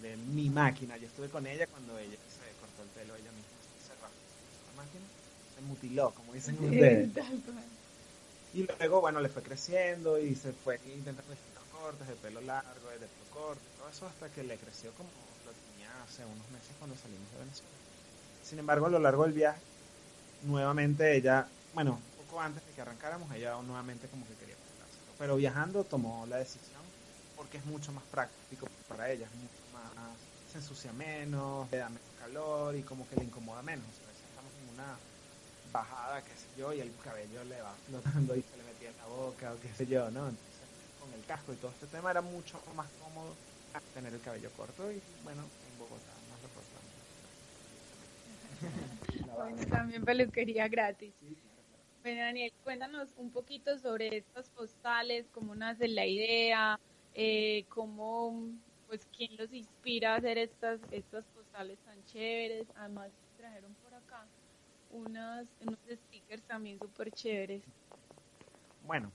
de 0.00 0.16
mi 0.16 0.50
máquina. 0.50 0.96
Yo 0.96 1.06
estuve 1.06 1.28
con 1.28 1.46
ella 1.46 1.66
cuando 1.66 1.98
ella 1.98 2.16
se 2.28 2.44
cortó 2.60 2.82
el 2.82 2.88
pelo 2.90 3.14
ella 3.14 3.30
misma, 3.32 3.56
se 3.86 3.94
la 3.96 4.82
máquina, 4.82 5.04
se 5.54 5.60
mutiló, 5.62 6.10
como 6.10 6.32
dicen 6.32 6.54
ustedes. 6.62 7.10
Y 8.54 8.64
luego, 8.64 9.00
bueno, 9.00 9.20
le 9.20 9.28
fue 9.28 9.42
creciendo 9.42 10.18
y 10.18 10.34
se 10.34 10.52
fue 10.52 10.76
intentando 10.86 11.32
distintos 11.32 11.64
cortes 11.72 12.06
de 12.06 12.14
pelo 12.16 12.40
largo, 12.42 12.90
de 12.90 12.98
pelo 12.98 13.30
corto, 13.32 13.62
todo 13.78 13.88
eso 13.88 14.06
hasta 14.06 14.28
que 14.28 14.42
le 14.42 14.58
creció 14.58 14.92
como 14.92 15.08
lo 15.46 15.52
tenía 15.52 15.90
hace 16.02 16.24
unos 16.24 16.50
meses 16.50 16.74
cuando 16.78 16.96
salimos 16.96 17.30
de 17.32 17.38
Venezuela. 17.38 17.70
Sin 18.44 18.58
embargo, 18.58 18.86
a 18.86 18.90
lo 18.90 18.98
largo 18.98 19.22
del 19.24 19.32
viaje, 19.32 19.60
nuevamente 20.42 21.16
ella, 21.16 21.48
bueno, 21.72 21.98
poco 22.16 22.40
antes 22.40 22.64
de 22.66 22.72
que 22.72 22.82
arrancáramos, 22.82 23.32
ella 23.32 23.56
nuevamente 23.62 24.08
como 24.08 24.26
que 24.26 24.34
quería 24.34 24.56
cortárselo. 24.56 25.14
Pero 25.18 25.36
viajando 25.36 25.84
tomó 25.84 26.26
la 26.26 26.36
decisión 26.36 26.82
porque 27.36 27.58
es 27.58 27.64
mucho 27.64 27.92
más 27.92 28.04
práctico 28.04 28.68
para 28.88 29.10
ella, 29.10 29.26
es 29.26 29.34
mucho 29.34 29.61
más, 29.72 30.16
se 30.50 30.58
ensucia 30.58 30.92
menos, 30.92 31.70
le 31.70 31.78
da 31.78 31.88
menos 31.88 32.02
calor 32.18 32.76
y 32.76 32.82
como 32.82 33.08
que 33.08 33.16
le 33.16 33.24
incomoda 33.24 33.62
menos. 33.62 33.86
Veces 33.86 34.22
estamos 34.28 34.52
en 34.62 34.74
una 34.74 34.96
bajada, 35.72 36.22
qué 36.22 36.36
sé 36.36 36.46
yo, 36.58 36.72
y 36.72 36.80
el 36.80 36.92
cabello 37.02 37.44
le 37.44 37.60
va 37.60 37.72
flotando 37.86 38.36
y 38.36 38.42
se 38.42 38.56
le 38.56 38.62
metía 38.64 38.90
en 38.90 38.96
la 38.96 39.06
boca 39.06 39.52
o 39.52 39.60
qué 39.60 39.68
sé 39.74 39.86
yo, 39.86 40.10
¿no? 40.10 40.28
Entonces, 40.28 40.68
con 41.00 41.12
el 41.12 41.24
casco 41.26 41.52
y 41.52 41.56
todo 41.56 41.70
este 41.70 41.86
tema 41.86 42.10
era 42.10 42.20
mucho 42.20 42.60
más 42.76 42.88
cómodo 43.02 43.34
tener 43.94 44.12
el 44.12 44.20
cabello 44.20 44.50
corto 44.56 44.90
y 44.92 45.00
bueno, 45.24 45.42
en 45.42 45.78
Bogotá 45.78 46.12
más 46.30 46.42
lo 46.42 46.48
cortamos. 46.54 46.92
Bueno, 49.34 49.66
también 49.66 50.04
peluquería 50.04 50.68
gratis. 50.68 51.14
Bueno, 52.02 52.20
Daniel, 52.20 52.52
cuéntanos 52.62 53.08
un 53.16 53.30
poquito 53.30 53.78
sobre 53.78 54.16
estas 54.16 54.48
postales, 54.50 55.26
cómo 55.30 55.54
nace 55.54 55.88
la 55.88 56.06
idea, 56.06 56.78
eh, 57.14 57.64
cómo, 57.68 58.50
pues, 58.92 59.08
quién 59.16 59.34
los 59.38 59.50
inspira 59.54 60.12
a 60.12 60.16
hacer 60.18 60.36
estas, 60.36 60.78
estas 60.90 61.24
postales 61.28 61.78
tan 61.78 62.04
chéveres. 62.04 62.66
Además, 62.74 63.10
trajeron 63.38 63.74
por 63.76 63.94
acá 63.94 64.28
unas, 64.90 65.46
unos 65.62 65.78
stickers 65.78 66.42
también 66.42 66.78
súper 66.78 67.10
chéveres. 67.10 67.62
Bueno, 68.84 69.10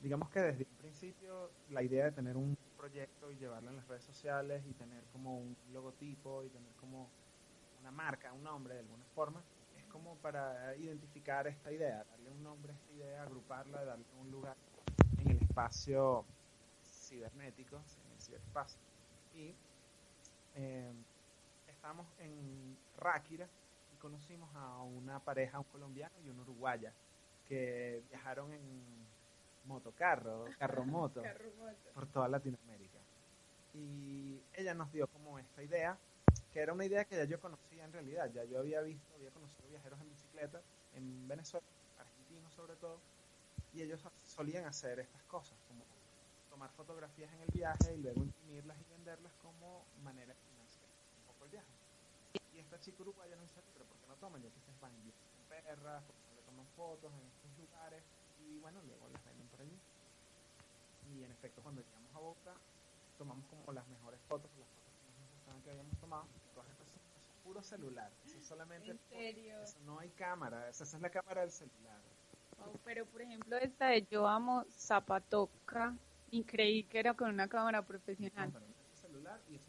digamos 0.00 0.28
que 0.30 0.40
desde 0.40 0.66
un 0.68 0.76
principio 0.78 1.48
la 1.68 1.80
idea 1.80 2.06
de 2.06 2.10
tener 2.10 2.36
un 2.36 2.58
proyecto 2.76 3.30
y 3.30 3.36
llevarlo 3.36 3.70
en 3.70 3.76
las 3.76 3.86
redes 3.86 4.02
sociales 4.02 4.64
y 4.68 4.74
tener 4.74 5.04
como 5.12 5.38
un 5.38 5.56
logotipo 5.72 6.42
y 6.42 6.48
tener 6.48 6.72
como 6.80 7.08
una 7.80 7.92
marca, 7.92 8.32
un 8.32 8.42
nombre 8.42 8.74
de 8.74 8.80
alguna 8.80 9.04
forma, 9.14 9.44
es 9.76 9.84
como 9.92 10.16
para 10.16 10.76
identificar 10.76 11.46
esta 11.46 11.70
idea, 11.70 12.02
darle 12.10 12.30
un 12.30 12.42
nombre 12.42 12.72
a 12.72 12.74
esta 12.74 12.92
idea, 12.94 13.22
agruparla, 13.22 13.84
darle 13.84 14.06
un 14.18 14.28
lugar 14.28 14.56
en 15.20 15.30
el 15.30 15.38
espacio 15.40 16.24
cibernético, 16.82 17.76
en 17.76 18.12
el 18.12 18.20
ciberespacio. 18.20 18.89
Y 19.34 19.54
eh, 20.56 20.92
estamos 21.68 22.06
en 22.18 22.76
Ráquira 22.98 23.46
y 23.94 23.96
conocimos 23.96 24.48
a 24.54 24.82
una 24.82 25.18
pareja, 25.20 25.58
un 25.58 25.64
colombiano 25.64 26.14
y 26.24 26.28
una 26.28 26.42
uruguaya, 26.42 26.92
que 27.48 28.02
viajaron 28.10 28.52
en 28.52 28.60
motocarro, 29.64 30.46
carro 30.58 30.84
moto, 30.84 31.22
por 31.94 32.06
toda 32.06 32.28
Latinoamérica. 32.28 32.98
Y 33.74 34.40
ella 34.54 34.74
nos 34.74 34.92
dio 34.92 35.06
como 35.08 35.38
esta 35.38 35.62
idea, 35.62 35.96
que 36.52 36.60
era 36.60 36.72
una 36.72 36.84
idea 36.84 37.04
que 37.04 37.16
ya 37.16 37.24
yo 37.24 37.40
conocía 37.40 37.84
en 37.84 37.92
realidad, 37.92 38.30
ya 38.32 38.44
yo 38.44 38.58
había 38.58 38.80
visto, 38.82 39.14
había 39.14 39.30
conocido 39.30 39.68
viajeros 39.68 40.00
en 40.00 40.10
bicicleta 40.10 40.60
en 40.94 41.28
Venezuela, 41.28 41.66
argentinos 41.98 42.52
sobre 42.54 42.74
todo, 42.76 42.98
y 43.72 43.82
ellos 43.82 44.00
solían 44.26 44.64
hacer 44.64 44.98
estas 44.98 45.22
cosas, 45.24 45.56
como 45.68 45.84
tomar 46.50 46.70
fotografías 46.72 47.32
en 47.32 47.40
el 47.40 47.48
viaje 47.48 47.94
y 47.94 48.02
luego 48.02 48.22
imprimirlas 48.22 48.76
y 48.80 48.84
venderlas 48.90 49.32
como 49.40 49.86
manera 50.02 50.34
de 50.34 50.40
financiar 50.40 50.90
un 51.16 51.24
poco 51.32 51.44
el 51.44 51.50
viaje. 51.50 51.72
Y 52.52 52.58
esta 52.58 52.78
chica 52.80 53.02
uruguaya 53.02 53.36
nos 53.36 53.48
dice, 53.48 53.62
pero 53.72 53.86
¿por 53.86 53.96
qué 53.98 54.06
no 54.06 54.16
toman? 54.16 54.42
Ya 54.42 54.50
que 54.50 54.58
ustedes 54.58 54.80
van 54.80 54.92
en 54.94 55.12
perras, 55.48 56.02
porque 56.04 56.22
no 56.28 56.34
le 56.34 56.42
toman 56.42 56.66
fotos 56.76 57.12
en 57.14 57.26
estos 57.26 57.50
lugares 57.58 58.02
y 58.38 58.58
bueno, 58.58 58.80
luego 58.82 59.08
las 59.08 59.24
venden 59.24 59.48
por 59.48 59.60
allí. 59.60 59.78
Y 61.10 61.24
en 61.24 61.30
efecto, 61.32 61.62
cuando 61.62 61.82
llegamos 61.82 62.14
a 62.14 62.18
Bogotá, 62.18 62.54
tomamos 63.18 63.44
como 63.46 63.72
las 63.72 63.86
mejores 63.88 64.20
fotos, 64.28 64.50
las 64.58 64.68
fotos 64.68 64.94
que 65.00 65.20
nos 65.20 65.30
gustaban 65.34 65.62
que 65.62 65.70
habíamos 65.70 65.98
tomado, 65.98 66.26
todas 66.54 66.70
estas 66.70 66.88
son, 66.88 67.00
puro 67.44 67.62
celular, 67.62 68.12
eso 68.24 68.38
es 68.38 68.46
solamente, 68.46 68.90
¿En 68.90 68.98
serio? 69.08 69.60
eso 69.62 69.78
no 69.80 69.98
hay 69.98 70.10
cámara, 70.10 70.68
esa, 70.68 70.84
esa 70.84 70.96
es 70.96 71.02
la 71.02 71.10
cámara 71.10 71.42
del 71.42 71.50
celular. 71.50 72.00
Wow, 72.58 72.78
pero 72.84 73.06
por 73.06 73.22
ejemplo 73.22 73.56
esta 73.56 73.88
de 73.88 74.06
Yo 74.10 74.26
Amo 74.26 74.64
Zapatoca, 74.70 75.96
increíble 76.30 76.88
que 76.88 76.98
era 76.98 77.14
con 77.14 77.30
una 77.30 77.48
cámara 77.48 77.84
profesional. 77.84 78.52
Celular 78.94 79.40
y 79.48 79.56
es 79.56 79.62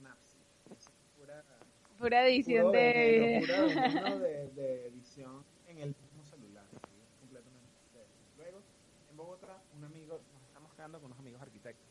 pura, 1.18 1.43
Pura 1.97 2.28
edición 2.28 2.66
puro 2.68 2.72
de... 2.72 3.45
veneno, 3.47 3.68
veneno 3.68 4.20
de, 4.20 4.47
de 4.49 4.88
edición 4.88 5.43
en 5.68 5.78
el 5.80 5.89
mismo 5.89 6.24
celular, 6.24 6.66
sí, 6.72 6.78
es 7.03 7.20
completamente. 7.20 7.70
Luego, 8.38 8.62
en 9.09 9.18
Bogotá, 9.18 9.62
un 9.78 9.84
amigo, 9.84 10.20
nos 10.34 10.43
estamos 10.43 10.74
quedando 10.74 10.99
con 10.99 11.07
unos 11.07 11.20
amigos 11.20 11.41
arquitectos 11.41 11.88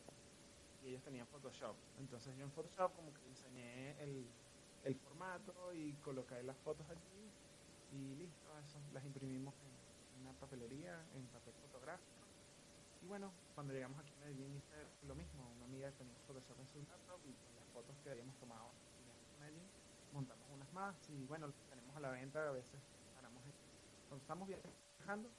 y 0.83 0.89
ellos 0.89 1.01
tenían 1.03 1.27
Photoshop. 1.27 1.75
Entonces 1.99 2.35
yo 2.37 2.43
en 2.43 2.51
Photoshop 2.51 2.93
como 2.95 3.13
que 3.13 3.21
diseñé 3.29 4.01
el, 4.01 4.25
el 4.83 4.95
formato 4.95 5.73
y 5.73 5.93
coloqué 6.03 6.41
las 6.43 6.57
fotos 6.57 6.85
allí 6.89 7.29
y 7.93 8.15
listo, 8.15 8.47
eso, 8.65 8.79
las 8.93 9.03
imprimimos 9.05 9.53
en 10.15 10.21
una 10.21 10.33
papelería, 10.39 10.99
en 11.15 11.25
papel 11.27 11.53
fotográfico. 11.61 12.20
Y 13.01 13.07
bueno, 13.07 13.33
cuando 13.55 13.73
llegamos 13.73 13.99
aquí 13.99 14.13
a 14.13 14.25
Medellín 14.25 14.55
hice 14.55 14.75
lo 15.01 15.15
mismo, 15.15 15.51
una 15.55 15.65
amiga 15.65 15.91
tenía 15.91 16.15
Photoshop 16.27 16.59
en 16.59 16.67
su 16.67 16.79
laptop 16.83 17.19
y 17.25 17.33
con 17.33 17.55
las 17.55 17.65
fotos 17.73 17.95
que 18.03 18.11
habíamos 18.11 18.37
tomado 18.37 18.71
en 18.99 19.39
Medellín 19.39 19.69
montamos 20.11 20.47
unas 20.51 20.71
más 20.73 21.09
y 21.09 21.25
bueno, 21.25 21.47
las 21.47 21.55
tenemos 21.69 21.95
a 21.95 21.99
la 21.99 22.11
venta, 22.11 22.47
a 22.47 22.51
veces 22.51 22.79
paramos 23.15 23.43
en- 23.45 23.53
cuando 24.07 24.21
estamos 24.21 24.47
viajando, 24.47 25.29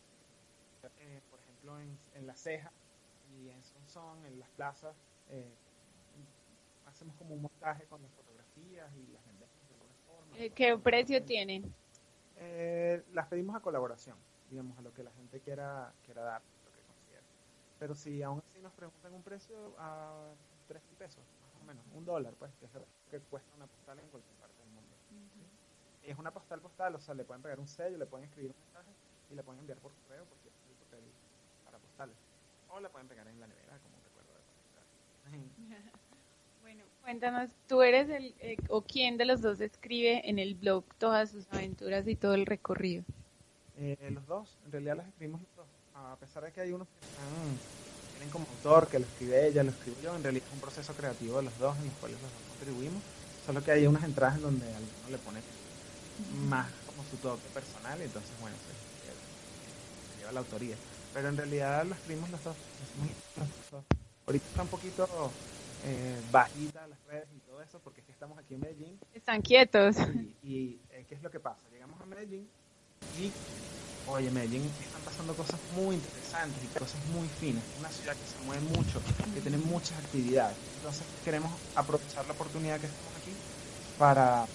eh, 0.96 1.20
por 1.30 1.38
ejemplo 1.40 1.78
en, 1.78 1.98
en 2.14 2.26
La 2.26 2.34
Ceja 2.34 2.72
y 3.30 3.48
en 3.50 3.62
Sonsón, 3.62 4.24
en 4.26 4.40
las 4.40 4.48
plazas, 4.50 4.96
eh, 5.28 5.54
hacemos 6.86 7.14
como 7.16 7.34
un 7.34 7.42
montaje 7.42 7.86
con 7.86 8.02
las 8.02 8.10
fotografías 8.12 8.92
y 8.96 9.06
las 9.08 9.24
vendemos 9.26 9.54
de 9.68 9.74
alguna 9.74 9.94
forma. 10.06 10.38
Eh, 10.38 10.50
¿Qué 10.50 10.76
precio 10.78 11.22
tienen? 11.24 11.72
Eh, 12.36 13.04
las 13.12 13.28
pedimos 13.28 13.54
a 13.54 13.60
colaboración, 13.60 14.16
digamos, 14.48 14.76
a 14.78 14.82
lo 14.82 14.92
que 14.92 15.02
la 15.04 15.12
gente 15.12 15.40
quiera, 15.40 15.94
quiera 16.02 16.22
dar. 16.22 16.42
Pero 17.82 17.96
si 17.96 18.22
aún 18.22 18.40
así 18.48 18.60
nos 18.60 18.72
preguntan 18.74 19.12
un 19.12 19.24
precio 19.24 19.74
a 19.76 20.32
tres 20.68 20.80
mil 20.84 20.96
pesos, 20.96 21.24
más 21.40 21.62
o 21.62 21.64
menos, 21.64 21.84
un 21.96 22.04
dólar, 22.04 22.32
pues, 22.38 22.52
que 22.60 22.66
es 22.66 22.74
lo 22.74 22.86
que 23.10 23.18
cuesta 23.18 23.50
una 23.56 23.66
postal 23.66 23.98
en 23.98 24.06
cualquier 24.06 24.36
parte 24.36 24.56
del 24.62 24.68
mundo. 24.68 24.94
Y 26.06 26.10
es 26.12 26.16
una 26.16 26.30
postal 26.30 26.60
postal, 26.60 26.94
o 26.94 27.00
sea, 27.00 27.12
le 27.14 27.24
pueden 27.24 27.42
pegar 27.42 27.58
un 27.58 27.66
sello, 27.66 27.98
le 27.98 28.06
pueden 28.06 28.28
escribir 28.28 28.52
un 28.52 28.56
mensaje 28.62 28.92
y 29.32 29.34
le 29.34 29.42
pueden 29.42 29.62
enviar 29.62 29.78
por 29.78 29.90
correo, 30.06 30.24
porque 30.26 30.48
es 30.48 30.54
el 30.70 30.76
papel 30.76 31.00
para 31.64 31.78
postales. 31.78 32.14
O 32.70 32.78
la 32.78 32.88
pueden 32.88 33.08
pegar 33.08 33.26
en 33.26 33.40
la 33.40 33.48
nevera, 33.48 33.76
como 33.82 33.96
un 33.96 34.04
recuerdo 34.04 34.30
de 34.32 34.42
postal. 34.62 35.92
Bueno, 36.62 36.84
cuéntanos, 37.02 37.50
¿tú 37.66 37.82
eres 37.82 38.08
el, 38.10 38.32
eh, 38.38 38.58
o 38.68 38.82
quién 38.82 39.16
de 39.16 39.24
los 39.24 39.42
dos 39.42 39.60
escribe 39.60 40.30
en 40.30 40.38
el 40.38 40.54
blog 40.54 40.84
todas 40.98 41.32
sus 41.32 41.52
aventuras 41.52 42.06
y 42.06 42.14
todo 42.14 42.34
el 42.34 42.46
recorrido? 42.46 43.02
Eh, 43.76 44.08
los 44.12 44.24
dos, 44.28 44.56
en 44.66 44.70
realidad 44.70 44.98
las 44.98 45.08
escribimos 45.08 45.40
los 45.40 45.56
dos. 45.56 45.71
A 46.10 46.16
pesar 46.16 46.44
de 46.44 46.52
que 46.52 46.60
hay 46.60 46.72
unos 46.72 46.88
que 46.88 47.06
están, 47.06 47.26
tienen 48.12 48.30
como 48.30 48.46
autor, 48.56 48.88
que 48.88 48.98
lo 48.98 49.06
escribe 49.06 49.46
ella, 49.46 49.62
lo 49.62 49.70
escribo 49.70 49.96
yo, 50.02 50.14
en 50.16 50.22
realidad 50.22 50.46
es 50.46 50.54
un 50.54 50.60
proceso 50.60 50.92
creativo 50.94 51.36
de 51.38 51.44
los 51.44 51.58
dos 51.58 51.76
en 51.78 51.86
los 51.86 51.94
cuales 51.94 52.20
los 52.20 52.30
dos 52.30 52.40
contribuimos. 52.58 53.02
Solo 53.46 53.62
que 53.64 53.72
hay 53.72 53.86
unas 53.86 54.04
entradas 54.04 54.36
en 54.36 54.42
donde 54.42 54.66
alguno 54.66 55.08
le 55.10 55.18
pone 55.18 55.40
más 56.48 56.70
como 56.86 57.02
su 57.10 57.16
toque 57.16 57.48
personal 57.54 57.98
y 58.00 58.04
entonces, 58.04 58.30
bueno, 58.40 58.56
se, 58.56 58.72
se- 58.72 60.18
lleva 60.20 60.32
la 60.32 60.40
autoría. 60.40 60.76
Pero 61.14 61.28
en 61.28 61.36
realidad 61.36 61.84
lo 61.86 61.94
escribimos 61.94 62.30
dos. 62.30 62.40
los 62.44 63.70
dos. 63.70 63.84
Ahorita 64.26 64.46
está 64.46 64.62
un 64.62 64.68
poquito 64.68 65.08
eh, 65.84 66.20
bajita 66.30 66.86
las 66.86 66.98
redes 67.08 67.26
y 67.34 67.40
todo 67.40 67.60
eso 67.60 67.80
porque 67.82 68.00
es 68.00 68.06
que 68.06 68.12
estamos 68.12 68.38
aquí 68.38 68.54
en 68.54 68.60
Medellín 68.60 68.98
Están 69.14 69.42
quietos. 69.42 69.96
y, 70.42 70.48
y, 70.48 70.80
eh, 70.90 71.04
¿qué 71.08 71.16
es 71.16 71.22
lo 71.22 71.30
que 71.30 71.40
pasa? 71.40 71.58
Llegamos 71.72 72.00
a 72.00 72.06
Medellín 72.06 72.48
y, 73.18 73.32
oye, 74.10 74.30
Medellín 74.30 74.70
están 74.80 75.02
pasando 75.02 75.34
cosas 75.34 75.60
muy 75.76 75.96
interesantes 75.96 76.62
y 76.64 76.78
cosas 76.78 77.00
muy 77.12 77.28
finas. 77.40 77.62
Una 77.78 77.88
ciudad 77.90 78.14
que 78.14 78.26
se 78.26 78.44
mueve 78.46 78.62
mucho, 78.76 79.00
que 79.34 79.40
tiene 79.40 79.58
muchas 79.58 79.98
actividades. 79.98 80.56
Entonces 80.76 81.02
queremos 81.24 81.52
aprovechar 81.74 82.26
la 82.26 82.32
oportunidad 82.32 82.80
que 82.80 82.86
estamos 82.86 83.12
aquí 83.20 83.32
para, 83.98 84.46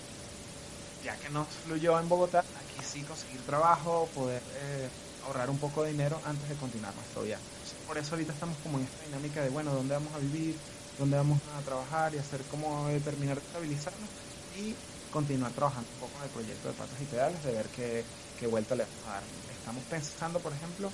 ya 1.04 1.16
que 1.18 1.30
nos 1.30 1.48
fluyó 1.66 2.00
en 2.00 2.10
Bogotá, 2.10 2.40
aquí 2.40 2.86
sí 2.86 3.02
conseguir 3.04 3.42
trabajo, 3.42 4.10
poder 4.14 4.42
eh, 4.56 4.90
ahorrar 5.26 5.50
un 5.50 5.58
poco 5.58 5.84
de 5.84 5.92
dinero 5.92 6.20
antes 6.26 6.50
de 6.50 6.56
continuar 6.56 6.94
nuestro 6.96 7.24
viaje. 7.24 7.44
Por 7.88 7.98
eso 7.98 8.16
ahorita 8.16 8.34
estamos 8.34 8.58
como 8.64 8.78
en 8.78 8.86
esta 8.86 9.06
dinámica 9.06 9.42
de, 9.42 9.50
bueno, 9.50 9.74
¿dónde 9.74 9.94
vamos 9.94 10.14
a 10.14 10.20
vivir? 10.20 10.58
¿Dónde 10.98 11.16
vamos 11.16 11.40
a 11.58 11.62
trabajar? 11.62 12.14
Y 12.14 12.18
hacer 12.18 12.42
como 12.52 12.88
de 12.88 13.00
terminar 13.00 13.40
de 13.40 13.46
estabilizarnos 13.46 14.10
y 14.58 14.76
continuar 15.12 15.52
trabajando 15.54 15.88
un 15.94 16.00
poco 16.00 16.18
en 16.18 16.24
el 16.24 16.30
proyecto 16.30 16.68
de 16.68 16.74
patas 16.74 17.02
y 17.02 17.06
pedales, 17.06 17.44
de 17.44 17.52
ver 17.52 17.68
qué, 17.68 18.04
qué 18.40 18.48
vuelta 18.48 18.76
le 18.76 18.84
vamos 18.84 19.08
a 19.08 19.12
dar. 19.14 19.24
Estamos 19.60 19.84
pensando, 19.90 20.40
por 20.40 20.54
ejemplo, 20.54 20.90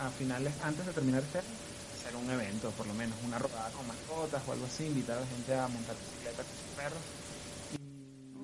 a 0.00 0.10
finales, 0.10 0.52
antes 0.62 0.86
de 0.86 0.92
terminar 0.92 1.22
este 1.22 1.38
año, 1.38 1.48
hacer 1.94 2.16
un 2.16 2.30
evento, 2.30 2.70
por 2.70 2.86
lo 2.86 2.94
menos 2.94 3.16
una 3.26 3.38
rodada 3.38 3.70
con 3.70 3.86
mascotas 3.86 4.42
o 4.46 4.52
algo 4.52 4.66
así, 4.66 4.86
invitar 4.86 5.18
a 5.18 5.20
la 5.20 5.26
gente 5.26 5.54
a 5.54 5.68
montar 5.68 5.96
bicicleta 5.96 6.42
con 6.42 6.52
sus 6.52 6.76
perros. 6.76 7.02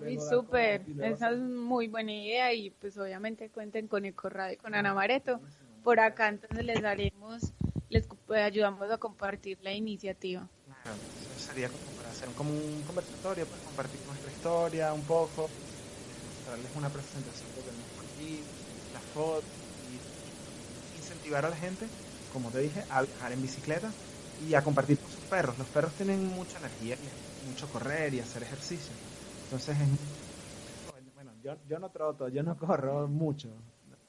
Y 0.08 0.20
súper. 0.20 0.82
Esa 1.02 1.30
es 1.32 1.38
muy 1.38 1.88
buena 1.88 2.12
idea 2.12 2.52
y 2.52 2.70
pues 2.70 2.96
obviamente 2.96 3.48
cuenten 3.50 3.88
con 3.88 4.04
Ecoradio 4.04 4.54
y 4.54 4.56
con 4.56 4.74
Ana 4.74 4.94
Mareto. 4.94 5.40
Por 5.82 5.98
acá 6.00 6.28
entonces 6.28 6.64
les 6.64 6.80
daremos, 6.80 7.42
les 7.88 8.06
co- 8.06 8.16
ayudamos 8.34 8.90
a 8.90 8.98
compartir 8.98 9.58
la 9.62 9.72
iniciativa. 9.72 10.46
Claro, 10.82 10.98
eso 11.36 11.48
sería 11.48 11.68
como 11.68 11.84
para 11.96 12.10
hacer 12.10 12.28
como 12.36 12.50
un 12.50 12.82
conversatorio, 12.86 13.46
para 13.46 13.62
compartir 13.62 14.00
nuestra 14.06 14.30
historia 14.30 14.92
un 14.92 15.02
poco, 15.02 15.48
mostrarles 16.36 16.70
una 16.76 16.88
presentación 16.88 17.48
que 17.54 17.60
tenemos 17.62 17.85
aquí, 18.16 18.40
las 18.92 19.02
fotos, 19.02 19.44
y 19.90 20.98
incentivar 20.98 21.44
a 21.44 21.50
la 21.50 21.56
gente, 21.56 21.86
como 22.32 22.50
te 22.50 22.58
dije, 22.60 22.84
a 22.90 23.02
viajar 23.02 23.32
en 23.32 23.42
bicicleta 23.42 23.90
y 24.46 24.54
a 24.54 24.62
compartir 24.62 24.98
con 24.98 25.10
sus 25.10 25.24
perros. 25.24 25.58
Los 25.58 25.68
perros 25.68 25.92
tienen 25.94 26.26
mucha 26.28 26.58
energía 26.58 26.96
y 26.96 27.48
mucho 27.48 27.68
correr 27.68 28.14
y 28.14 28.20
hacer 28.20 28.42
ejercicio. 28.42 28.94
Entonces, 29.44 29.76
es, 29.78 29.88
bueno, 31.14 31.32
yo, 31.42 31.56
yo 31.68 31.78
no 31.78 31.90
troto, 31.90 32.28
yo 32.28 32.42
no 32.42 32.56
corro 32.58 33.06
mucho. 33.08 33.48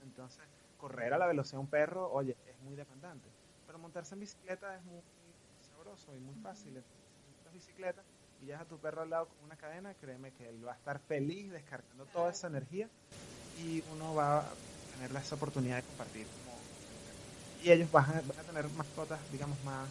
Entonces, 0.03 0.43
correr 0.78 1.14
a 1.14 1.18
la 1.18 1.28
velocidad 1.28 1.58
de 1.58 1.62
un 1.62 1.68
perro, 1.68 2.12
oye, 2.12 2.36
es 2.47 2.60
muy 2.64 2.76
demandante. 2.76 3.28
Pero 3.66 3.80
montarse 3.80 4.16
en 4.16 4.22
bicicleta 4.22 4.76
es 4.76 4.84
muy 4.86 5.01
sabroso 5.62 6.16
y 6.16 6.20
muy 6.20 6.36
fácil. 6.36 6.70
Entonces, 6.70 7.53
bicicleta 7.53 8.01
y 8.41 8.45
llevas 8.45 8.62
a 8.62 8.66
tu 8.66 8.78
perro 8.78 9.01
al 9.01 9.10
lado 9.10 9.28
con 9.28 9.45
una 9.45 9.55
cadena, 9.55 9.93
créeme 9.95 10.32
que 10.32 10.47
él 10.49 10.66
va 10.66 10.74
a 10.74 10.76
estar 10.76 10.99
feliz 10.99 11.51
descargando 11.51 12.05
toda 12.05 12.32
esa 12.32 12.47
energía 12.47 12.89
y 13.64 13.84
uno 13.93 14.14
va 14.16 14.39
a 14.39 14.45
tener 14.95 15.22
esa 15.22 15.36
oportunidad 15.36 15.78
de 15.78 15.84
compartir. 15.84 16.26
y 17.64 17.72
ellos 17.72 17.91
van 17.91 18.05
a, 18.05 18.22
van 18.22 18.39
a 18.39 18.43
tener 18.43 18.70
mascotas, 18.70 19.20
digamos, 19.32 19.58
más 19.64 19.88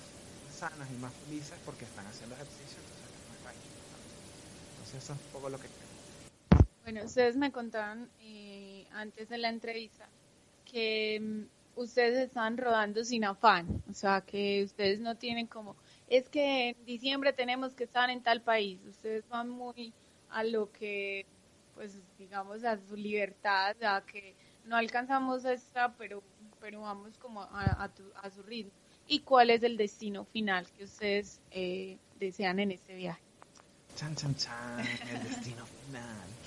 sanas 0.53 0.89
y 0.91 0.97
más 1.01 1.13
felices 1.25 1.59
porque 1.65 1.85
están 1.85 2.07
haciendo 2.07 2.35
ejercicio, 2.35 2.79
entonces. 2.79 3.07
Entonces 4.73 5.05
eso 5.05 5.13
es 5.13 5.19
un 5.19 5.33
poco 5.33 5.49
lo 5.49 5.59
que. 5.59 5.69
Bueno, 6.85 7.05
ustedes 7.05 7.37
me 7.37 7.51
contaron 7.51 8.09
eh, 8.21 8.87
antes 8.93 9.29
de 9.29 9.39
la 9.39 9.49
entrevista 9.49 10.07
que 10.65 11.21
mm, 11.21 11.81
ustedes 11.81 12.29
están 12.29 12.57
rodando 12.57 13.05
sin 13.05 13.25
afán, 13.25 13.83
o 13.91 13.95
sea, 13.95 14.21
que 14.21 14.63
ustedes 14.65 15.01
no 15.01 15.17
tienen 15.17 15.47
como 15.47 15.77
es 16.09 16.29
que 16.29 16.71
en 16.71 16.85
diciembre 16.85 17.33
tenemos 17.33 17.75
que 17.75 17.85
estar 17.85 18.11
en 18.11 18.23
tal 18.23 18.41
país. 18.41 18.79
Ustedes 18.89 19.29
van 19.29 19.49
muy 19.49 19.93
a 20.31 20.45
lo 20.45 20.71
que, 20.73 21.27
pues, 21.77 22.17
digamos, 22.17 22.65
a 22.65 22.79
su 22.79 22.97
libertad, 22.97 23.77
a 23.85 24.05
que 24.07 24.37
no 24.65 24.77
alcanzamos 24.77 25.45
esta, 25.47 25.97
pero, 25.97 26.25
pero 26.59 26.83
vamos 26.83 27.19
como 27.19 27.43
a, 27.45 27.85
a, 27.85 27.95
tu- 27.95 28.13
a 28.17 28.31
su 28.31 28.43
ritmo. 28.43 28.73
¿Y 29.07 29.25
cuál 29.25 29.51
es 29.51 29.63
el 29.65 29.79
destino 29.79 30.27
final 30.27 30.73
que 30.73 30.85
ustedes 30.85 31.43
eh, 31.53 32.01
desean 32.15 32.61
en 32.61 32.73
este 32.73 32.97
viaje? 32.97 33.25
Chan, 33.97 34.15
chan, 34.17 34.35
chan, 34.37 35.01
el 35.07 35.23
destino 35.23 35.67
final. 35.67 36.39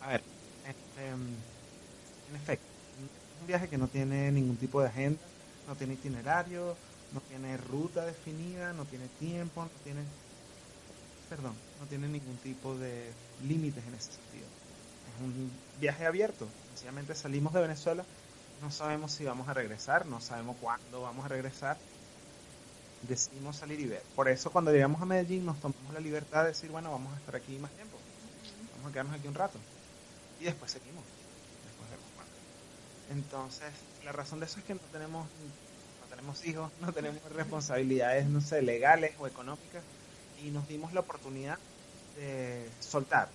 A 0.00 0.08
ver, 0.08 0.24
este, 0.64 1.16
mm, 1.16 1.44
en 2.26 2.36
efecto, 2.36 2.72
es 3.34 3.40
un 3.40 3.46
viaje 3.46 3.68
que 3.70 3.78
no 3.78 3.88
tiene 3.90 4.32
ningún 4.32 4.58
tipo 4.58 4.80
de 4.82 4.88
agenda, 4.88 5.32
no 5.66 5.76
tiene 5.76 5.94
itinerario, 5.94 6.80
no 7.10 7.22
tiene 7.22 7.56
ruta 7.58 8.06
definida, 8.06 8.72
no 8.74 8.86
tiene 8.88 9.10
tiempo, 9.10 9.64
no 9.64 9.80
tiene, 9.82 10.10
perdón, 11.28 11.64
no 11.76 11.86
tiene 11.88 12.08
ningún 12.08 12.38
tipo 12.40 12.76
de 12.78 13.18
límites 13.38 13.86
en 13.86 13.94
ese 13.94 14.12
sentido. 14.12 14.55
Un 15.20 15.50
viaje 15.80 16.06
abierto, 16.06 16.46
sencillamente 16.68 17.14
salimos 17.14 17.52
de 17.54 17.62
Venezuela, 17.62 18.04
no 18.60 18.70
sabemos 18.70 19.12
si 19.12 19.24
vamos 19.24 19.48
a 19.48 19.54
regresar, 19.54 20.06
no 20.06 20.20
sabemos 20.20 20.56
cuándo 20.60 21.02
vamos 21.02 21.24
a 21.24 21.28
regresar, 21.28 21.76
decidimos 23.02 23.56
salir 23.56 23.80
y 23.80 23.86
ver. 23.86 24.02
Por 24.14 24.28
eso 24.28 24.50
cuando 24.50 24.72
llegamos 24.72 25.00
a 25.00 25.06
Medellín 25.06 25.46
nos 25.46 25.60
tomamos 25.60 25.92
la 25.94 26.00
libertad 26.00 26.42
de 26.42 26.48
decir, 26.48 26.70
bueno, 26.70 26.90
vamos 26.90 27.14
a 27.14 27.16
estar 27.16 27.36
aquí 27.36 27.58
más 27.58 27.70
tiempo, 27.72 27.96
vamos 28.76 28.90
a 28.90 28.92
quedarnos 28.92 29.14
aquí 29.18 29.28
un 29.28 29.34
rato. 29.34 29.58
Y 30.40 30.44
después 30.44 30.70
seguimos. 30.70 31.04
Después 31.64 31.90
vemos. 31.90 32.06
Entonces, 33.10 33.72
la 34.04 34.12
razón 34.12 34.40
de 34.40 34.46
eso 34.46 34.58
es 34.58 34.64
que 34.64 34.74
no 34.74 34.80
tenemos, 34.92 35.26
no 35.26 36.06
tenemos 36.10 36.44
hijos, 36.44 36.70
no 36.80 36.92
tenemos 36.92 37.22
responsabilidades, 37.32 38.26
no 38.26 38.40
sé, 38.40 38.60
legales 38.62 39.14
o 39.18 39.26
económicas, 39.26 39.82
y 40.44 40.50
nos 40.50 40.68
dimos 40.68 40.92
la 40.92 41.00
oportunidad 41.00 41.58
de 42.16 42.68
soltar, 42.80 43.28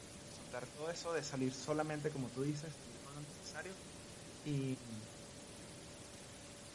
soltar 0.51 0.67
todo 0.77 0.91
eso, 0.91 1.13
de 1.13 1.23
salir 1.23 1.53
solamente, 1.53 2.09
como 2.09 2.27
tú 2.29 2.43
dices, 2.43 2.69
lo 3.15 3.21
necesario, 3.21 3.71
y 4.45 4.77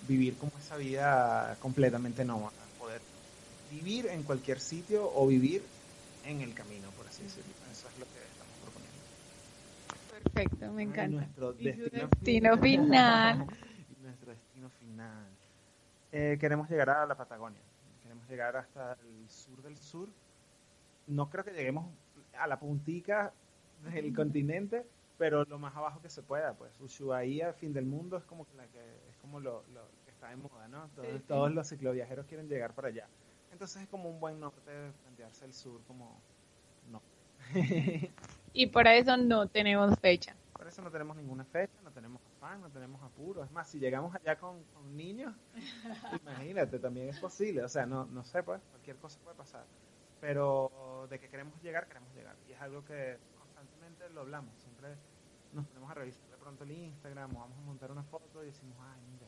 vivir 0.08 0.36
como 0.38 0.52
esa 0.58 0.76
vida 0.76 1.56
completamente 1.60 2.24
nómada, 2.24 2.52
poder 2.78 3.00
vivir 3.70 4.06
en 4.06 4.22
cualquier 4.22 4.60
sitio 4.60 5.10
o 5.14 5.26
vivir 5.26 5.62
en 6.24 6.40
el 6.40 6.54
camino, 6.54 6.88
por 6.96 7.06
así 7.06 7.22
decirlo. 7.22 7.52
Eso 7.70 7.88
es 7.88 7.98
lo 7.98 8.06
que 8.06 8.18
estamos 8.32 8.54
proponiendo. 8.62 9.02
Perfecto, 10.22 10.72
me 10.72 10.82
Ay, 10.82 10.88
encanta. 10.88 11.16
Nuestro 11.16 11.52
destino, 11.52 12.08
destino 12.08 12.58
final. 12.58 13.46
Y 13.88 14.02
nuestro 14.02 14.30
destino 14.30 14.70
final. 14.70 15.26
Eh, 16.12 16.36
queremos 16.40 16.68
llegar 16.70 16.90
a 16.90 17.06
la 17.06 17.14
Patagonia. 17.14 17.60
Queremos 18.02 18.28
llegar 18.28 18.56
hasta 18.56 18.92
el 18.92 19.28
sur 19.28 19.62
del 19.62 19.76
sur. 19.76 20.08
No 21.08 21.28
creo 21.28 21.44
que 21.44 21.52
lleguemos 21.52 21.86
a 22.38 22.46
la 22.46 22.58
puntica 22.58 23.32
del 23.82 24.12
continente, 24.14 24.86
pero 25.18 25.44
lo 25.44 25.58
más 25.58 25.74
abajo 25.76 26.00
que 26.02 26.10
se 26.10 26.22
pueda. 26.22 26.54
Pues 26.56 26.78
Ushuaia, 26.80 27.52
fin 27.54 27.72
del 27.72 27.86
mundo, 27.86 28.16
es 28.16 28.24
como 28.24 28.46
la 28.56 28.66
que 28.68 29.08
es 29.10 29.16
como 29.18 29.40
lo, 29.40 29.64
lo 29.68 29.88
que 30.04 30.10
está 30.10 30.28
de 30.30 30.36
moda, 30.36 30.68
¿no? 30.68 30.88
Todos, 30.90 31.06
Sí, 31.12 31.18
sí. 31.18 31.24
todos 31.26 31.52
los 31.52 31.68
cicloviajeros 31.68 32.26
quieren 32.26 32.48
llegar 32.48 32.74
para 32.74 32.88
allá. 32.88 33.08
Entonces 33.50 33.82
es 33.82 33.88
como 33.88 34.10
un 34.10 34.20
buen 34.20 34.38
norte 34.40 34.92
plantearse 35.02 35.44
el 35.46 35.54
sur 35.54 35.82
como 35.84 36.20
no. 36.90 37.02
Y 38.52 38.66
para 38.68 38.94
eso 38.96 39.16
no 39.16 39.48
tenemos 39.48 39.98
fecha. 40.00 40.36
Por 40.52 40.66
eso 40.66 40.82
no 40.82 40.90
tenemos 40.90 41.16
ninguna 41.16 41.44
fecha, 41.44 41.80
no 41.82 41.92
tenemos 41.92 42.22
afán, 42.26 42.60
no 42.60 42.70
tenemos 42.70 43.02
apuro. 43.02 43.44
Es 43.44 43.50
más, 43.52 43.68
si 43.68 43.78
llegamos 43.78 44.14
allá 44.14 44.38
con, 44.38 44.64
con 44.74 44.96
niños, 44.96 45.34
imagínate, 46.22 46.78
también 46.78 47.08
es 47.08 47.18
posible. 47.20 47.62
O 47.62 47.68
sea, 47.68 47.86
no, 47.86 48.06
no 48.06 48.24
sé, 48.24 48.42
pues, 48.42 48.60
cualquier 48.70 48.96
cosa 48.96 49.20
puede 49.22 49.36
pasar. 49.36 49.66
Pero 50.20 51.06
de 51.10 51.18
que 51.20 51.28
queremos 51.28 51.60
llegar, 51.62 51.86
queremos 51.86 52.12
llegar. 52.14 52.36
Y 52.48 52.52
es 52.52 52.60
algo 52.60 52.84
que 52.84 53.18
lo 54.12 54.20
hablamos. 54.20 54.54
Siempre 54.58 54.94
nos 55.52 55.66
ponemos 55.66 55.90
a 55.90 55.94
revisar 55.94 56.22
de 56.30 56.36
pronto 56.36 56.64
el 56.64 56.70
Instagram 56.72 57.36
o 57.36 57.40
vamos 57.40 57.58
a 57.58 57.62
montar 57.62 57.90
una 57.90 58.02
foto 58.04 58.42
y 58.42 58.46
decimos, 58.46 58.76
ay, 58.80 59.00
mira, 59.12 59.26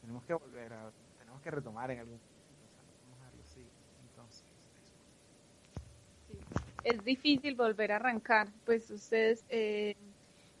tenemos 0.00 0.24
que 0.24 0.34
volver 0.34 0.72
a, 0.72 0.90
tenemos 1.18 1.40
que 1.42 1.50
retomar 1.50 1.90
en 1.90 2.00
algún 2.00 2.20
es 6.86 7.04
difícil 7.04 7.56
volver 7.56 7.90
a 7.90 7.96
arrancar. 7.96 8.48
Pues 8.64 8.90
ustedes 8.90 9.44
eh, 9.48 9.96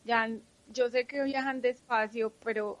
ya, 0.04 0.28
yo 0.72 0.90
sé 0.90 1.06
que 1.06 1.22
viajan 1.22 1.60
despacio, 1.60 2.32
pero 2.42 2.78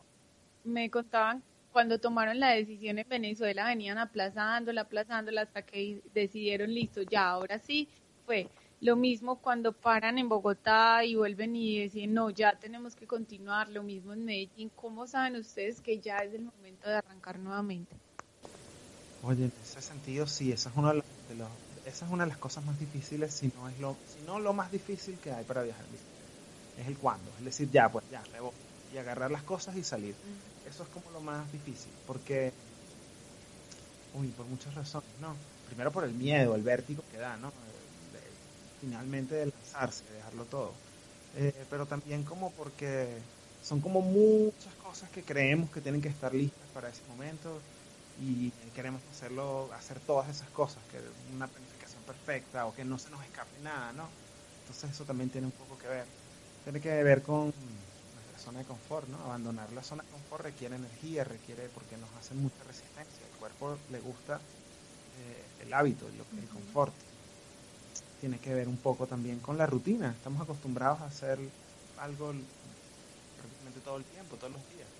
me 0.64 0.90
contaban 0.90 1.42
cuando 1.72 1.98
tomaron 2.00 2.40
la 2.40 2.50
decisión 2.50 2.98
en 2.98 3.08
Venezuela 3.08 3.66
venían 3.66 3.98
aplazándola, 3.98 4.80
aplazándola 4.80 5.42
hasta 5.42 5.62
que 5.62 6.00
decidieron 6.12 6.74
listo, 6.74 7.02
ya 7.02 7.28
ahora 7.28 7.58
sí 7.58 7.88
fue. 8.24 8.48
Lo 8.80 8.94
mismo 8.94 9.40
cuando 9.40 9.72
paran 9.72 10.18
en 10.18 10.28
Bogotá 10.28 11.04
y 11.04 11.14
vuelven 11.14 11.56
y 11.56 11.80
deciden, 11.80 12.12
no, 12.12 12.30
ya 12.30 12.58
tenemos 12.58 12.94
que 12.94 13.06
continuar. 13.06 13.68
Lo 13.70 13.82
mismo 13.82 14.12
en 14.12 14.24
Medellín. 14.24 14.70
¿Cómo 14.76 15.06
saben 15.06 15.36
ustedes 15.36 15.80
que 15.80 15.98
ya 15.98 16.18
es 16.18 16.34
el 16.34 16.44
momento 16.44 16.88
de 16.88 16.96
arrancar 16.96 17.38
nuevamente? 17.38 17.96
Oye, 19.22 19.44
en 19.44 19.52
ese 19.62 19.80
sentido, 19.80 20.26
sí, 20.26 20.52
esa 20.52 20.68
es, 20.68 20.76
uno 20.76 20.88
de 20.88 20.94
los, 21.34 21.48
esa 21.84 22.04
es 22.04 22.12
una 22.12 22.24
de 22.24 22.28
las 22.30 22.38
cosas 22.38 22.64
más 22.64 22.78
difíciles, 22.78 23.32
si 23.32 23.48
no, 23.48 23.68
es 23.68 23.78
lo, 23.80 23.96
si 24.14 24.24
no 24.26 24.38
lo 24.38 24.52
más 24.52 24.70
difícil 24.70 25.16
que 25.18 25.32
hay 25.32 25.42
para 25.44 25.62
viajar. 25.62 25.84
Es 26.78 26.86
el 26.86 26.96
cuándo, 26.98 27.30
es 27.38 27.44
decir, 27.44 27.70
ya, 27.70 27.90
pues 27.90 28.04
ya, 28.10 28.22
voy. 28.40 28.52
Y 28.94 28.98
agarrar 28.98 29.30
las 29.30 29.42
cosas 29.42 29.76
y 29.76 29.82
salir. 29.82 30.14
Eso 30.68 30.82
es 30.82 30.88
como 30.90 31.10
lo 31.10 31.20
más 31.20 31.50
difícil, 31.50 31.90
porque, 32.06 32.52
uy, 34.14 34.28
por 34.28 34.46
muchas 34.46 34.74
razones, 34.74 35.08
¿no? 35.20 35.34
Primero 35.66 35.90
por 35.90 36.04
el 36.04 36.12
miedo, 36.12 36.54
el 36.54 36.62
vértigo 36.62 37.02
que 37.10 37.18
da, 37.18 37.36
¿no? 37.38 37.50
Finalmente 38.78 39.34
de 39.36 39.46
lanzarse, 39.46 40.06
de 40.06 40.14
dejarlo 40.16 40.48
todo. 40.48 40.82
Eh, 41.32 41.66
pero 41.68 41.86
también 41.88 42.24
como 42.24 42.54
porque 42.54 43.30
son 43.60 43.80
como 43.80 44.00
muchas 44.02 44.76
cosas 44.76 45.10
que 45.10 45.24
creemos 45.24 45.70
que 45.70 45.80
tienen 45.82 46.00
que 46.02 46.08
estar 46.08 46.34
listas 46.34 46.68
para 46.70 46.88
ese 46.90 47.04
momento 47.06 47.64
y 48.14 48.52
queremos 48.72 49.06
hacerlo, 49.06 49.72
hacer 49.72 50.00
todas 50.00 50.28
esas 50.30 50.50
cosas, 50.50 50.86
que 50.86 51.00
una 51.28 51.50
planificación 51.50 52.04
perfecta 52.04 52.66
o 52.66 52.74
que 52.74 52.84
no 52.84 52.98
se 52.98 53.10
nos 53.10 53.24
escape 53.24 53.58
nada, 53.58 53.92
¿no? 53.92 54.14
Entonces 54.58 54.90
eso 54.90 55.04
también 55.06 55.30
tiene 55.30 55.46
un 55.46 55.52
poco 55.52 55.76
que 55.78 55.88
ver. 55.88 56.14
Tiene 56.62 56.80
que 56.80 57.02
ver 57.02 57.22
con 57.22 57.52
nuestra 58.12 58.38
zona 58.38 58.60
de 58.60 58.64
confort, 58.66 59.08
¿no? 59.08 59.22
Abandonar 59.24 59.72
la 59.72 59.82
zona 59.82 60.02
de 60.04 60.10
confort 60.10 60.42
requiere 60.44 60.76
energía, 60.76 61.24
requiere, 61.24 61.68
porque 61.70 61.96
nos 61.98 62.14
hace 62.14 62.34
mucha 62.34 62.64
resistencia. 62.64 63.26
El 63.26 63.36
cuerpo 63.36 63.82
le 63.88 64.00
gusta 64.00 64.46
eh, 65.12 65.54
el 65.58 65.72
hábito, 65.72 66.08
el 66.08 66.48
confort. 66.48 67.02
Tiene 68.18 68.40
que 68.40 68.52
ver 68.54 68.68
un 68.68 68.80
poco 68.80 69.06
también 69.06 69.40
con 69.40 69.56
la 69.58 69.66
rutina. 69.66 70.10
Estamos 70.12 70.42
acostumbrados 70.42 71.00
a 71.00 71.06
hacer 71.06 71.52
algo 71.96 72.32
prácticamente 73.36 73.80
todo 73.82 73.96
el 73.98 74.06
tiempo, 74.06 74.38
todos 74.38 74.52
los 74.52 74.66
días. 74.68 74.90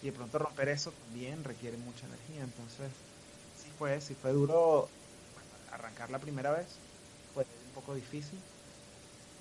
Y 0.00 0.06
de 0.08 0.12
pronto 0.12 0.38
romper 0.38 0.68
eso 0.70 0.92
también 0.92 1.44
requiere 1.44 1.78
mucha 1.78 2.06
energía. 2.06 2.42
Entonces, 2.44 3.04
sí 3.52 3.70
fue, 3.72 4.00
sí 4.00 4.14
fue 4.16 4.32
duro 4.32 4.92
arrancar 5.68 6.10
la 6.10 6.20
primera 6.20 6.52
vez. 6.52 6.82
Fue 7.32 7.44
un 7.64 7.72
poco 7.72 7.94
difícil. 7.94 8.44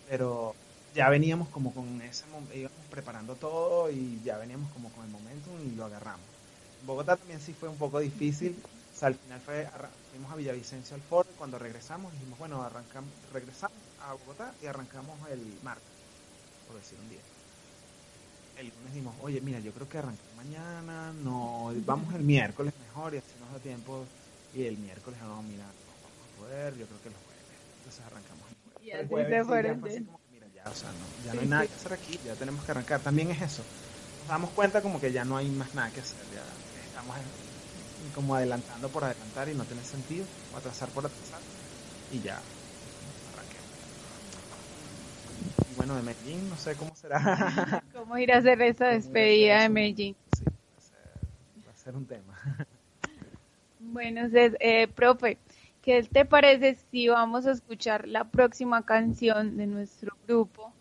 Pero 0.03 0.55
ya 0.91 1.09
veníamos 1.09 1.49
como 1.49 1.73
con 1.73 2.01
ese 2.01 2.25
íbamos 2.53 2.87
preparando 2.89 3.37
todo 3.37 3.89
y 3.89 4.21
ya 4.21 4.37
veníamos 4.37 4.71
como 4.71 4.91
con 4.91 5.03
el 5.03 5.09
momentum 5.09 5.59
y 5.59 5.71
lo 5.71 5.85
agarramos. 5.85 6.29
Bogotá 6.79 7.17
también 7.17 7.41
sí 7.41 7.53
fue 7.53 7.69
un 7.69 7.77
poco 7.77 7.99
difícil. 7.99 8.61
O 8.65 8.97
sea, 8.97 9.07
al 9.09 9.15
final 9.15 9.41
fue, 9.41 9.67
fuimos 10.15 10.31
a 10.31 10.35
Villavicencio 10.37 10.95
al 10.95 11.01
foro 11.01 11.27
y 11.29 11.37
cuando 11.37 11.59
regresamos 11.59 12.13
dijimos, 12.13 12.39
bueno, 12.39 12.63
arrancamos, 12.63 13.11
regresamos 13.33 13.77
a 14.01 14.13
Bogotá 14.13 14.53
y 14.61 14.65
arrancamos 14.65 15.19
el 15.29 15.59
martes, 15.61 15.83
por 16.67 16.77
decir 16.77 16.97
un 16.97 17.09
día. 17.09 17.19
El 18.57 18.67
lunes 18.67 18.93
dijimos, 18.93 19.13
oye, 19.21 19.41
mira, 19.41 19.59
yo 19.59 19.73
creo 19.73 19.89
que 19.89 19.97
arrancamos 19.97 20.35
mañana, 20.37 21.11
no, 21.11 21.73
vamos 21.85 22.13
el 22.15 22.23
miércoles 22.23 22.73
mejor 22.79 23.13
y 23.13 23.17
así 23.17 23.27
nos 23.41 23.51
da 23.51 23.59
tiempo. 23.59 24.05
Y 24.55 24.63
el 24.63 24.77
miércoles, 24.77 25.19
no, 25.21 25.43
mira, 25.43 25.65
no 25.65 25.91
vamos 26.01 26.23
a 26.23 26.39
poder, 26.39 26.77
yo 26.77 26.85
creo 26.85 27.01
que 27.01 27.09
el 27.09 27.15
jueves. 27.15 27.43
Entonces 27.79 28.05
arrancamos 28.05 28.47
el 28.47 28.55
jueves. 28.63 28.87
Y 28.87 28.91
así 28.91 29.07
jueves 29.09 29.27
se 29.27 29.35
ya 29.35 29.43
fue 29.43 29.63
como 29.67 29.83
que, 29.83 29.99
mira, 30.31 30.47
ya, 30.55 30.63
o 30.71 30.75
sea, 30.75 30.89
no, 30.95 31.25
ya 31.25 31.31
Sí, 31.31 31.35
no 31.35 31.41
hay 31.41 31.47
nada 31.49 31.63
sí. 31.63 31.67
que 31.67 31.75
hacer 31.75 31.93
aquí, 31.93 32.19
ya 32.23 32.35
tenemos 32.35 32.63
que 32.63 32.71
arrancar. 32.71 33.01
También 33.01 33.31
es 33.31 33.41
eso. 33.41 33.63
Nos 34.21 34.29
damos 34.29 34.49
cuenta 34.51 34.81
como 34.81 35.01
que 35.01 35.11
ya 35.11 35.25
no 35.25 35.35
hay 35.35 35.49
más 35.49 35.75
nada 35.75 35.91
que 35.91 35.99
hacer, 35.99 36.15
ya 36.33 36.41
estamos 36.87 37.17
en- 37.17 37.44
como 38.13 38.35
adelantando 38.35 38.89
por 38.89 39.03
adelantar 39.03 39.49
y 39.49 39.53
no 39.53 39.63
tiene 39.63 39.83
sentido, 39.83 40.25
o 40.53 40.57
atrasar 40.57 40.89
por 40.89 41.05
atrasar, 41.05 41.39
y 42.11 42.21
ya 42.21 42.35
arranqué. 43.33 43.57
Y 45.71 45.75
bueno, 45.77 45.95
de 45.95 46.01
Medellín, 46.03 46.49
no 46.49 46.57
sé 46.57 46.75
cómo 46.75 46.95
será. 46.95 47.83
¿Cómo 47.93 48.17
ir 48.17 48.31
a 48.31 48.37
hacer 48.37 48.61
esa 48.61 48.85
¿Cómo 48.85 48.89
ir 48.89 48.93
a 48.93 48.97
hacer 48.97 49.03
despedida 49.03 49.61
de? 49.61 49.69
Medellín? 49.69 50.15
Sí, 50.37 50.43
va 50.45 50.51
a 50.51 50.81
ser, 50.81 51.67
va 51.67 51.71
a 51.71 51.75
ser 51.75 51.95
un 51.95 52.05
tema. 52.05 52.65
Bueno, 53.79 54.21
entonces, 54.21 54.57
eh, 54.59 54.87
profe, 54.87 55.37
¿qué 55.81 56.03
te 56.03 56.25
parece 56.25 56.75
si 56.91 57.07
vamos 57.07 57.45
a 57.45 57.51
escuchar 57.51 58.07
la 58.07 58.23
próxima 58.23 58.83
canción 58.83 59.57
de 59.57 59.67
nuestro 59.67 60.17
grupo, 60.27 60.73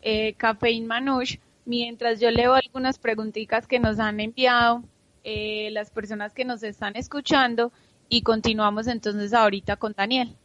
eh, 0.00 0.34
Cafeín 0.34 0.86
Manouche, 0.86 1.40
mientras 1.64 2.20
yo 2.20 2.30
leo 2.30 2.54
algunas 2.54 2.98
preguntitas 2.98 3.66
que 3.66 3.78
nos 3.80 3.98
han 3.98 4.20
enviado 4.20 4.84
eh, 5.24 5.70
las 5.72 5.90
personas 5.90 6.32
que 6.32 6.44
nos 6.44 6.62
están 6.62 6.96
escuchando 6.96 7.72
y 8.08 8.22
continuamos 8.22 8.88
entonces 8.88 9.32
ahorita 9.32 9.76
con 9.76 9.94
Daniel. 9.96 10.36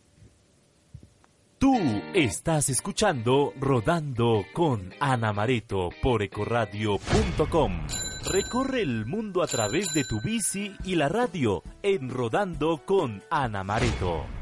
Tú 1.59 1.75
estás 2.13 2.69
escuchando 2.69 3.51
Rodando 3.59 4.45
con 4.53 4.93
Ana 4.99 5.33
Mareto 5.33 5.89
por 6.03 6.21
ecoradio.com. 6.21 7.87
Recorre 8.31 8.81
el 8.83 9.07
mundo 9.07 9.41
a 9.41 9.47
través 9.47 9.91
de 9.93 10.03
tu 10.03 10.21
bici 10.21 10.75
y 10.83 10.95
la 10.95 11.09
radio 11.09 11.63
en 11.81 12.09
Rodando 12.09 12.85
con 12.85 13.23
Ana 13.31 13.63
Mareto. 13.63 14.36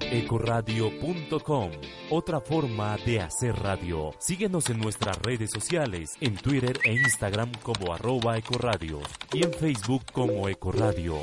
Ecoradio.com, 0.00 1.70
otra 2.08 2.40
forma 2.40 2.96
de 3.04 3.20
hacer 3.20 3.56
radio. 3.56 4.12
Síguenos 4.20 4.70
en 4.70 4.78
nuestras 4.78 5.18
redes 5.22 5.50
sociales, 5.50 6.12
en 6.20 6.36
Twitter 6.36 6.78
e 6.84 6.92
Instagram 6.92 7.50
como 7.64 7.92
arroba 7.92 8.38
ecoradio 8.38 9.00
y 9.32 9.42
en 9.42 9.52
Facebook 9.52 10.04
como 10.12 10.48
Ecoradio. 10.48 11.16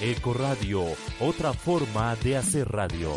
Ecoradio, 0.00 0.84
otra 1.20 1.52
forma 1.52 2.16
de 2.16 2.38
hacer 2.38 2.70
radio. 2.70 3.10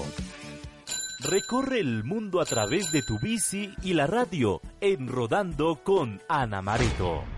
Recorre 1.22 1.80
el 1.80 2.04
mundo 2.04 2.42
a 2.42 2.46
través 2.46 2.92
de 2.92 3.02
tu 3.04 3.20
bici 3.20 3.74
y 3.84 3.94
la 3.94 4.06
radio 4.06 4.60
en 4.82 5.08
Rodando 5.08 5.80
con 5.82 6.22
Ana 6.28 6.62
Mareto. 6.62 7.35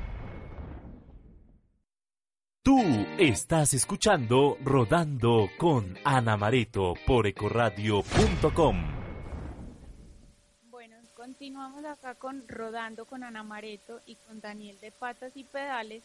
Tú 2.67 2.81
estás 3.17 3.73
escuchando 3.73 4.57
Rodando 4.61 5.49
con 5.57 5.97
Ana 6.03 6.35
Mareto 6.35 6.95
por 7.07 7.25
ecoradio.com. 7.25 8.83
Bueno, 10.69 10.97
continuamos 11.15 11.85
acá 11.85 12.15
con 12.15 12.45
Rodando 12.45 13.05
con 13.05 13.23
Ana 13.23 13.41
Mareto 13.41 14.01
y 14.05 14.15
con 14.15 14.41
Daniel 14.41 14.77
de 14.81 14.91
Patas 14.91 15.31
y 15.35 15.45
Pedales. 15.45 16.03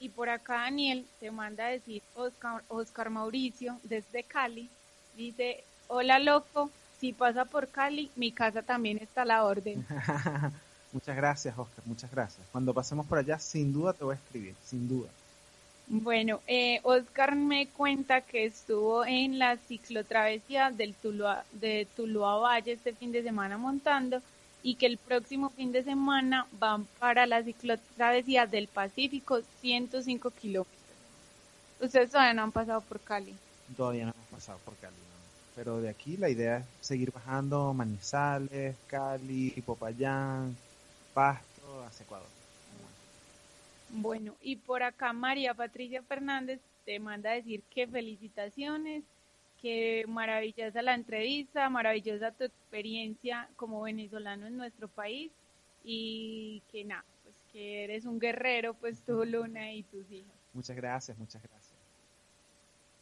Y 0.00 0.08
por 0.08 0.30
acá 0.30 0.62
Daniel 0.62 1.06
te 1.20 1.30
manda 1.30 1.66
a 1.66 1.70
decir 1.70 2.02
Oscar, 2.16 2.64
Oscar 2.66 3.10
Mauricio 3.10 3.78
desde 3.84 4.24
Cali. 4.24 4.68
Dice, 5.16 5.62
hola 5.86 6.18
loco, 6.18 6.72
si 6.98 7.12
pasa 7.12 7.44
por 7.44 7.68
Cali, 7.68 8.10
mi 8.16 8.32
casa 8.32 8.62
también 8.62 8.98
está 8.98 9.22
a 9.22 9.26
la 9.26 9.44
orden. 9.44 9.86
muchas 10.92 11.14
gracias, 11.14 11.56
Oscar, 11.56 11.84
muchas 11.86 12.10
gracias. 12.10 12.44
Cuando 12.50 12.74
pasemos 12.74 13.06
por 13.06 13.18
allá, 13.18 13.38
sin 13.38 13.72
duda 13.72 13.92
te 13.92 14.02
voy 14.02 14.14
a 14.14 14.16
escribir, 14.16 14.56
sin 14.64 14.88
duda. 14.88 15.08
Bueno, 15.86 16.40
eh, 16.46 16.80
Oscar 16.82 17.36
me 17.36 17.68
cuenta 17.68 18.22
que 18.22 18.46
estuvo 18.46 19.04
en 19.04 19.38
la 19.38 19.58
ciclotravesía 19.58 20.70
del 20.70 20.94
Tuluá, 20.94 21.44
de 21.52 21.86
Tuluá 21.94 22.36
Valle 22.36 22.72
este 22.72 22.94
fin 22.94 23.12
de 23.12 23.22
semana 23.22 23.58
montando 23.58 24.22
y 24.62 24.76
que 24.76 24.86
el 24.86 24.96
próximo 24.96 25.50
fin 25.50 25.72
de 25.72 25.84
semana 25.84 26.46
van 26.58 26.86
para 26.98 27.26
la 27.26 27.42
ciclotravesía 27.42 28.46
del 28.46 28.66
Pacífico 28.66 29.40
105 29.60 30.30
kilómetros. 30.30 30.74
Ustedes 31.80 32.10
todavía 32.10 32.32
no 32.32 32.44
han 32.44 32.52
pasado 32.52 32.80
por 32.80 32.98
Cali. 33.00 33.34
Todavía 33.76 34.06
no 34.06 34.12
hemos 34.12 34.26
pasado 34.28 34.58
por 34.64 34.74
Cali, 34.76 34.96
no. 34.96 35.54
pero 35.54 35.82
de 35.82 35.90
aquí 35.90 36.16
la 36.16 36.30
idea 36.30 36.58
es 36.58 36.64
seguir 36.80 37.12
bajando 37.12 37.74
Manizales, 37.74 38.74
Cali, 38.86 39.50
Popayán, 39.66 40.56
Pasto, 41.12 41.84
hacia 41.86 42.04
Ecuador. 42.04 42.43
Bueno, 43.96 44.34
y 44.42 44.56
por 44.56 44.82
acá 44.82 45.12
María 45.12 45.54
Patricia 45.54 46.02
Fernández 46.02 46.60
te 46.84 46.98
manda 46.98 47.30
a 47.30 47.34
decir 47.34 47.62
que 47.70 47.86
felicitaciones, 47.86 49.04
que 49.62 50.04
maravillosa 50.08 50.82
la 50.82 50.94
entrevista, 50.94 51.70
maravillosa 51.70 52.32
tu 52.32 52.42
experiencia 52.42 53.48
como 53.54 53.82
venezolano 53.82 54.48
en 54.48 54.56
nuestro 54.56 54.88
país 54.88 55.30
y 55.84 56.60
que 56.72 56.84
nada, 56.84 57.04
pues 57.22 57.36
que 57.52 57.84
eres 57.84 58.04
un 58.04 58.18
guerrero, 58.18 58.74
pues 58.74 59.00
tú, 59.02 59.24
Luna 59.24 59.72
y 59.72 59.84
tus 59.84 60.10
hijas. 60.10 60.34
Muchas 60.52 60.74
gracias, 60.74 61.16
muchas 61.16 61.40
gracias. 61.42 61.72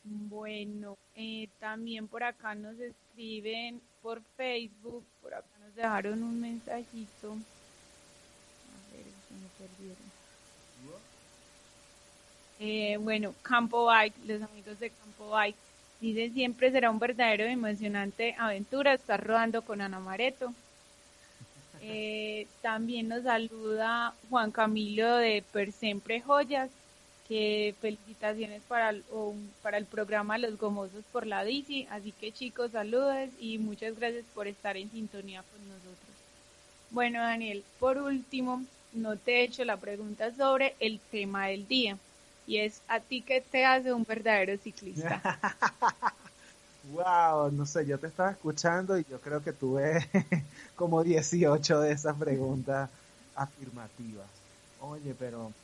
Bueno, 0.04 0.98
eh, 1.16 1.48
también 1.58 2.06
por 2.06 2.22
acá 2.22 2.54
nos 2.54 2.78
escriben 2.78 3.80
por 4.02 4.20
Facebook, 4.36 5.04
por 5.22 5.32
acá 5.32 5.58
nos 5.64 5.74
dejaron 5.74 6.22
un 6.22 6.38
mensajito. 6.38 7.32
A 7.32 8.92
ver, 8.92 9.06
se 9.26 9.34
me 9.34 9.48
perdieron. 9.58 10.21
Eh, 12.64 12.96
bueno, 12.98 13.34
Campo 13.42 13.86
Bike, 13.86 14.14
los 14.24 14.40
amigos 14.40 14.78
de 14.78 14.90
Campo 14.90 15.30
Bike, 15.30 15.56
dicen 16.00 16.32
siempre 16.32 16.70
será 16.70 16.90
un 16.90 17.00
verdadero 17.00 17.48
y 17.48 17.52
emocionante 17.52 18.36
aventura 18.38 18.94
estar 18.94 19.24
rodando 19.24 19.62
con 19.62 19.80
Ana 19.80 20.00
Mareto. 20.00 20.52
Eh, 21.84 22.46
también 22.60 23.08
nos 23.08 23.24
saluda 23.24 24.14
Juan 24.30 24.52
Camilo 24.52 25.16
de 25.16 25.42
Per 25.52 25.72
Siempre 25.72 26.20
Joyas, 26.20 26.70
que 27.26 27.74
felicitaciones 27.80 28.62
para 28.68 28.90
el, 28.90 29.02
para 29.62 29.78
el 29.78 29.86
programa 29.86 30.38
Los 30.38 30.58
Gomosos 30.58 31.02
por 31.10 31.26
la 31.26 31.42
bici. 31.42 31.88
Así 31.90 32.12
que 32.12 32.30
chicos, 32.30 32.70
saludos 32.70 33.30
y 33.40 33.58
muchas 33.58 33.98
gracias 33.98 34.24
por 34.32 34.46
estar 34.46 34.76
en 34.76 34.92
sintonía 34.92 35.42
con 35.42 35.68
nosotros. 35.68 35.96
Bueno, 36.90 37.20
Daniel, 37.20 37.64
por 37.80 37.98
último, 37.98 38.62
no 38.92 39.20
te 39.20 39.40
he 39.40 39.44
hecho 39.44 39.64
la 39.64 39.80
pregunta 39.80 40.32
sobre 40.34 40.76
el 40.80 41.02
tema 41.08 41.48
del 41.48 41.66
día 41.66 42.00
y 42.44 42.58
es 42.58 42.84
a 42.88 43.00
ti 43.06 43.24
qué 43.24 43.40
te 43.40 43.64
hace 43.64 43.92
un 43.92 44.04
verdadero 44.04 44.56
ciclista. 44.58 45.26
wow, 46.82 47.50
no 47.52 47.64
sé, 47.66 47.86
yo 47.86 47.98
te 48.00 48.06
estaba 48.08 48.30
escuchando 48.32 48.98
y 48.98 49.04
yo 49.04 49.20
creo 49.20 49.42
que 49.42 49.52
tuve 49.52 49.98
como 50.74 51.02
18 51.04 51.80
de 51.80 51.92
esas 51.92 52.16
preguntas 52.18 52.90
afirmativas. 53.34 54.32
Oye, 54.76 55.14
pero 55.14 55.56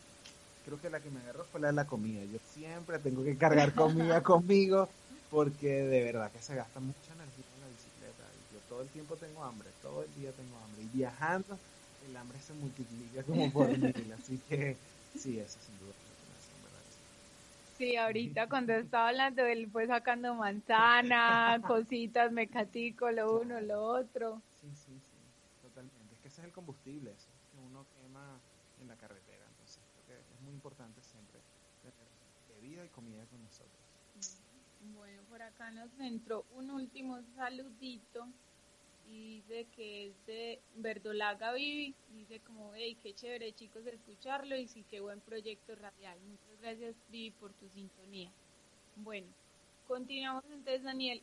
creo 0.63 0.81
que 0.81 0.91
la 0.91 1.03
que 1.03 1.11
me 1.11 1.21
agarró 1.21 1.47
fue 1.47 1.61
la 1.61 1.69
de 1.69 1.75
la 1.75 1.87
comida. 1.87 2.25
Yo 2.25 2.39
siempre 2.41 2.99
tengo 3.01 3.25
que 3.25 3.39
cargar 3.39 3.75
comida 3.75 4.23
conmigo 4.25 4.95
porque 5.29 5.69
de 5.85 6.05
verdad 6.05 6.33
que 6.33 6.43
se 6.43 6.57
gasta 6.57 6.81
mucha 6.81 7.15
energía 7.15 7.47
en 7.55 7.61
la 7.61 7.69
bicicleta. 7.69 8.35
Y 8.37 8.47
yo 8.49 8.63
todo 8.63 8.83
el 8.83 8.91
tiempo 8.91 9.19
tengo 9.19 9.45
hambre, 9.45 9.75
todo 9.75 10.03
el 10.05 10.15
día 10.15 10.35
tengo 10.35 10.59
hambre. 10.59 10.85
Y 10.85 10.89
viajando, 10.89 11.63
el 12.07 12.17
hambre 12.17 12.41
se 12.41 12.53
multiplica 12.55 13.23
como 13.25 13.51
por 13.53 13.77
mil. 13.77 14.13
Así 14.19 14.39
que 14.49 14.77
sí, 15.15 15.39
eso 15.39 15.59
sin 15.61 15.79
duda. 15.79 15.93
Sí, 17.79 17.95
ahorita 17.97 18.49
cuando 18.49 18.73
estaba 18.73 19.11
hablando, 19.11 19.47
él 19.47 19.69
fue 19.71 19.87
sacando 19.87 20.35
manzana, 20.35 21.61
cositas, 21.65 22.33
mecatico, 22.33 23.09
lo 23.13 23.41
uno, 23.41 23.61
lo 23.61 23.81
otro. 23.85 24.43
Sí, 24.61 24.67
sí, 24.75 24.93
sí, 24.99 25.19
totalmente. 25.63 26.13
Es 26.13 26.21
que 26.21 26.27
ese 26.27 26.41
es 26.41 26.47
el 26.49 26.53
combustible, 26.53 27.13
eso, 27.13 27.29
que 27.53 27.59
uno 27.61 27.87
quema 27.95 28.41
en 28.83 28.89
la 28.89 28.97
carretera. 28.97 29.45
Entonces, 29.49 29.79
creo 29.95 30.19
que 30.19 30.35
es 30.35 30.41
muy 30.41 30.55
importante 30.55 31.01
siempre 31.03 31.39
tener 31.81 32.09
bebida 32.61 32.85
y 32.85 32.89
comida 32.89 33.25
con 33.27 33.41
nosotros. 33.45 33.79
Bueno, 34.99 35.23
por 35.31 35.41
acá 35.41 35.71
nos 35.71 35.89
entró 36.01 36.45
un 36.57 36.73
último 36.73 37.23
saludito 37.37 38.27
y 39.11 39.37
dice 39.37 39.67
que 39.75 40.09
es 40.09 40.27
de 40.27 40.61
Verdolaga 40.77 41.53
Vivi, 41.55 41.95
dice 42.13 42.41
como, 42.41 42.73
hey, 42.75 42.97
qué 43.03 43.15
chévere 43.15 43.53
chicos 43.55 43.87
escucharlo 43.87 44.57
y 44.57 44.69
sí, 44.69 44.85
qué 44.89 45.01
buen 45.01 45.21
proyecto 45.21 45.75
radial. 45.77 46.19
Muchas 46.21 46.61
gracias 46.61 46.95
Vivi 47.09 47.31
por 47.31 47.53
tu 47.55 47.69
sintonía. 47.71 48.31
Bueno, 48.97 49.27
continuamos 49.87 50.45
entonces 50.51 50.83
Daniel. 50.83 51.23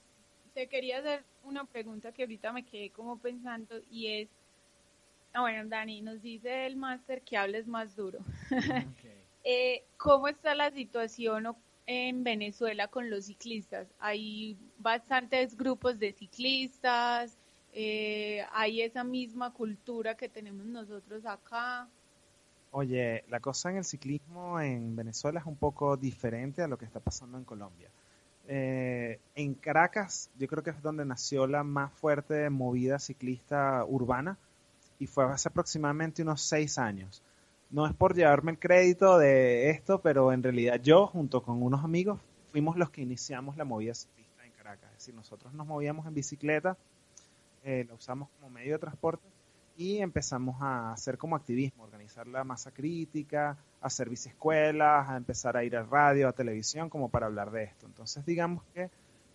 Te 0.53 0.67
quería 0.67 0.99
hacer 0.99 1.23
una 1.43 1.65
pregunta 1.65 2.11
que 2.11 2.23
ahorita 2.23 2.53
me 2.53 2.65
quedé 2.65 2.89
como 2.89 3.19
pensando 3.19 3.75
y 3.91 4.07
es, 4.07 4.29
ah, 5.33 5.41
bueno, 5.41 5.67
Dani, 5.69 6.01
nos 6.01 6.21
dice 6.21 6.65
el 6.65 6.77
máster 6.77 7.21
que 7.21 7.37
hables 7.37 7.67
más 7.67 7.95
duro. 7.95 8.19
Okay. 8.47 9.21
eh, 9.43 9.83
¿Cómo 9.97 10.27
está 10.27 10.55
la 10.55 10.71
situación 10.71 11.55
en 11.85 12.23
Venezuela 12.23 12.87
con 12.87 13.09
los 13.09 13.25
ciclistas? 13.25 13.93
Hay 13.99 14.57
bastantes 14.77 15.57
grupos 15.57 15.99
de 15.99 16.13
ciclistas, 16.13 17.37
eh, 17.77 18.45
hay 18.53 18.81
esa 18.81 19.03
misma 19.03 19.51
cultura 19.51 20.15
que 20.15 20.29
tenemos 20.29 20.65
nosotros 20.65 21.25
acá. 21.25 21.89
Oye, 22.71 23.25
la 23.27 23.41
cosa 23.41 23.69
en 23.69 23.75
el 23.75 23.83
ciclismo 23.83 24.61
en 24.61 24.95
Venezuela 24.95 25.41
es 25.41 25.45
un 25.45 25.57
poco 25.57 25.97
diferente 25.97 26.61
a 26.61 26.69
lo 26.69 26.77
que 26.77 26.85
está 26.85 27.01
pasando 27.01 27.37
en 27.37 27.43
Colombia. 27.43 27.89
Eh, 28.47 29.19
en 29.35 29.55
Caracas, 29.55 30.29
yo 30.37 30.47
creo 30.47 30.63
que 30.63 30.69
es 30.69 30.81
donde 30.81 31.03
nació 31.03 31.47
la 31.47 31.65
más 31.65 31.91
fuerte 31.91 32.49
movida 32.49 32.97
ciclista 32.97 33.83
urbana 33.85 34.37
y 34.97 35.07
fue 35.07 35.25
hace 35.25 35.49
aproximadamente 35.49 36.21
unos 36.21 36.41
seis 36.41 36.77
años. 36.77 37.21
No 37.71 37.85
es 37.87 37.93
por 37.93 38.15
llevarme 38.15 38.51
el 38.51 38.59
crédito 38.59 39.17
de 39.17 39.69
esto, 39.69 39.99
pero 39.99 40.31
en 40.31 40.43
realidad 40.43 40.79
yo, 40.81 41.07
junto 41.07 41.43
con 41.43 41.61
unos 41.61 41.83
amigos, 41.83 42.21
fuimos 42.53 42.77
los 42.77 42.89
que 42.89 43.01
iniciamos 43.01 43.57
la 43.57 43.65
movida 43.65 43.93
ciclista 43.93 44.45
en 44.45 44.51
Caracas. 44.53 44.91
Es 44.91 44.99
decir, 44.99 45.13
nosotros 45.13 45.53
nos 45.53 45.67
movíamos 45.67 46.07
en 46.07 46.13
bicicleta 46.13 46.77
eh, 47.65 47.83
la 47.87 47.95
usamos 47.95 48.29
como 48.29 48.51
medio 48.51 48.73
de 48.73 48.79
transporte 48.79 49.27
y 49.75 49.97
empezamos 49.97 50.61
a 50.61 50.93
hacer 50.93 51.17
como 51.17 51.35
activismo, 51.35 51.83
organizar 51.83 52.27
la 52.27 52.43
masa 52.43 52.71
crítica, 52.71 53.57
hacer 53.81 54.07
biciescuelas, 54.07 55.09
a 55.09 55.17
empezar 55.17 55.57
a 55.57 55.63
ir 55.63 55.75
a 55.75 55.83
radio, 55.83 56.27
a 56.27 56.33
televisión, 56.33 56.89
como 56.89 57.09
para 57.09 57.25
hablar 57.25 57.51
de 57.51 57.63
esto. 57.63 57.85
Entonces, 57.85 58.25
digamos 58.25 58.63
que 58.73 58.89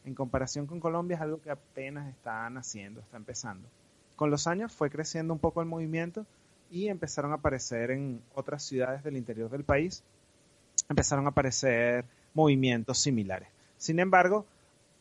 en 0.05 0.15
comparación 0.15 0.67
con 0.67 0.81
Colombia 0.81 1.17
es 1.17 1.21
algo 1.21 1.43
que 1.43 1.51
apenas 1.51 2.09
está 2.09 2.49
naciendo, 2.49 3.01
está 3.01 3.17
empezando. 3.17 3.69
Con 4.17 4.31
los 4.31 4.47
años 4.47 4.73
fue 4.73 4.91
creciendo 4.91 5.35
un 5.35 5.41
poco 5.41 5.61
el 5.61 5.67
movimiento 5.67 6.25
y 6.71 6.89
empezaron 6.89 7.33
a 7.33 7.37
aparecer 7.37 7.91
en 7.91 8.23
otras 8.35 8.63
ciudades 8.63 9.03
del 9.03 9.17
interior 9.17 9.51
del 9.51 9.65
país, 9.65 10.05
empezaron 10.89 11.27
a 11.27 11.31
aparecer 11.31 12.05
movimientos 12.33 12.99
similares. 12.99 13.49
Sin 13.77 13.99
embargo, 13.99 14.47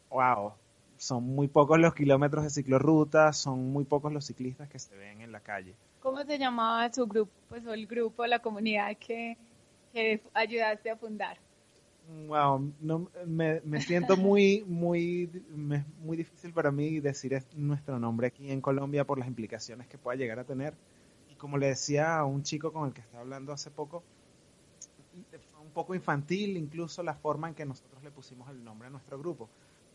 wow, 0.09 0.53
son 0.99 1.23
muy 1.23 1.47
pocos 1.47 1.79
los 1.79 1.95
kilómetros 1.95 2.43
de 2.43 2.51
ciclorruta, 2.51 3.33
son 3.33 3.71
muy 3.73 3.85
pocos 3.85 4.13
los 4.13 4.25
ciclistas 4.25 4.69
que 4.69 4.79
se 4.79 4.95
ven 4.95 5.21
en 5.21 5.31
la 5.31 5.41
calle. 5.41 5.75
¿Cómo 6.01 6.23
se 6.25 6.37
llamaba 6.37 6.91
su 6.91 7.07
grupo? 7.07 7.31
Pues 7.47 7.65
el 7.65 7.87
grupo, 7.87 8.25
la 8.25 8.39
comunidad 8.39 8.97
que, 8.97 9.37
que 9.93 10.21
ayudaste 10.33 10.89
a 10.89 10.97
fundar. 10.97 11.37
Wow, 12.27 12.73
no, 12.79 13.11
me, 13.25 13.61
me 13.63 13.79
siento 13.81 14.17
muy, 14.17 14.63
muy, 14.67 15.29
me- 15.49 15.85
muy 15.99 16.17
difícil 16.17 16.51
para 16.53 16.71
mí 16.71 16.99
decir 16.99 17.33
es- 17.33 17.47
nuestro 17.53 17.99
nombre 17.99 18.27
aquí 18.27 18.51
en 18.51 18.61
Colombia 18.61 19.05
por 19.05 19.19
las 19.19 19.27
implicaciones 19.27 19.87
que 19.87 19.97
pueda 19.97 20.17
llegar 20.17 20.39
a 20.39 20.45
tener. 20.45 20.77
Y 21.27 21.35
como 21.35 21.57
le 21.57 21.67
decía 21.67 22.17
a 22.17 22.25
un 22.25 22.43
chico 22.43 22.73
con 22.73 22.87
el 22.87 22.93
que 22.93 23.01
estaba 23.01 23.21
hablando 23.21 23.53
hace 23.53 23.69
poco, 23.71 24.03
fue 25.39 25.61
un 25.61 25.71
poco 25.71 25.95
infantil 25.95 26.57
incluso 26.57 27.03
la 27.03 27.13
forma 27.15 27.47
en 27.49 27.55
que 27.55 27.65
nosotros 27.65 28.03
le 28.03 28.11
pusimos 28.11 28.49
el 28.49 28.63
nombre 28.63 28.87
a 28.87 28.91
nuestro 28.91 29.17
grupo. 29.19 29.49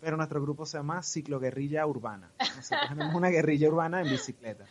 Pero 0.05 0.19
nuestro 0.19 0.43
grupo 0.43 0.67
se 0.67 0.77
llama 0.77 1.03
Cicloguerrilla 1.03 1.87
Urbana. 1.87 2.31
Nosotros 2.39 2.91
tenemos 2.91 3.15
una 3.15 3.31
guerrilla 3.31 3.69
urbana 3.69 4.03
en 4.03 4.11
bicicleta. 4.11 4.67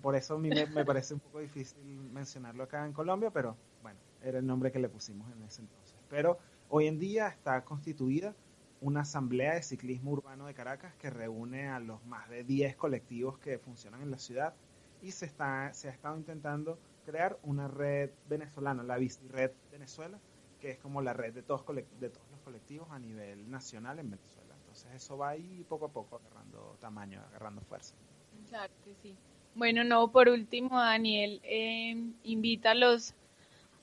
Por 0.00 0.14
eso 0.14 0.36
a 0.36 0.38
mí 0.38 0.48
me, 0.48 0.64
me 0.66 0.84
parece 0.84 1.14
un 1.14 1.18
poco 1.18 1.40
difícil 1.40 1.82
mencionarlo 2.12 2.62
acá 2.62 2.86
en 2.86 2.92
Colombia, 2.92 3.32
pero 3.32 3.56
bueno, 3.82 3.98
era 4.22 4.38
el 4.38 4.46
nombre 4.46 4.70
que 4.70 4.78
le 4.78 4.88
pusimos 4.88 5.28
en 5.32 5.42
ese 5.42 5.62
entonces. 5.62 5.96
Pero 6.08 6.38
hoy 6.68 6.86
en 6.86 7.00
día 7.00 7.26
está 7.26 7.64
constituida 7.64 8.32
una 8.80 9.00
asamblea 9.00 9.54
de 9.54 9.62
ciclismo 9.64 10.12
urbano 10.12 10.46
de 10.46 10.54
Caracas 10.54 10.94
que 11.00 11.10
reúne 11.10 11.68
a 11.68 11.80
los 11.80 12.04
más 12.06 12.28
de 12.28 12.44
10 12.44 12.76
colectivos 12.76 13.38
que 13.38 13.58
funcionan 13.58 14.02
en 14.02 14.12
la 14.12 14.18
ciudad 14.18 14.54
y 15.02 15.10
se, 15.10 15.26
está, 15.26 15.74
se 15.74 15.88
ha 15.88 15.90
estado 15.90 16.16
intentando 16.16 16.78
crear 17.04 17.40
una 17.42 17.66
red 17.66 18.10
venezolana, 18.28 18.84
la 18.84 18.98
Bici 18.98 19.26
Red 19.26 19.50
Venezuela, 19.72 20.20
que 20.60 20.70
es 20.70 20.78
como 20.78 21.02
la 21.02 21.12
red 21.12 21.34
de 21.34 21.42
todos, 21.42 21.64
de 21.66 22.10
todos 22.10 22.27
colectivos 22.48 22.88
a 22.90 22.98
nivel 22.98 23.50
nacional 23.50 23.98
en 23.98 24.10
Venezuela. 24.10 24.54
Entonces 24.60 24.90
eso 24.94 25.18
va 25.18 25.30
ahí 25.30 25.66
poco 25.68 25.84
a 25.84 25.88
poco 25.90 26.16
agarrando 26.16 26.76
tamaño, 26.80 27.20
agarrando 27.28 27.60
fuerza. 27.60 27.94
Claro 28.48 28.72
que 28.84 28.94
sí. 29.02 29.14
Bueno, 29.54 29.84
no, 29.84 30.10
por 30.10 30.30
último, 30.30 30.78
Daniel, 30.78 31.40
eh, 31.42 31.94
invítalos 32.24 33.12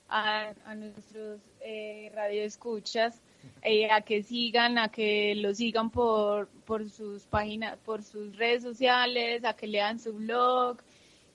a, 0.08 0.52
a 0.64 0.74
nuestros 0.74 1.40
eh, 1.60 2.10
radioescuchas 2.12 3.20
eh, 3.62 3.88
a 3.88 4.00
que 4.00 4.24
sigan, 4.24 4.78
a 4.78 4.88
que 4.88 5.36
lo 5.36 5.54
sigan 5.54 5.90
por, 5.90 6.48
por 6.64 6.90
sus 6.90 7.22
páginas, 7.22 7.78
por 7.84 8.02
sus 8.02 8.36
redes 8.36 8.64
sociales, 8.64 9.44
a 9.44 9.54
que 9.54 9.68
lean 9.68 10.00
su 10.00 10.12
blog 10.12 10.78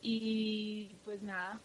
y 0.02 0.92
pues 1.06 1.22
nada. 1.22 1.62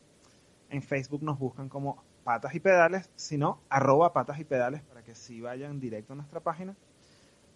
En 0.70 0.82
Facebook 0.82 1.22
nos 1.22 1.38
buscan 1.38 1.68
como 1.68 2.02
patas 2.24 2.54
y 2.54 2.60
pedales, 2.60 3.10
si 3.16 3.36
no, 3.36 3.60
arroba 3.68 4.12
patas 4.12 4.38
y 4.40 4.44
pedales 4.44 4.82
para 4.82 5.02
que 5.02 5.14
sí 5.14 5.40
vayan 5.40 5.80
directo 5.80 6.14
a 6.14 6.16
nuestra 6.16 6.40
página. 6.40 6.74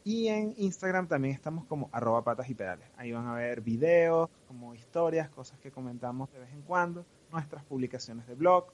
Y 0.04 0.28
en 0.28 0.54
Instagram 0.56 1.08
también 1.08 1.34
estamos 1.34 1.66
como 1.66 1.88
arroba 1.92 2.22
patas 2.22 2.48
y 2.48 2.54
pedales. 2.54 2.88
Ahí 2.96 3.12
van 3.12 3.26
a 3.26 3.34
ver 3.34 3.60
videos, 3.60 4.30
como 4.46 4.74
historias, 4.74 5.28
cosas 5.30 5.58
que 5.58 5.70
comentamos 5.70 6.32
de 6.32 6.38
vez 6.38 6.50
en 6.52 6.62
cuando, 6.62 7.04
nuestras 7.30 7.62
publicaciones 7.64 8.26
de 8.26 8.34
blog, 8.34 8.72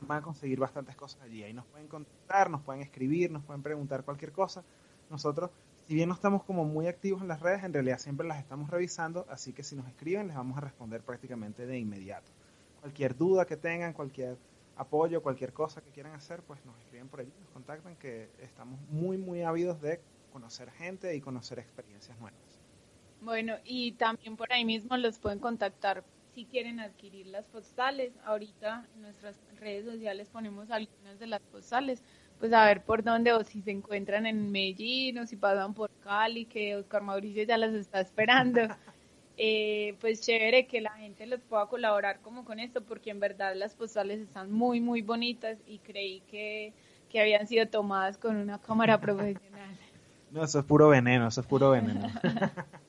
van 0.00 0.18
a 0.18 0.22
conseguir 0.22 0.58
bastantes 0.58 0.96
cosas 0.96 1.22
allí. 1.22 1.42
Ahí 1.42 1.52
nos 1.52 1.66
pueden 1.66 1.88
contactar, 1.88 2.50
nos 2.50 2.62
pueden 2.62 2.82
escribir, 2.82 3.30
nos 3.30 3.44
pueden 3.44 3.62
preguntar 3.62 4.04
cualquier 4.04 4.32
cosa. 4.32 4.64
Nosotros, 5.10 5.50
si 5.86 5.94
bien 5.94 6.08
no 6.08 6.14
estamos 6.14 6.42
como 6.44 6.64
muy 6.64 6.86
activos 6.86 7.22
en 7.22 7.28
las 7.28 7.40
redes, 7.40 7.64
en 7.64 7.72
realidad 7.72 7.98
siempre 7.98 8.26
las 8.26 8.38
estamos 8.38 8.70
revisando, 8.70 9.26
así 9.28 9.52
que 9.52 9.62
si 9.62 9.76
nos 9.76 9.86
escriben 9.88 10.28
les 10.28 10.36
vamos 10.36 10.56
a 10.58 10.60
responder 10.60 11.02
prácticamente 11.02 11.66
de 11.66 11.78
inmediato. 11.78 12.30
Cualquier 12.80 13.16
duda 13.16 13.46
que 13.46 13.56
tengan, 13.56 13.92
cualquier 13.92 14.36
apoyo, 14.76 15.22
cualquier 15.22 15.52
cosa 15.52 15.80
que 15.80 15.90
quieran 15.90 16.14
hacer, 16.14 16.42
pues 16.42 16.64
nos 16.64 16.78
escriben 16.78 17.08
por 17.08 17.20
allí, 17.20 17.32
nos 17.40 17.50
contactan, 17.50 17.96
que 17.96 18.30
estamos 18.40 18.80
muy, 18.90 19.18
muy 19.18 19.42
ávidos 19.42 19.80
de 19.80 20.00
conocer 20.32 20.70
gente 20.70 21.14
y 21.14 21.20
conocer 21.20 21.58
experiencias 21.58 22.18
nuevas. 22.18 22.40
Bueno, 23.20 23.54
y 23.64 23.92
también 23.92 24.36
por 24.36 24.52
ahí 24.52 24.64
mismo 24.64 24.96
los 24.96 25.18
pueden 25.18 25.38
contactar 25.38 26.02
si 26.34 26.44
quieren 26.46 26.80
adquirir 26.80 27.26
las 27.26 27.44
postales. 27.46 28.12
Ahorita 28.24 28.86
en 28.94 29.02
nuestras 29.02 29.40
redes 29.60 29.84
sociales 29.84 30.28
ponemos 30.28 30.70
algunas 30.70 31.18
de 31.18 31.26
las 31.26 31.40
postales, 31.42 32.02
pues 32.38 32.52
a 32.52 32.64
ver 32.66 32.82
por 32.82 33.02
dónde 33.02 33.32
o 33.32 33.44
si 33.44 33.62
se 33.62 33.70
encuentran 33.70 34.26
en 34.26 34.50
Medellín 34.50 35.18
o 35.18 35.26
si 35.26 35.36
pasan 35.36 35.74
por 35.74 35.90
Cali, 36.02 36.46
que 36.46 36.76
Oscar 36.76 37.02
Mauricio 37.02 37.44
ya 37.44 37.58
las 37.58 37.74
está 37.74 38.00
esperando. 38.00 38.60
Eh, 39.38 39.96
pues 40.00 40.20
chévere 40.20 40.66
que 40.66 40.82
la 40.82 40.92
gente 40.92 41.24
les 41.24 41.40
pueda 41.40 41.66
colaborar 41.66 42.20
como 42.20 42.44
con 42.44 42.60
esto, 42.60 42.82
porque 42.82 43.10
en 43.10 43.18
verdad 43.18 43.54
las 43.56 43.74
postales 43.74 44.20
están 44.20 44.52
muy, 44.52 44.78
muy 44.78 45.00
bonitas 45.00 45.58
y 45.66 45.78
creí 45.78 46.20
que, 46.30 46.74
que 47.08 47.18
habían 47.18 47.46
sido 47.46 47.66
tomadas 47.66 48.18
con 48.18 48.36
una 48.36 48.60
cámara 48.60 49.00
profesional. 49.00 49.78
No, 50.30 50.44
eso 50.44 50.58
es 50.58 50.64
puro 50.66 50.90
veneno, 50.90 51.28
eso 51.28 51.40
es 51.40 51.46
puro 51.46 51.70
veneno. 51.70 52.08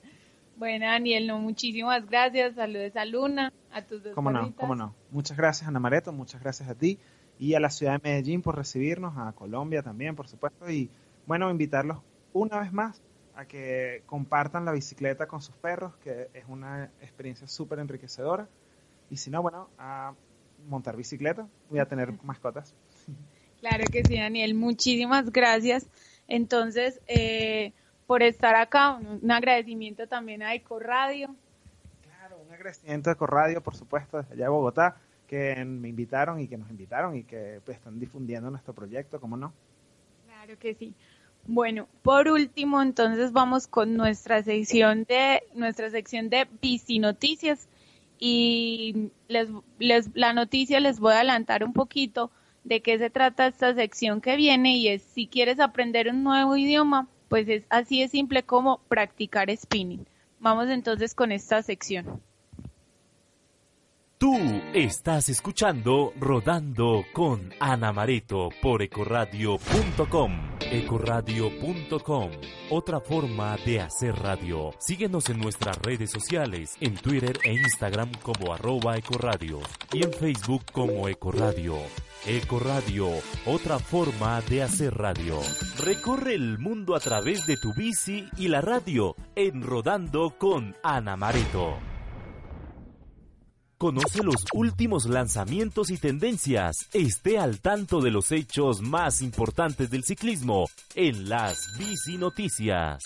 Bueno, 0.55 0.85
Daniel, 0.85 1.27
no, 1.27 1.39
muchísimas 1.39 2.05
gracias. 2.05 2.55
Saludos 2.55 2.95
a 2.95 3.05
Luna, 3.05 3.53
a 3.71 3.81
tus 3.81 4.03
dos 4.03 4.13
¿Cómo 4.13 4.31
no? 4.31 4.53
¿Cómo 4.55 4.75
no? 4.75 4.95
Muchas 5.11 5.37
gracias, 5.37 5.67
Ana 5.67 5.79
Mareto, 5.79 6.11
muchas 6.11 6.41
gracias 6.41 6.69
a 6.69 6.75
ti 6.75 6.99
y 7.39 7.55
a 7.55 7.59
la 7.59 7.69
ciudad 7.69 7.93
de 7.93 8.09
Medellín 8.09 8.41
por 8.41 8.55
recibirnos, 8.55 9.17
a 9.17 9.33
Colombia 9.33 9.81
también, 9.81 10.15
por 10.15 10.27
supuesto, 10.27 10.69
y 10.69 10.89
bueno, 11.25 11.49
invitarlos 11.49 11.99
una 12.31 12.59
vez 12.59 12.71
más 12.71 13.01
a 13.35 13.45
que 13.45 14.03
compartan 14.05 14.65
la 14.65 14.71
bicicleta 14.71 15.27
con 15.27 15.41
sus 15.41 15.55
perros, 15.55 15.95
que 15.97 16.29
es 16.33 16.45
una 16.47 16.91
experiencia 17.01 17.47
súper 17.47 17.79
enriquecedora, 17.79 18.47
y 19.09 19.17
si 19.17 19.29
no, 19.29 19.41
bueno, 19.41 19.69
a 19.77 20.13
montar 20.67 20.95
bicicleta, 20.95 21.47
voy 21.69 21.79
a 21.79 21.85
tener 21.85 22.13
mascotas. 22.23 22.75
Claro 23.59 23.83
que 23.91 24.03
sí, 24.03 24.17
Daniel. 24.17 24.55
Muchísimas 24.55 25.31
gracias. 25.31 25.87
Entonces, 26.27 27.01
eh, 27.07 27.73
por 28.05 28.23
estar 28.23 28.55
acá, 28.55 28.93
un 28.95 29.31
agradecimiento 29.31 30.07
también 30.07 30.43
a 30.43 30.53
Eco 30.53 30.79
Radio. 30.79 31.35
Claro, 32.01 32.37
un 32.45 32.53
agradecimiento 32.53 33.09
de 33.09 33.15
Corradio, 33.15 33.61
por 33.61 33.75
supuesto, 33.75 34.17
desde 34.17 34.33
allá 34.33 34.43
de 34.45 34.49
Bogotá, 34.49 34.97
que 35.27 35.63
me 35.65 35.89
invitaron 35.89 36.39
y 36.39 36.47
que 36.47 36.57
nos 36.57 36.69
invitaron 36.69 37.15
y 37.15 37.23
que 37.23 37.61
pues, 37.65 37.77
están 37.77 37.99
difundiendo 37.99 38.49
nuestro 38.51 38.73
proyecto, 38.73 39.19
¿cómo 39.19 39.37
no? 39.37 39.53
Claro 40.25 40.57
que 40.59 40.75
sí. 40.75 40.93
Bueno, 41.45 41.87
por 42.03 42.29
último, 42.29 42.81
entonces 42.81 43.33
vamos 43.33 43.67
con 43.67 43.97
nuestra 43.97 44.43
sección 44.43 45.03
de 45.03 45.43
nuestra 45.53 45.89
sección 45.89 46.29
de 46.29 46.47
Bici 46.61 46.99
Noticias 46.99 47.67
y 48.17 49.11
les, 49.27 49.49
les 49.77 50.09
la 50.13 50.31
noticia 50.31 50.79
les 50.79 50.99
voy 50.99 51.11
a 51.11 51.15
adelantar 51.15 51.65
un 51.65 51.73
poquito 51.73 52.31
de 52.63 52.81
qué 52.81 52.97
se 52.97 53.09
trata 53.09 53.47
esta 53.47 53.73
sección 53.73 54.21
que 54.21 54.37
viene 54.37 54.77
y 54.77 54.87
es 54.87 55.03
si 55.03 55.27
quieres 55.27 55.59
aprender 55.59 56.07
un 56.09 56.23
nuevo 56.23 56.55
idioma, 56.55 57.09
pues 57.33 57.49
es 57.49 57.63
así 57.71 57.99
de 57.99 58.09
simple 58.09 58.43
como 58.43 58.77
practicar 58.87 59.49
spinning. 59.57 60.05
Vamos 60.39 60.69
entonces 60.69 61.15
con 61.15 61.31
esta 61.31 61.63
sección. 61.63 62.21
Tú 64.23 64.37
estás 64.73 65.27
escuchando 65.27 66.13
Rodando 66.17 67.03
con 67.11 67.53
Ana 67.59 67.91
Mareto 67.91 68.47
por 68.61 68.81
ecoradio.com. 68.81 70.31
Ecoradio.com, 70.61 72.31
otra 72.69 73.01
forma 73.01 73.57
de 73.65 73.81
hacer 73.81 74.15
radio. 74.15 74.71
Síguenos 74.79 75.29
en 75.29 75.39
nuestras 75.39 75.77
redes 75.79 76.09
sociales, 76.09 76.77
en 76.79 76.95
Twitter 76.95 77.37
e 77.43 77.51
Instagram 77.51 78.11
como 78.21 78.53
arroba 78.53 78.97
ecoradio 78.97 79.59
y 79.91 80.03
en 80.03 80.13
Facebook 80.13 80.63
como 80.71 81.09
Ecoradio. 81.09 81.75
Ecoradio, 82.25 83.09
otra 83.45 83.77
forma 83.77 84.39
de 84.43 84.63
hacer 84.63 84.95
radio. 84.95 85.41
Recorre 85.79 86.35
el 86.35 86.59
mundo 86.59 86.95
a 86.95 87.01
través 87.01 87.45
de 87.45 87.57
tu 87.57 87.73
bici 87.73 88.29
y 88.37 88.47
la 88.47 88.61
radio 88.61 89.17
en 89.35 89.61
Rodando 89.61 90.33
con 90.37 90.77
Ana 90.81 91.17
Mareto. 91.17 91.92
Conoce 93.83 94.23
los 94.23 94.45
últimos 94.53 95.07
lanzamientos 95.07 95.89
y 95.89 95.97
tendencias. 95.97 96.87
Esté 96.93 97.37
al 97.37 97.59
tanto 97.59 97.99
de 97.99 98.11
los 98.11 98.31
hechos 98.31 98.81
más 98.81 99.21
importantes 99.21 99.91
del 99.91 100.05
ciclismo 100.05 100.69
en 100.95 101.27
las 101.27 101.77
Bici 101.77 102.17
Noticias. 102.17 103.03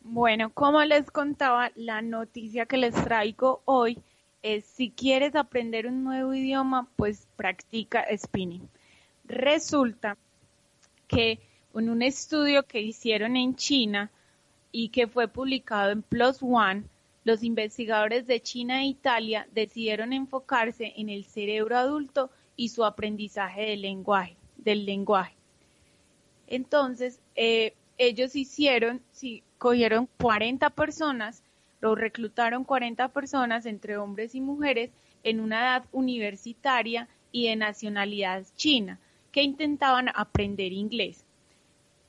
Bueno, 0.00 0.50
como 0.52 0.82
les 0.82 1.12
contaba, 1.12 1.70
la 1.76 2.02
noticia 2.02 2.66
que 2.66 2.76
les 2.76 2.92
traigo 2.92 3.62
hoy 3.66 4.00
es 4.42 4.64
si 4.64 4.90
quieres 4.90 5.36
aprender 5.36 5.86
un 5.86 6.02
nuevo 6.02 6.34
idioma, 6.34 6.88
pues 6.96 7.28
practica 7.36 8.04
spinning. 8.16 8.68
Resulta 9.26 10.16
que 11.06 11.38
en 11.72 11.88
un 11.88 12.02
estudio 12.02 12.64
que 12.66 12.80
hicieron 12.80 13.36
en 13.36 13.54
China 13.54 14.10
y 14.72 14.88
que 14.88 15.06
fue 15.06 15.28
publicado 15.28 15.92
en 15.92 16.02
Plus 16.02 16.38
One, 16.42 16.82
los 17.24 17.42
investigadores 17.42 18.26
de 18.26 18.40
China 18.40 18.82
e 18.82 18.86
Italia 18.86 19.46
decidieron 19.52 20.12
enfocarse 20.12 20.94
en 20.96 21.08
el 21.08 21.24
cerebro 21.24 21.76
adulto 21.76 22.30
y 22.56 22.70
su 22.70 22.84
aprendizaje 22.84 23.62
del 23.62 23.82
lenguaje. 23.82 24.36
Del 24.56 24.84
lenguaje. 24.84 25.34
Entonces, 26.46 27.20
eh, 27.36 27.74
ellos 27.98 28.34
hicieron, 28.36 29.00
sí, 29.12 29.42
cogieron 29.58 30.08
40 30.20 30.70
personas, 30.70 31.42
lo 31.80 31.94
reclutaron 31.94 32.64
40 32.64 33.08
personas 33.08 33.66
entre 33.66 33.96
hombres 33.96 34.34
y 34.34 34.40
mujeres 34.40 34.90
en 35.22 35.40
una 35.40 35.60
edad 35.60 35.84
universitaria 35.92 37.08
y 37.32 37.48
de 37.48 37.56
nacionalidad 37.56 38.44
china 38.56 38.98
que 39.32 39.42
intentaban 39.42 40.08
aprender 40.14 40.72
inglés. 40.72 41.24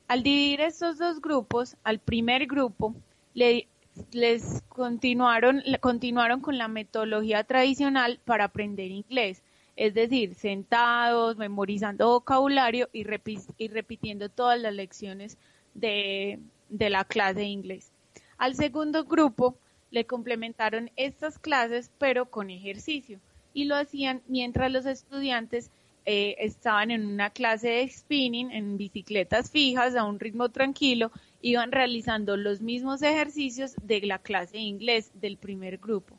Al 0.08 0.24
dividir 0.24 0.62
estos 0.62 0.98
dos 0.98 1.22
grupos, 1.22 1.78
al 1.84 2.00
primer 2.00 2.48
grupo 2.48 2.96
le, 3.34 3.68
les 4.12 4.62
continuaron, 4.70 5.64
continuaron 5.80 6.42
con 6.42 6.58
la 6.58 6.68
metodología 6.68 7.44
tradicional 7.44 8.20
para 8.26 8.46
aprender 8.46 8.92
inglés, 8.92 9.42
es 9.76 9.94
decir, 9.94 10.36
sentados, 10.36 11.38
memorizando 11.38 12.10
vocabulario 12.10 12.90
y, 12.94 13.04
repitiendo 13.04 14.30
todas 14.30 14.60
las 14.60 14.74
lecciones 14.74 15.38
de, 15.74 16.40
de 16.70 16.90
la 16.90 17.06
clase 17.06 17.40
de 17.40 17.46
inglés. 17.46 17.92
Al 18.38 18.56
segundo 18.56 19.06
grupo 19.06 19.56
le 19.92 20.06
complementaron 20.06 20.90
estas 20.96 21.38
clases 21.38 21.92
pero 21.98 22.26
con 22.26 22.50
ejercicio 22.50 23.20
y 23.54 23.66
lo 23.66 23.76
hacían 23.76 24.22
mientras 24.28 24.72
los 24.72 24.86
estudiantes 24.86 25.70
eh, 26.06 26.36
estaban 26.40 26.90
en 26.90 27.06
una 27.06 27.30
clase 27.30 27.68
de 27.70 27.90
spinning 27.90 28.52
en 28.52 28.78
bicicletas 28.78 29.52
fijas 29.52 29.96
a 29.96 30.04
un 30.04 30.20
ritmo 30.20 30.50
tranquilo, 30.50 31.12
iban 31.42 31.72
realizando 31.72 32.38
los 32.38 32.62
mismos 32.62 33.02
ejercicios 33.02 33.76
de 33.84 34.02
la 34.02 34.20
clase 34.20 34.58
de 34.58 34.64
inglés 34.64 35.12
del 35.16 35.38
primer 35.38 35.78
grupo. 35.78 36.18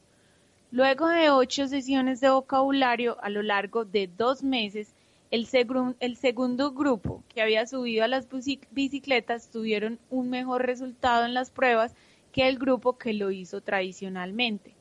Luego 0.71 1.09
de 1.09 1.31
ocho 1.31 1.69
sesiones 1.69 2.21
de 2.21 2.31
vocabulario 2.31 3.23
a 3.23 3.29
lo 3.29 3.43
largo 3.43 3.85
de 3.85 4.09
dos 4.09 4.43
meses, 4.43 4.95
el, 5.31 5.47
segundo 5.47 6.73
grupo 6.73 7.23
que 7.29 7.41
había 7.41 7.67
subido 7.67 8.05
a 8.05 8.09
las 8.09 8.29
bicicletas 8.71 9.51
tuvieron 9.51 9.99
un 10.11 10.29
mejor 10.29 10.67
resultado 10.67 11.25
en 11.25 11.35
las 11.35 11.51
pruebas 11.51 11.95
que 12.33 12.49
el 12.49 12.59
grupo 12.59 12.99
que 12.99 13.13
lo 13.13 13.31
hizo 13.31 13.61
tradicionalmente. 13.61 14.75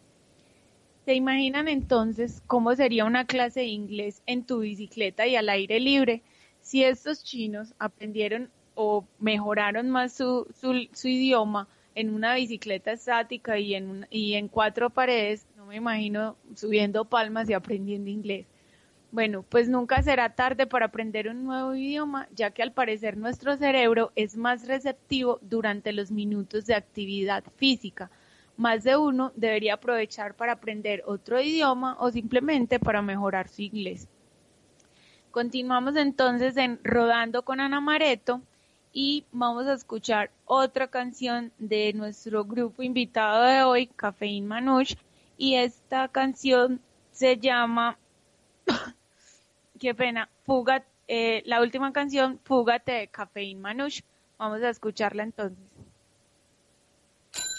¿Se 1.06 1.14
imaginan 1.16 1.68
entonces 1.68 2.44
cómo 2.48 2.76
sería 2.76 3.06
una 3.06 3.26
clase 3.26 3.62
de 3.62 3.68
inglés 3.68 4.22
en 4.26 4.46
tu 4.46 4.60
bicicleta 4.60 5.26
y 5.26 5.36
al 5.36 5.50
aire 5.50 5.80
libre 5.80 6.22
si 6.62 6.84
estos 6.84 7.24
chinos 7.24 7.74
aprendieron 7.80 8.50
o 8.76 9.06
mejoraron 9.20 9.90
más 9.90 10.14
su, 10.14 10.48
su, 10.54 11.08
idioma 11.08 11.68
en 11.96 12.14
una 12.14 12.36
bicicleta 12.36 12.92
estática 12.92 13.58
y 13.60 13.76
en, 13.76 14.08
y 14.10 14.34
en 14.34 14.48
cuatro 14.48 14.90
paredes? 14.90 15.46
No 15.58 15.66
me 15.66 15.76
imagino 15.76 16.36
subiendo 16.56 17.06
palmas 17.06 17.50
y 17.50 17.54
aprendiendo 17.54 18.10
inglés. 18.10 18.48
Bueno, 19.12 19.44
pues 19.44 19.68
nunca 19.68 20.02
será 20.02 20.36
tarde 20.36 20.68
para 20.68 20.86
aprender 20.86 21.28
un 21.28 21.44
nuevo 21.44 21.76
idioma, 21.76 22.30
ya 22.34 22.52
que 22.52 22.64
al 22.64 22.72
parecer 22.72 23.18
nuestro 23.18 23.58
cerebro 23.58 24.14
es 24.16 24.38
más 24.38 24.68
receptivo 24.68 25.40
durante 25.42 25.92
los 25.92 26.12
minutos 26.12 26.66
de 26.66 26.76
actividad 26.76 27.44
física. 27.58 28.10
Más 28.56 28.86
de 28.86 28.96
uno 28.96 29.34
debería 29.36 29.74
aprovechar 29.74 30.34
para 30.36 30.54
aprender 30.54 31.04
otro 31.06 31.42
idioma 31.42 31.98
o 32.00 32.10
simplemente 32.10 32.80
para 32.80 33.02
mejorar 33.02 33.50
su 33.50 33.64
inglés. 33.64 34.08
Continuamos 35.32 35.98
entonces 35.98 36.56
en 36.56 36.80
Rodando 36.84 37.44
con 37.44 37.60
Ana 37.60 37.82
Mareto 37.82 38.42
y 38.94 39.26
vamos 39.32 39.66
a 39.68 39.74
escuchar 39.74 40.32
otra 40.46 40.88
canción 40.88 41.52
de 41.58 41.94
nuestro 41.94 42.44
grupo 42.46 42.84
invitado 42.84 43.44
de 43.44 43.64
hoy, 43.64 43.88
Cafeín 43.88 44.48
Manush, 44.48 44.96
y 45.38 45.56
esta 45.56 46.08
canción 46.08 46.82
se 47.12 47.38
llama 47.38 47.98
qué 49.80 49.94
pena, 49.96 50.30
Fuga, 50.46 50.84
eh, 51.08 51.44
la 51.46 51.62
última 51.62 51.92
canción, 51.94 52.40
Fúgate 52.44 52.92
de 52.92 53.08
Cafeín 53.08 53.62
Manush. 53.62 54.02
Vamos 54.38 54.62
a 54.62 54.70
escucharla 54.70 55.24
entonces. 55.24 55.58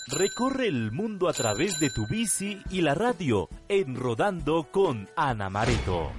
Recorre 0.08 0.66
el 0.66 0.90
mundo 0.90 1.28
a 1.28 1.32
través 1.32 1.78
de 1.78 1.88
tu 1.90 2.06
bici 2.06 2.60
y 2.70 2.82
la 2.82 2.94
radio 2.94 3.48
en 3.68 3.94
Rodando 3.94 4.68
con 4.70 5.08
Ana 5.16 5.48
Mareto. 5.48 6.10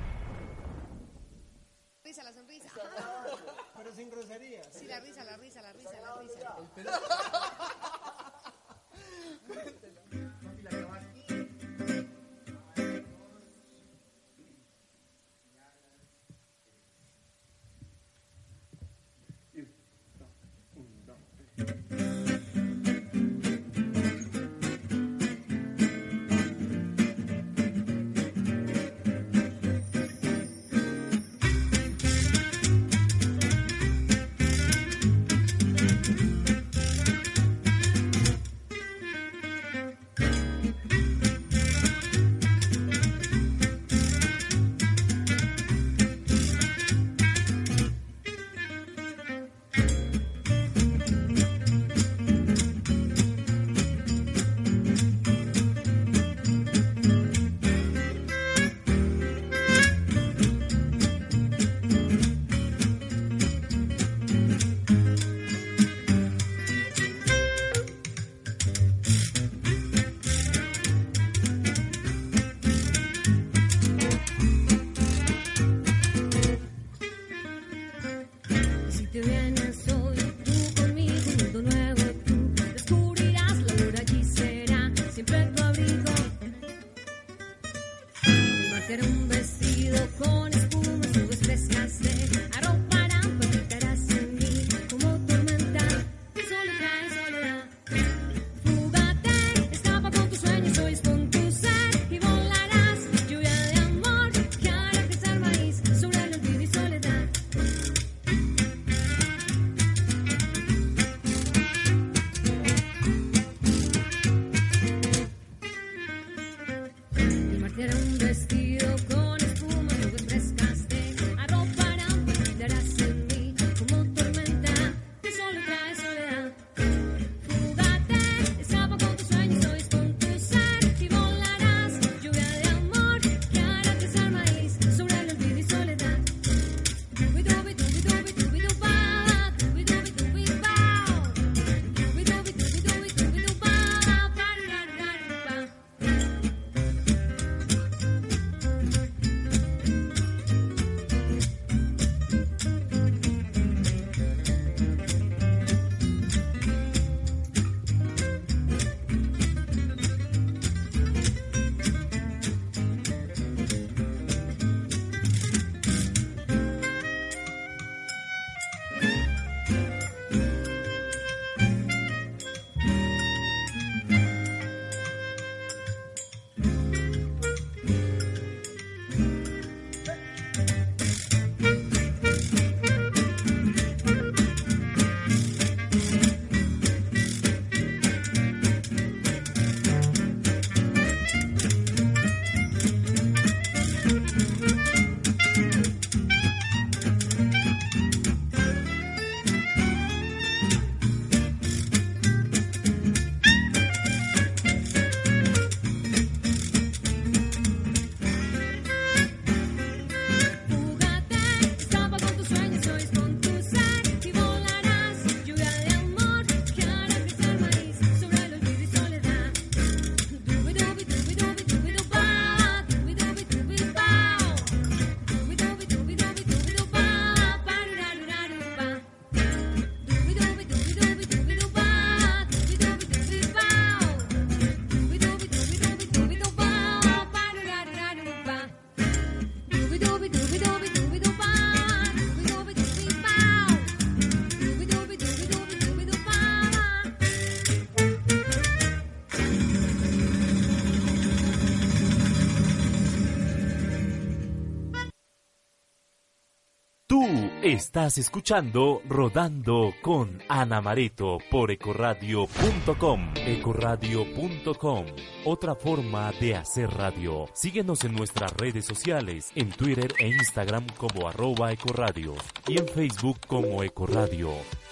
Estás 257.73 258.19
escuchando 258.19 259.01
Rodando 259.09 259.95
con 260.03 260.43
Ana 260.47 260.79
Mareto 260.79 261.39
por 261.49 261.71
ecoradio.com. 261.71 263.33
Ecoradio.com, 263.35 265.05
otra 265.45 265.73
forma 265.73 266.31
de 266.39 266.55
hacer 266.55 266.91
radio. 266.91 267.47
Síguenos 267.53 268.03
en 268.03 268.13
nuestras 268.13 268.53
redes 268.53 268.85
sociales, 268.85 269.51
en 269.55 269.71
Twitter 269.71 270.13
e 270.19 270.27
Instagram 270.27 270.85
como 270.97 271.27
arroba 271.27 271.71
ecoradio 271.71 272.35
y 272.67 272.77
en 272.77 272.87
Facebook 272.87 273.39
como 273.47 273.81
Ecoradio. 273.81 274.51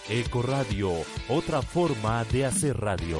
Ecoradio, 0.09 0.91
otra 1.29 1.61
forma 1.61 2.23
de 2.25 2.47
hacer 2.47 2.79
radio. 2.79 3.19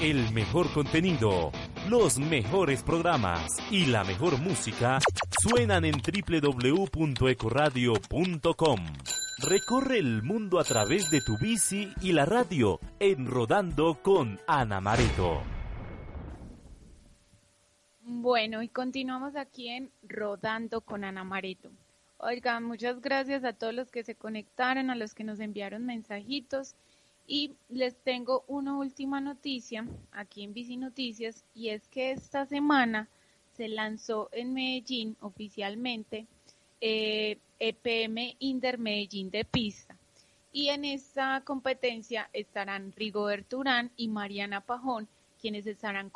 El 0.00 0.32
mejor 0.32 0.72
contenido, 0.72 1.50
los 1.88 2.18
mejores 2.18 2.84
programas 2.84 3.56
y 3.72 3.86
la 3.86 4.04
mejor 4.04 4.38
música 4.38 5.00
suenan 5.48 5.84
en 5.84 6.00
www.ecoradio.com. 6.00 8.80
Recorre 9.46 9.98
el 9.98 10.22
mundo 10.22 10.58
a 10.58 10.64
través 10.64 11.10
de 11.10 11.20
tu 11.20 11.36
bici 11.36 11.92
y 12.00 12.12
la 12.12 12.24
radio 12.24 12.80
en 12.98 13.26
Rodando 13.26 14.00
con 14.02 14.40
Ana 14.46 14.80
Mareto. 14.80 15.42
Bueno, 18.00 18.62
y 18.62 18.68
continuamos 18.68 19.36
aquí 19.36 19.68
en 19.68 19.90
Rodando 20.08 20.80
con 20.80 21.04
Ana 21.04 21.24
Mareto. 21.24 21.70
Oigan, 22.16 22.64
muchas 22.64 23.02
gracias 23.02 23.44
a 23.44 23.52
todos 23.52 23.74
los 23.74 23.90
que 23.90 24.02
se 24.02 24.14
conectaron, 24.14 24.88
a 24.88 24.94
los 24.94 25.14
que 25.14 25.24
nos 25.24 25.40
enviaron 25.40 25.84
mensajitos. 25.84 26.74
Y 27.26 27.52
les 27.68 28.02
tengo 28.02 28.44
una 28.46 28.78
última 28.78 29.20
noticia 29.20 29.86
aquí 30.10 30.42
en 30.42 30.54
Bici 30.54 30.78
Noticias 30.78 31.44
y 31.54 31.68
es 31.68 31.86
que 31.88 32.12
esta 32.12 32.46
semana 32.46 33.10
se 33.56 33.68
lanzó 33.68 34.28
en 34.32 34.52
Medellín 34.52 35.16
oficialmente 35.20 36.26
eh, 36.80 37.38
EPM 37.58 38.36
Inder 38.40 38.78
Medellín 38.78 39.30
de 39.30 39.44
pista. 39.44 39.96
Y 40.52 40.68
en 40.68 40.84
esta 40.84 41.40
competencia 41.44 42.28
estarán 42.32 42.92
Rigoberto 42.92 43.58
Urán 43.58 43.90
y 43.96 44.08
Mariana 44.08 44.60
Pajón, 44.60 45.08
quienes 45.40 45.66
estarán 45.66 46.10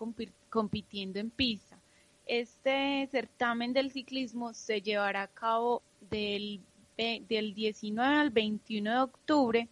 compitiendo 0.48 1.18
en 1.18 1.30
pista. 1.30 1.78
Este 2.26 3.08
certamen 3.10 3.72
del 3.72 3.90
ciclismo 3.90 4.52
se 4.52 4.82
llevará 4.82 5.22
a 5.22 5.28
cabo 5.28 5.82
del, 6.10 6.60
del 6.96 7.54
19 7.54 8.16
al 8.16 8.30
21 8.30 8.90
de 8.90 9.00
octubre. 9.00 9.68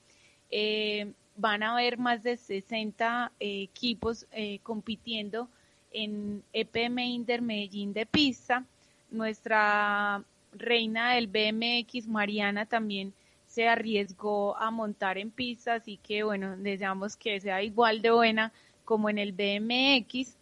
Eh, 0.50 1.12
van 1.36 1.62
a 1.62 1.72
haber 1.72 1.98
más 1.98 2.22
de 2.22 2.36
60 2.36 3.32
eh, 3.38 3.62
equipos 3.62 4.26
compitiendo 4.62 5.48
en 5.96 6.42
EPM 6.52 6.98
Inder 6.98 7.40
Medellín 7.40 7.94
de 7.94 8.04
pista. 8.04 8.64
Nuestra 9.10 10.22
reina 10.52 11.14
del 11.14 11.26
BMX, 11.26 12.06
Mariana, 12.06 12.66
también 12.66 13.14
se 13.46 13.66
arriesgó 13.66 14.56
a 14.58 14.70
montar 14.70 15.16
en 15.16 15.30
pista, 15.30 15.74
así 15.74 15.96
que 15.96 16.22
bueno, 16.22 16.56
deseamos 16.58 17.16
que 17.16 17.40
sea 17.40 17.62
igual 17.62 18.02
de 18.02 18.10
buena 18.10 18.52
como 18.84 19.08
en 19.08 19.16
el 19.16 19.32
BMX. 19.32 20.36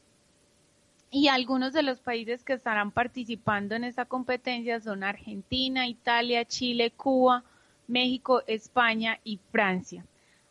Y 1.12 1.28
algunos 1.28 1.72
de 1.72 1.84
los 1.84 2.00
países 2.00 2.42
que 2.42 2.54
estarán 2.54 2.90
participando 2.90 3.76
en 3.76 3.84
esta 3.84 4.06
competencia 4.06 4.80
son 4.80 5.04
Argentina, 5.04 5.86
Italia, 5.86 6.44
Chile, 6.44 6.90
Cuba, 6.90 7.44
México, 7.86 8.42
España 8.48 9.20
y 9.22 9.38
Francia. 9.52 10.04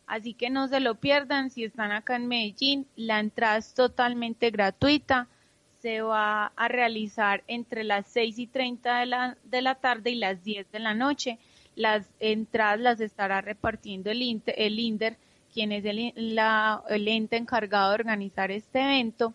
Así 0.06 0.34
que 0.34 0.50
no 0.50 0.68
se 0.68 0.80
lo 0.80 0.96
pierdan 0.96 1.50
si 1.50 1.64
están 1.64 1.92
acá 1.92 2.16
en 2.16 2.28
Medellín. 2.28 2.86
La 2.96 3.20
entrada 3.20 3.56
es 3.56 3.74
totalmente 3.74 4.50
gratuita. 4.50 5.28
Se 5.80 6.02
va 6.02 6.52
a 6.56 6.68
realizar 6.68 7.42
entre 7.46 7.84
las 7.84 8.06
6 8.08 8.38
y 8.38 8.46
30 8.46 9.00
de 9.00 9.06
la, 9.06 9.36
de 9.44 9.62
la 9.62 9.74
tarde 9.76 10.10
y 10.10 10.16
las 10.16 10.42
10 10.42 10.70
de 10.70 10.78
la 10.78 10.94
noche. 10.94 11.38
Las 11.74 12.06
entradas 12.20 12.80
las 12.80 13.00
estará 13.00 13.40
repartiendo 13.40 14.10
el, 14.10 14.22
Inter, 14.22 14.54
el 14.56 14.78
INDER, 14.78 15.16
quien 15.52 15.72
es 15.72 15.84
el, 15.84 16.12
la, 16.34 16.82
el 16.88 17.08
ente 17.08 17.36
encargado 17.36 17.90
de 17.90 17.94
organizar 17.94 18.50
este 18.50 18.80
evento. 18.80 19.34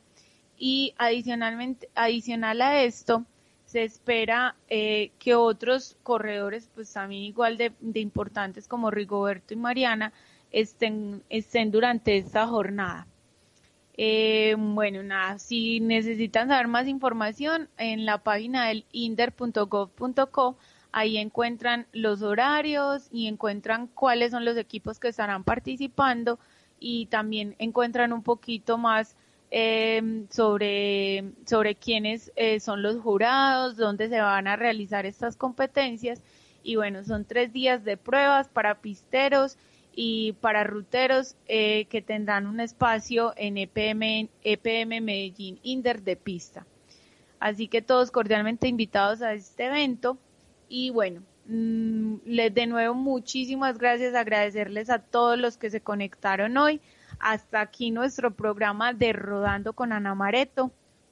Y 0.57 0.93
adicionalmente, 0.97 1.89
adicional 1.95 2.61
a 2.61 2.83
esto, 2.83 3.25
se 3.65 3.83
espera 3.83 4.55
eh, 4.67 5.11
que 5.19 5.35
otros 5.35 5.95
corredores, 6.03 6.69
pues 6.73 6.91
también 6.91 7.23
igual 7.23 7.57
de, 7.57 7.71
de 7.79 7.99
importantes 7.99 8.67
como 8.67 8.89
Rigoberto 8.89 9.53
y 9.53 9.57
Mariana, 9.57 10.11
estén, 10.51 11.23
estén 11.29 11.71
durante 11.71 12.17
esta 12.17 12.47
jornada. 12.47 13.07
Eh, 14.01 14.55
bueno, 14.57 15.03
nada, 15.03 15.39
si 15.39 15.81
necesitan 15.81 16.47
saber 16.47 16.67
más 16.67 16.87
información, 16.87 17.69
en 17.77 18.05
la 18.05 18.19
página 18.19 18.67
del 18.67 18.85
inder.gov.co, 18.93 20.57
ahí 20.93 21.17
encuentran 21.17 21.85
los 21.91 22.21
horarios 22.21 23.09
y 23.11 23.27
encuentran 23.27 23.87
cuáles 23.87 24.31
son 24.31 24.45
los 24.45 24.55
equipos 24.55 24.99
que 24.99 25.09
estarán 25.09 25.43
participando 25.43 26.39
y 26.79 27.07
también 27.07 27.55
encuentran 27.59 28.13
un 28.13 28.23
poquito 28.23 28.77
más 28.77 29.17
eh, 29.51 30.25
sobre, 30.29 31.33
sobre 31.45 31.75
quiénes 31.75 32.31
eh, 32.35 32.59
son 32.59 32.81
los 32.81 33.01
jurados, 33.01 33.75
dónde 33.75 34.07
se 34.07 34.21
van 34.21 34.47
a 34.47 34.55
realizar 34.55 35.05
estas 35.05 35.35
competencias. 35.35 36.21
Y 36.63 36.75
bueno, 36.75 37.03
son 37.03 37.25
tres 37.25 37.51
días 37.51 37.83
de 37.83 37.97
pruebas 37.97 38.47
para 38.47 38.79
pisteros 38.79 39.57
y 39.95 40.33
para 40.33 40.63
ruteros 40.63 41.35
eh, 41.47 41.85
que 41.85 42.01
tendrán 42.01 42.47
un 42.47 42.59
espacio 42.59 43.33
en 43.35 43.57
EPM, 43.57 44.29
EPM 44.43 45.01
Medellín 45.01 45.59
Inder 45.63 46.01
de 46.01 46.15
pista. 46.15 46.65
Así 47.39 47.67
que 47.67 47.81
todos 47.81 48.11
cordialmente 48.11 48.67
invitados 48.67 49.21
a 49.21 49.33
este 49.33 49.65
evento 49.65 50.17
y 50.67 50.91
bueno, 50.91 51.21
mm, 51.47 52.15
les 52.25 52.53
de 52.53 52.67
nuevo 52.67 52.93
muchísimas 52.93 53.77
gracias, 53.77 54.13
agradecerles 54.13 54.89
a 54.89 54.99
todos 54.99 55.37
los 55.37 55.57
que 55.57 55.69
se 55.69 55.81
conectaron 55.81 56.57
hoy. 56.57 56.81
Hasta 57.19 57.59
aquí 57.59 57.91
nuestro 57.91 58.31
programa 58.31 58.93
de 58.93 59.13
Rodando 59.13 59.73
con 59.73 59.91
Ana 59.91 60.15
Mareto. 60.15 60.71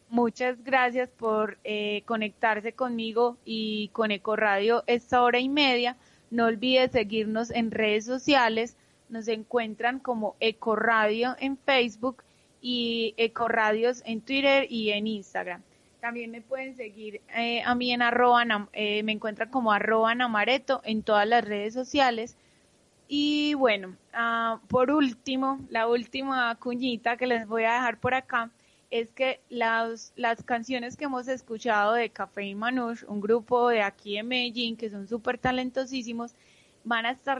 Muchas 0.09 0.63
gracias 0.63 1.09
por 1.09 1.57
eh, 1.65 2.03
conectarse 2.05 2.71
conmigo 2.71 3.37
y 3.43 3.89
con 3.89 4.11
Eco 4.11 4.37
Radio 4.37 4.83
esta 4.87 5.21
hora 5.21 5.39
y 5.39 5.49
media. 5.49 5.97
No 6.29 6.45
olvides 6.45 6.91
seguirnos 6.91 7.51
en 7.51 7.71
redes 7.71 8.05
sociales. 8.05 8.75
Nos 9.09 9.27
encuentran 9.27 9.99
como 9.99 10.35
Ecoradio 10.39 11.35
en 11.39 11.57
Facebook 11.57 12.23
y 12.61 13.13
Ecoradios 13.17 14.01
en 14.05 14.21
Twitter 14.21 14.67
y 14.69 14.91
en 14.91 15.07
Instagram. 15.07 15.61
También 16.01 16.31
me 16.31 16.41
pueden 16.41 16.75
seguir 16.75 17.21
eh, 17.35 17.61
a 17.63 17.73
mí 17.75 17.91
en 17.91 18.01
arroba, 18.01 18.45
eh, 18.73 19.03
me 19.03 19.13
encuentran 19.13 19.49
como 19.49 19.71
arroba 19.71 20.13
namareto 20.15 20.81
en 20.83 21.01
todas 21.03 21.27
las 21.27 21.43
redes 21.43 21.73
sociales. 21.73 22.37
Y 23.07 23.53
bueno, 23.53 23.95
ah, 24.13 24.59
por 24.67 24.91
último, 24.91 25.59
la 25.69 25.87
última 25.87 26.53
cuñita 26.55 27.17
que 27.17 27.27
les 27.27 27.47
voy 27.47 27.63
a 27.63 27.73
dejar 27.73 27.99
por 27.99 28.13
acá 28.13 28.51
es 28.89 29.11
que 29.11 29.41
las, 29.49 30.13
las 30.15 30.43
canciones 30.43 30.95
que 30.95 31.05
hemos 31.05 31.27
escuchado 31.27 31.93
de 31.93 32.09
Café 32.09 32.43
y 32.45 32.55
Manush, 32.55 33.03
un 33.07 33.19
grupo 33.19 33.69
de 33.69 33.81
aquí 33.81 34.17
en 34.17 34.27
Medellín 34.27 34.77
que 34.77 34.89
son 34.89 35.07
súper 35.07 35.37
talentosísimos, 35.37 36.33
van 36.83 37.05
a 37.05 37.11
estar 37.11 37.39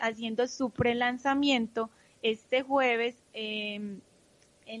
haciendo 0.00 0.46
su 0.48 0.70
pre-lanzamiento 0.70 1.90
este 2.22 2.62
jueves 2.62 3.22
en 3.32 4.02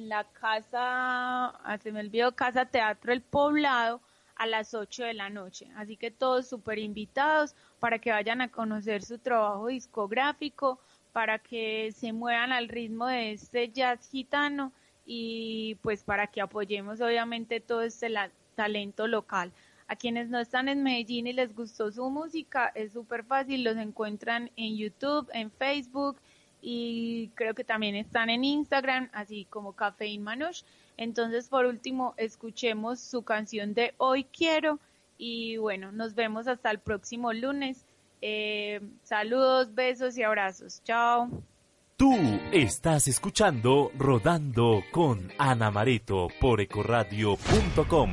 la 0.08 0.24
casa, 0.24 1.46
ah, 1.48 1.78
se 1.80 1.92
me 1.92 2.00
olvidó, 2.00 2.34
Casa 2.34 2.66
Teatro 2.66 3.12
El 3.12 3.22
Poblado 3.22 4.00
a 4.34 4.46
las 4.46 4.74
8 4.74 5.04
de 5.04 5.14
la 5.14 5.30
noche. 5.30 5.68
Así 5.76 5.96
que 5.96 6.10
todos 6.10 6.48
súper 6.48 6.78
invitados 6.78 7.54
para 7.78 7.98
que 7.98 8.10
vayan 8.10 8.40
a 8.40 8.50
conocer 8.50 9.02
su 9.02 9.18
trabajo 9.18 9.68
discográfico, 9.68 10.80
para 11.12 11.38
que 11.38 11.92
se 11.92 12.12
muevan 12.12 12.52
al 12.52 12.68
ritmo 12.68 13.06
de 13.06 13.32
este 13.32 13.70
jazz 13.70 14.08
gitano 14.10 14.72
y 15.10 15.76
pues 15.76 16.04
para 16.04 16.26
que 16.26 16.42
apoyemos 16.42 17.00
obviamente 17.00 17.60
todo 17.60 17.80
este 17.80 18.12
talento 18.54 19.06
local. 19.08 19.50
A 19.88 19.96
quienes 19.96 20.28
no 20.28 20.38
están 20.38 20.68
en 20.68 20.82
Medellín 20.82 21.26
y 21.26 21.32
les 21.32 21.56
gustó 21.56 21.90
su 21.90 22.10
música, 22.10 22.70
es 22.74 22.92
súper 22.92 23.24
fácil, 23.24 23.64
los 23.64 23.78
encuentran 23.78 24.50
en 24.56 24.76
YouTube, 24.76 25.26
en 25.32 25.50
Facebook 25.50 26.18
y 26.60 27.30
creo 27.36 27.54
que 27.54 27.64
también 27.64 27.94
están 27.96 28.28
en 28.28 28.44
Instagram, 28.44 29.08
así 29.14 29.46
como 29.46 29.72
Café 29.72 30.16
Manush. 30.18 30.62
Entonces, 30.98 31.48
por 31.48 31.64
último, 31.64 32.12
escuchemos 32.18 33.00
su 33.00 33.22
canción 33.22 33.72
de 33.72 33.94
Hoy 33.96 34.24
Quiero 34.24 34.78
y 35.16 35.56
bueno, 35.56 35.90
nos 35.90 36.14
vemos 36.14 36.48
hasta 36.48 36.70
el 36.70 36.80
próximo 36.80 37.32
lunes. 37.32 37.86
Eh, 38.20 38.82
saludos, 39.04 39.74
besos 39.74 40.18
y 40.18 40.22
abrazos. 40.22 40.82
Chao. 40.84 41.30
Tú 41.98 42.14
estás 42.52 43.08
escuchando 43.08 43.90
Rodando 43.98 44.84
con 44.92 45.32
Ana 45.36 45.72
Mareto 45.72 46.28
por 46.40 46.60
ecoradio.com. 46.60 48.10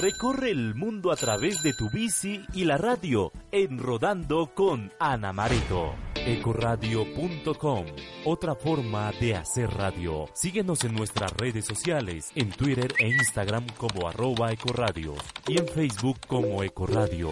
Recorre 0.00 0.52
el 0.52 0.76
mundo 0.76 1.10
a 1.10 1.16
través 1.16 1.60
de 1.64 1.72
tu 1.72 1.90
bici 1.90 2.44
y 2.52 2.64
la 2.64 2.78
radio 2.78 3.32
en 3.50 3.80
Rodando 3.80 4.54
con 4.54 4.92
Ana 5.00 5.32
Mareto. 5.32 6.03
Ecoradio.com, 6.26 7.84
otra 8.24 8.54
forma 8.54 9.12
de 9.20 9.36
hacer 9.36 9.68
radio. 9.68 10.26
Síguenos 10.32 10.82
en 10.84 10.94
nuestras 10.94 11.30
redes 11.34 11.66
sociales, 11.66 12.30
en 12.34 12.48
Twitter 12.48 12.94
e 12.98 13.08
Instagram 13.08 13.66
como 13.76 14.08
arroba 14.08 14.50
Ecoradio 14.50 15.12
y 15.46 15.58
en 15.58 15.68
Facebook 15.68 16.16
como 16.26 16.62
Ecoradio. 16.62 17.28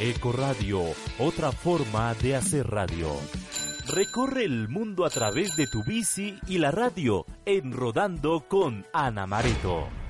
Ecoradio, 0.00 0.82
otra 1.20 1.52
forma 1.52 2.14
de 2.14 2.34
hacer 2.34 2.66
radio. 2.66 3.10
Recorre 3.86 4.44
el 4.44 4.68
mundo 4.68 5.04
a 5.04 5.10
través 5.10 5.54
de 5.54 5.68
tu 5.68 5.84
bici 5.84 6.36
y 6.48 6.58
la 6.58 6.72
radio 6.72 7.24
en 7.46 7.70
Rodando 7.72 8.44
con 8.48 8.84
Ana 8.92 9.24
Mareto. 9.24 10.01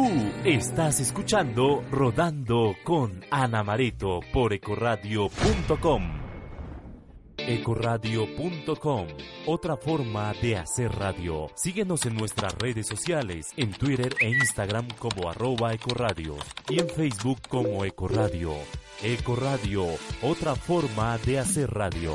Tú 0.00 0.06
estás 0.46 0.98
escuchando 1.00 1.84
Rodando 1.90 2.74
con 2.84 3.22
Ana 3.30 3.62
Mareto 3.62 4.20
por 4.32 4.54
ecoradio.com. 4.54 6.02
Ecoradio.com, 7.36 9.06
otra 9.44 9.76
forma 9.76 10.32
de 10.40 10.56
hacer 10.56 10.90
radio. 10.90 11.48
Síguenos 11.54 12.06
en 12.06 12.14
nuestras 12.14 12.54
redes 12.54 12.86
sociales, 12.86 13.48
en 13.58 13.72
Twitter 13.72 14.14
e 14.20 14.30
Instagram 14.30 14.88
como 14.98 15.28
arroba 15.28 15.74
ecoradio 15.74 16.36
y 16.70 16.80
en 16.80 16.88
Facebook 16.88 17.40
como 17.46 17.84
Ecoradio. 17.84 18.54
Ecoradio, 19.02 19.84
otra 20.22 20.54
forma 20.54 21.18
de 21.18 21.40
hacer 21.40 21.70
radio. 21.70 22.14